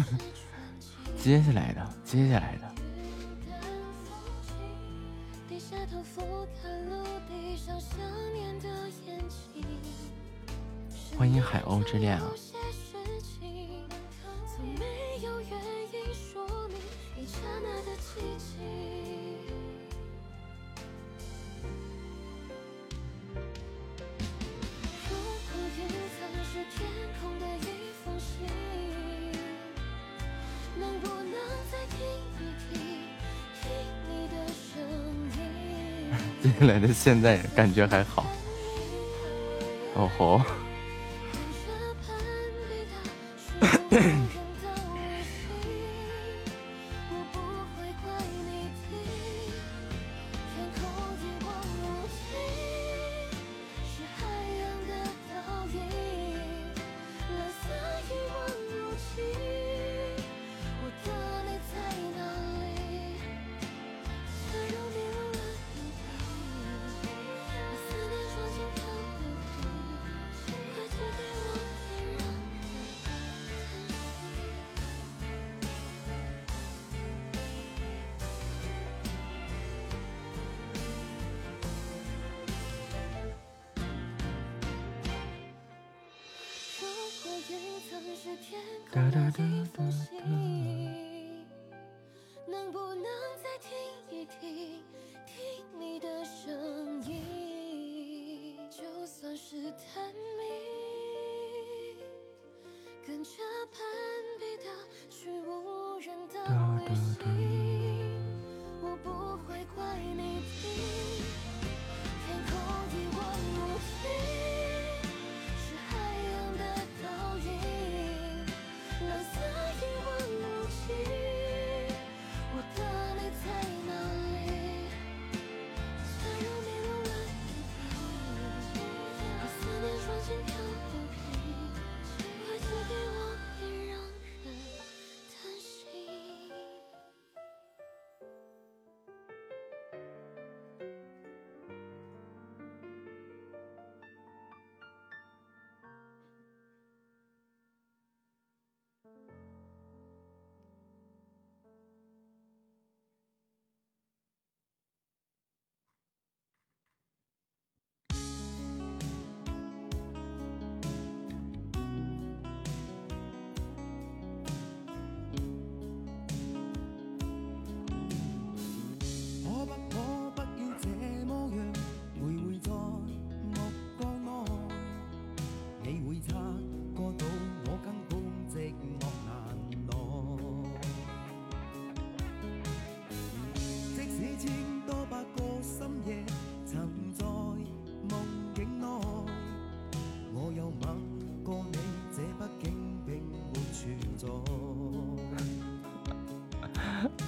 [1.22, 1.79] 接下来的，
[2.10, 2.68] 接下来的。
[11.16, 12.22] 欢迎海鸥之恋啊！
[36.66, 38.19] 来的现在感觉还好。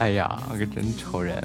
[0.03, 1.41] 哎呀我可真愁人。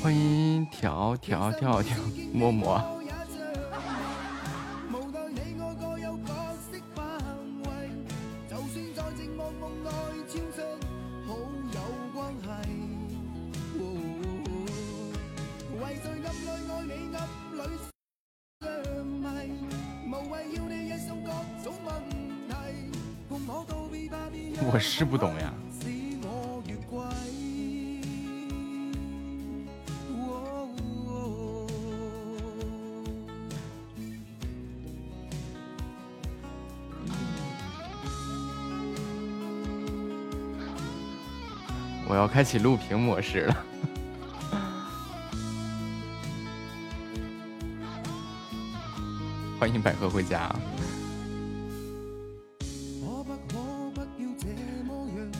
[0.00, 1.96] 欢迎条条条条
[2.32, 2.97] 陌陌
[42.38, 43.56] 开启录屏模式了。
[49.58, 50.48] 欢迎百合回家。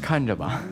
[0.03, 0.61] 看着吧。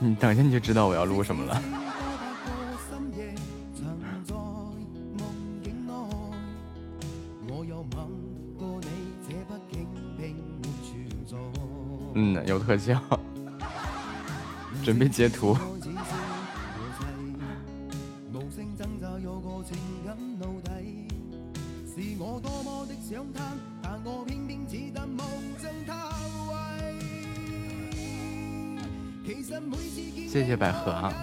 [0.00, 1.62] 你等一下，你就知道我要录什么了。
[12.66, 13.00] 可笑
[14.82, 15.56] 准备截图。
[30.28, 31.14] 谢谢百合啊。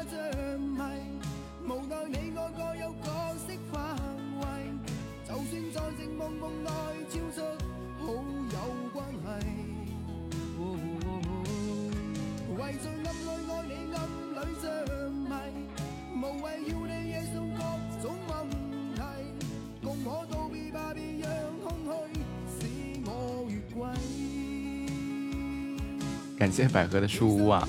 [26.53, 27.67] 谢谢百合的树屋啊。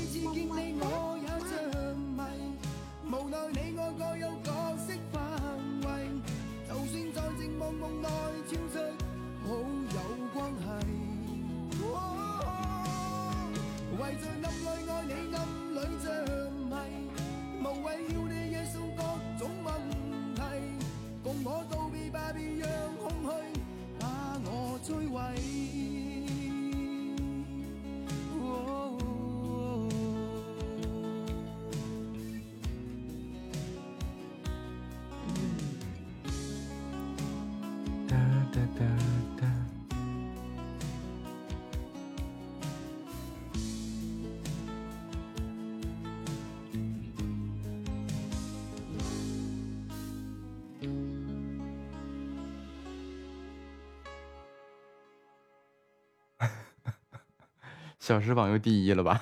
[58.14, 59.20] 小时榜又第一了吧？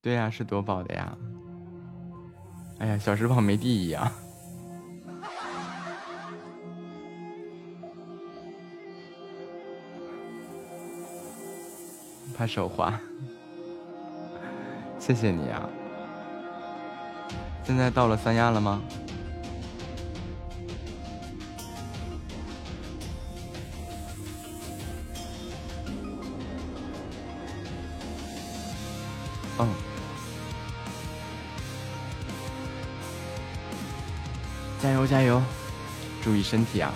[0.00, 1.12] 对呀，是夺宝的呀。
[2.78, 4.12] 哎呀，小时榜没第一啊。
[12.36, 12.96] 怕手滑，
[15.00, 15.68] 谢谢你啊！
[17.64, 18.80] 现在到了三亚了吗？
[29.62, 29.68] 嗯，
[34.82, 35.42] 加油加油，
[36.22, 36.92] 注意身体啊！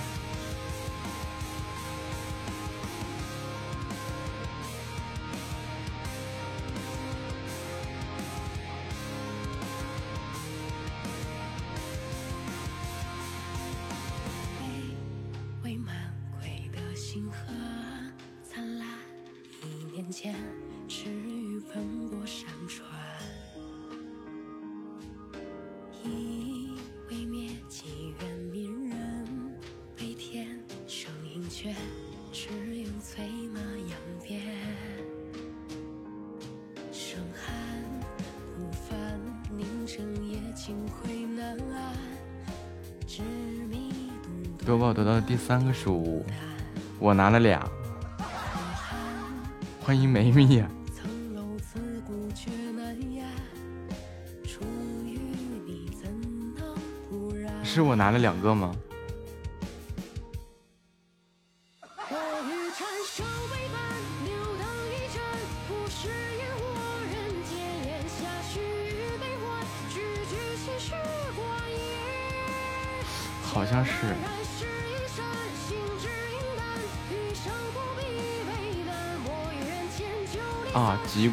[45.54, 46.26] 三个书，
[46.98, 47.64] 我拿了俩。
[49.80, 50.64] 欢迎梅蜜。
[57.62, 58.74] 是我拿了两个吗？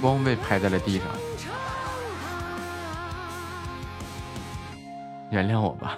[0.02, 1.08] 光被拍在了地上，
[5.30, 5.91] 原谅我吧。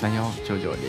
[0.00, 0.80] 三幺九九零，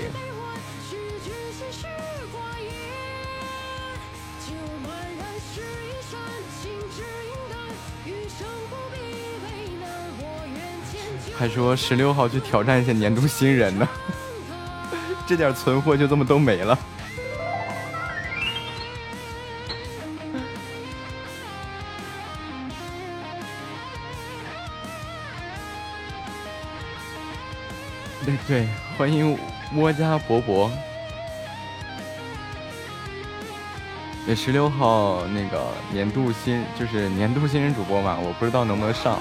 [11.38, 13.88] 还说十六号去挑战一下年度新人呢，
[15.26, 16.78] 这点存货就这么都没了。
[28.98, 29.38] 欢迎
[29.76, 30.72] 窝家伯伯。
[34.26, 39.20] 对，十六号那个年度新就是年度新人主播嘛，我不知道能不能上。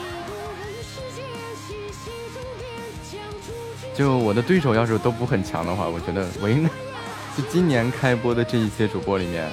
[3.97, 6.71] 就我的对手要是都不很强的话，我觉得为难。
[7.37, 9.51] 就今年开播的这一些主播里面，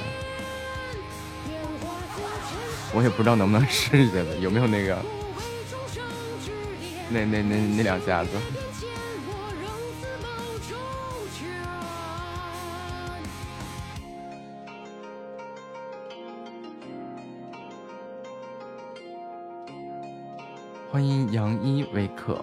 [2.93, 4.97] 我也不知道能不能试一下子，有没有那个
[7.09, 8.29] 那那那那两下子。
[20.91, 22.33] 欢迎杨一维克。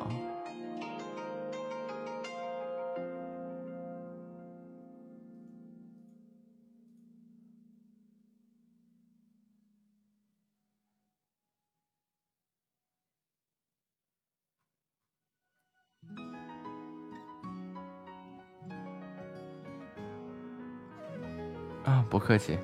[21.85, 22.59] 啊，不客气。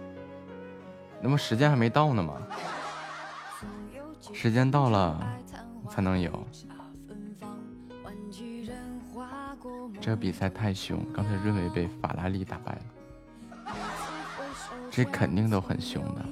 [1.21, 2.41] 那么时间还没到呢吗？
[4.33, 5.21] 时间到了。
[5.95, 6.45] 才能有。
[10.01, 12.81] 这比赛太凶，刚才瑞维被法拉利打败了，
[14.91, 16.27] 这肯定都很凶的。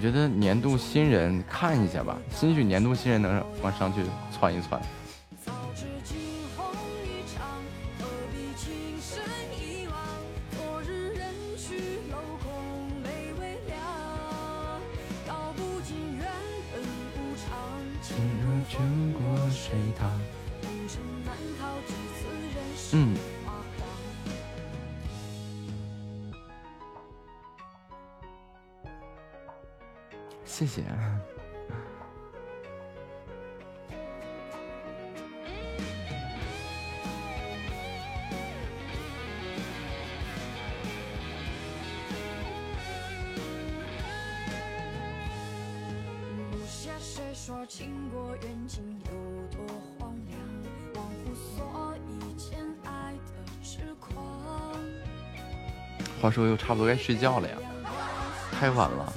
[0.00, 4.00] 我觉得年度新人看一下吧，兴许年度新人能往上去
[4.32, 4.80] 窜一窜。
[56.30, 57.54] 时候又差不多该睡觉了呀，
[58.58, 59.12] 太晚了。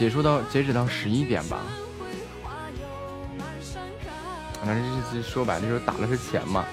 [0.00, 1.58] 结束到截止到十一点吧，
[4.64, 6.64] 反正就是说白了就是打的是钱嘛，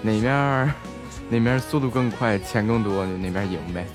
[0.00, 0.74] 哪面
[1.28, 3.86] 哪面速度更快，钱更多，哪边赢呗。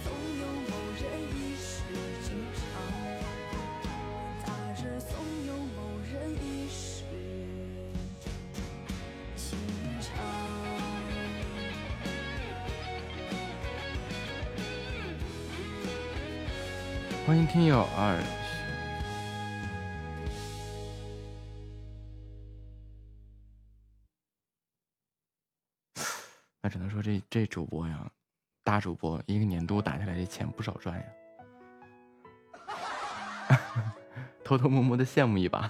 [35.05, 35.69] 羡慕一把。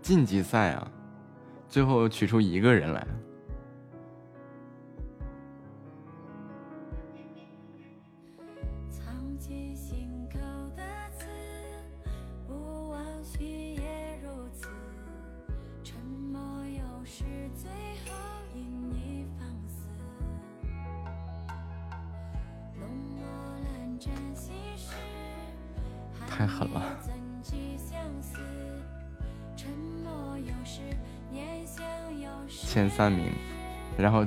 [0.00, 0.90] 晋级赛啊，
[1.68, 3.06] 最后取出一个人来。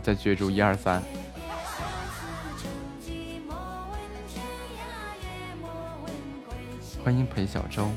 [0.01, 1.01] 再角逐一二三。
[7.03, 7.89] 欢迎裴小周。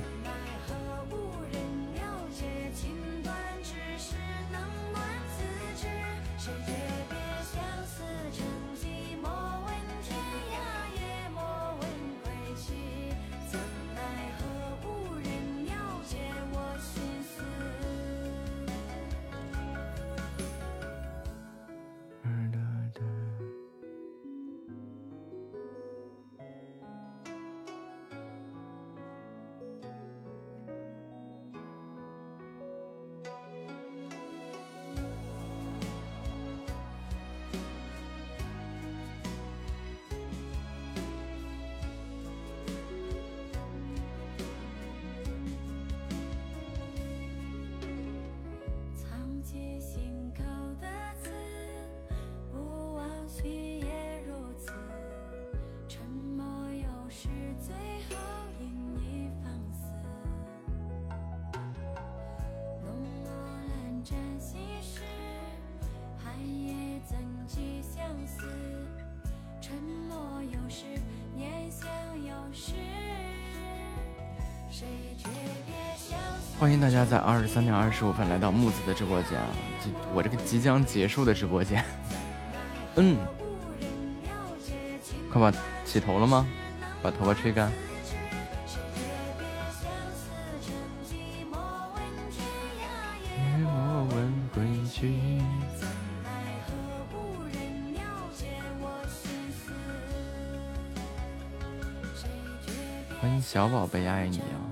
[76.58, 79.46] 欢迎大家在二十三点二十五分来到木子的直播间啊！
[80.14, 81.84] 我这个即将结束的直播间，
[82.96, 83.18] 嗯，
[85.30, 85.52] 快把
[85.84, 86.46] 洗头了吗？
[87.02, 87.70] 把头发吹干。
[103.20, 104.63] 欢迎小宝贝，爱你啊！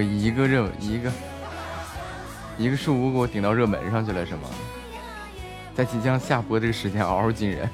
[0.00, 1.12] 一个热一个
[2.58, 4.48] 一个树屋给我顶到热门上去了是吗？
[5.74, 7.68] 在即将下播这个时间嗷嗷惊人。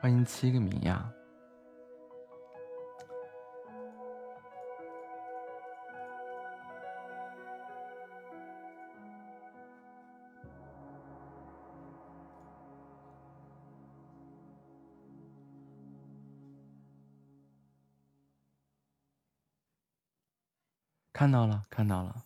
[0.00, 1.08] 欢迎七个名呀！
[21.22, 22.24] 看到了，看到了。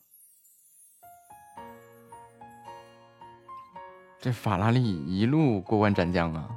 [4.18, 6.49] 这法拉利一路过关斩将啊！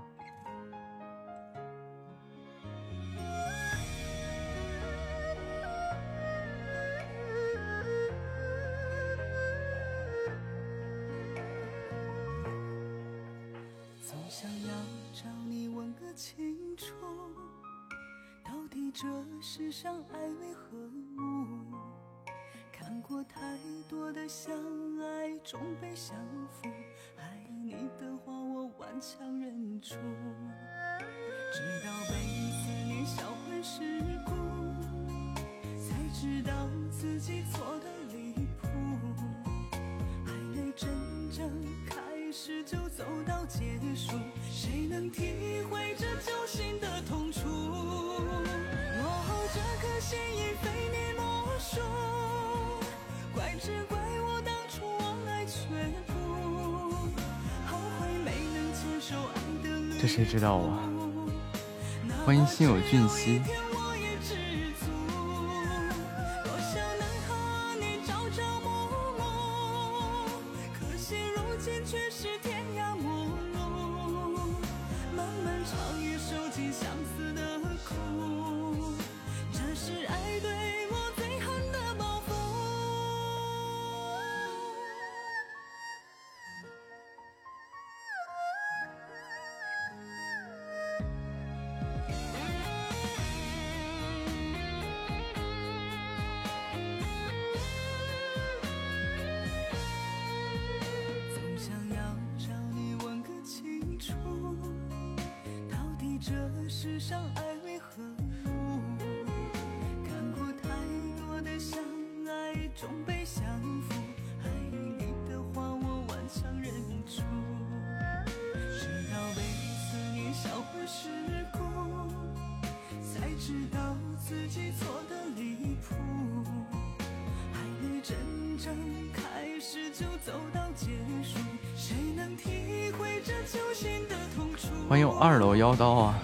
[135.59, 136.15] 妖刀啊！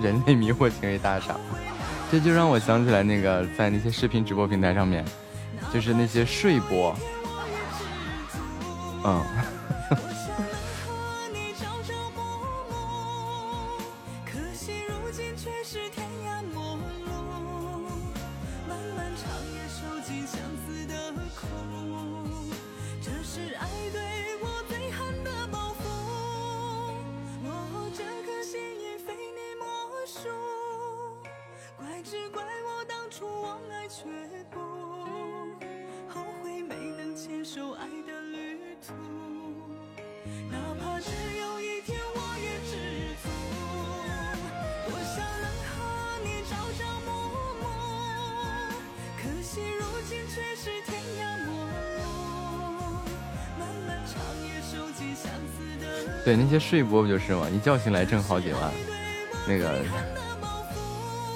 [0.00, 1.38] 人类迷惑行为大赏，
[2.10, 5.04] 这就让我想起来那个在那些视频直播平台上面，
[5.72, 6.96] 就是那些睡播，
[9.04, 9.22] 嗯。
[56.54, 57.48] 些睡播不就是吗？
[57.50, 58.72] 一觉醒来挣好几万，
[59.48, 59.82] 那个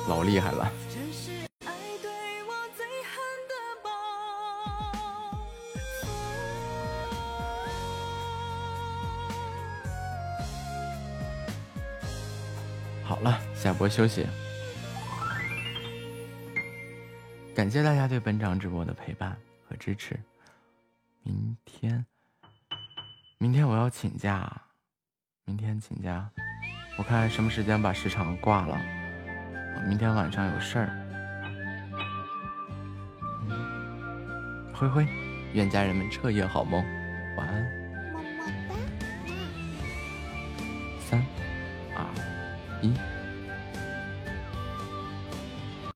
[0.07, 0.71] 老厉害了。
[13.03, 14.25] 好了，下播休息。
[17.57, 19.37] 感谢大家对本场直播的陪伴
[19.69, 20.17] 和支持。
[21.25, 22.07] 明天，
[23.39, 24.63] 明天我要请假。
[25.81, 26.29] 请假，
[26.97, 28.79] 我看什么时间把时长挂了。
[29.87, 30.91] 明天晚上有事儿，
[34.75, 35.07] 灰灰，
[35.53, 36.85] 愿家人们彻夜好梦，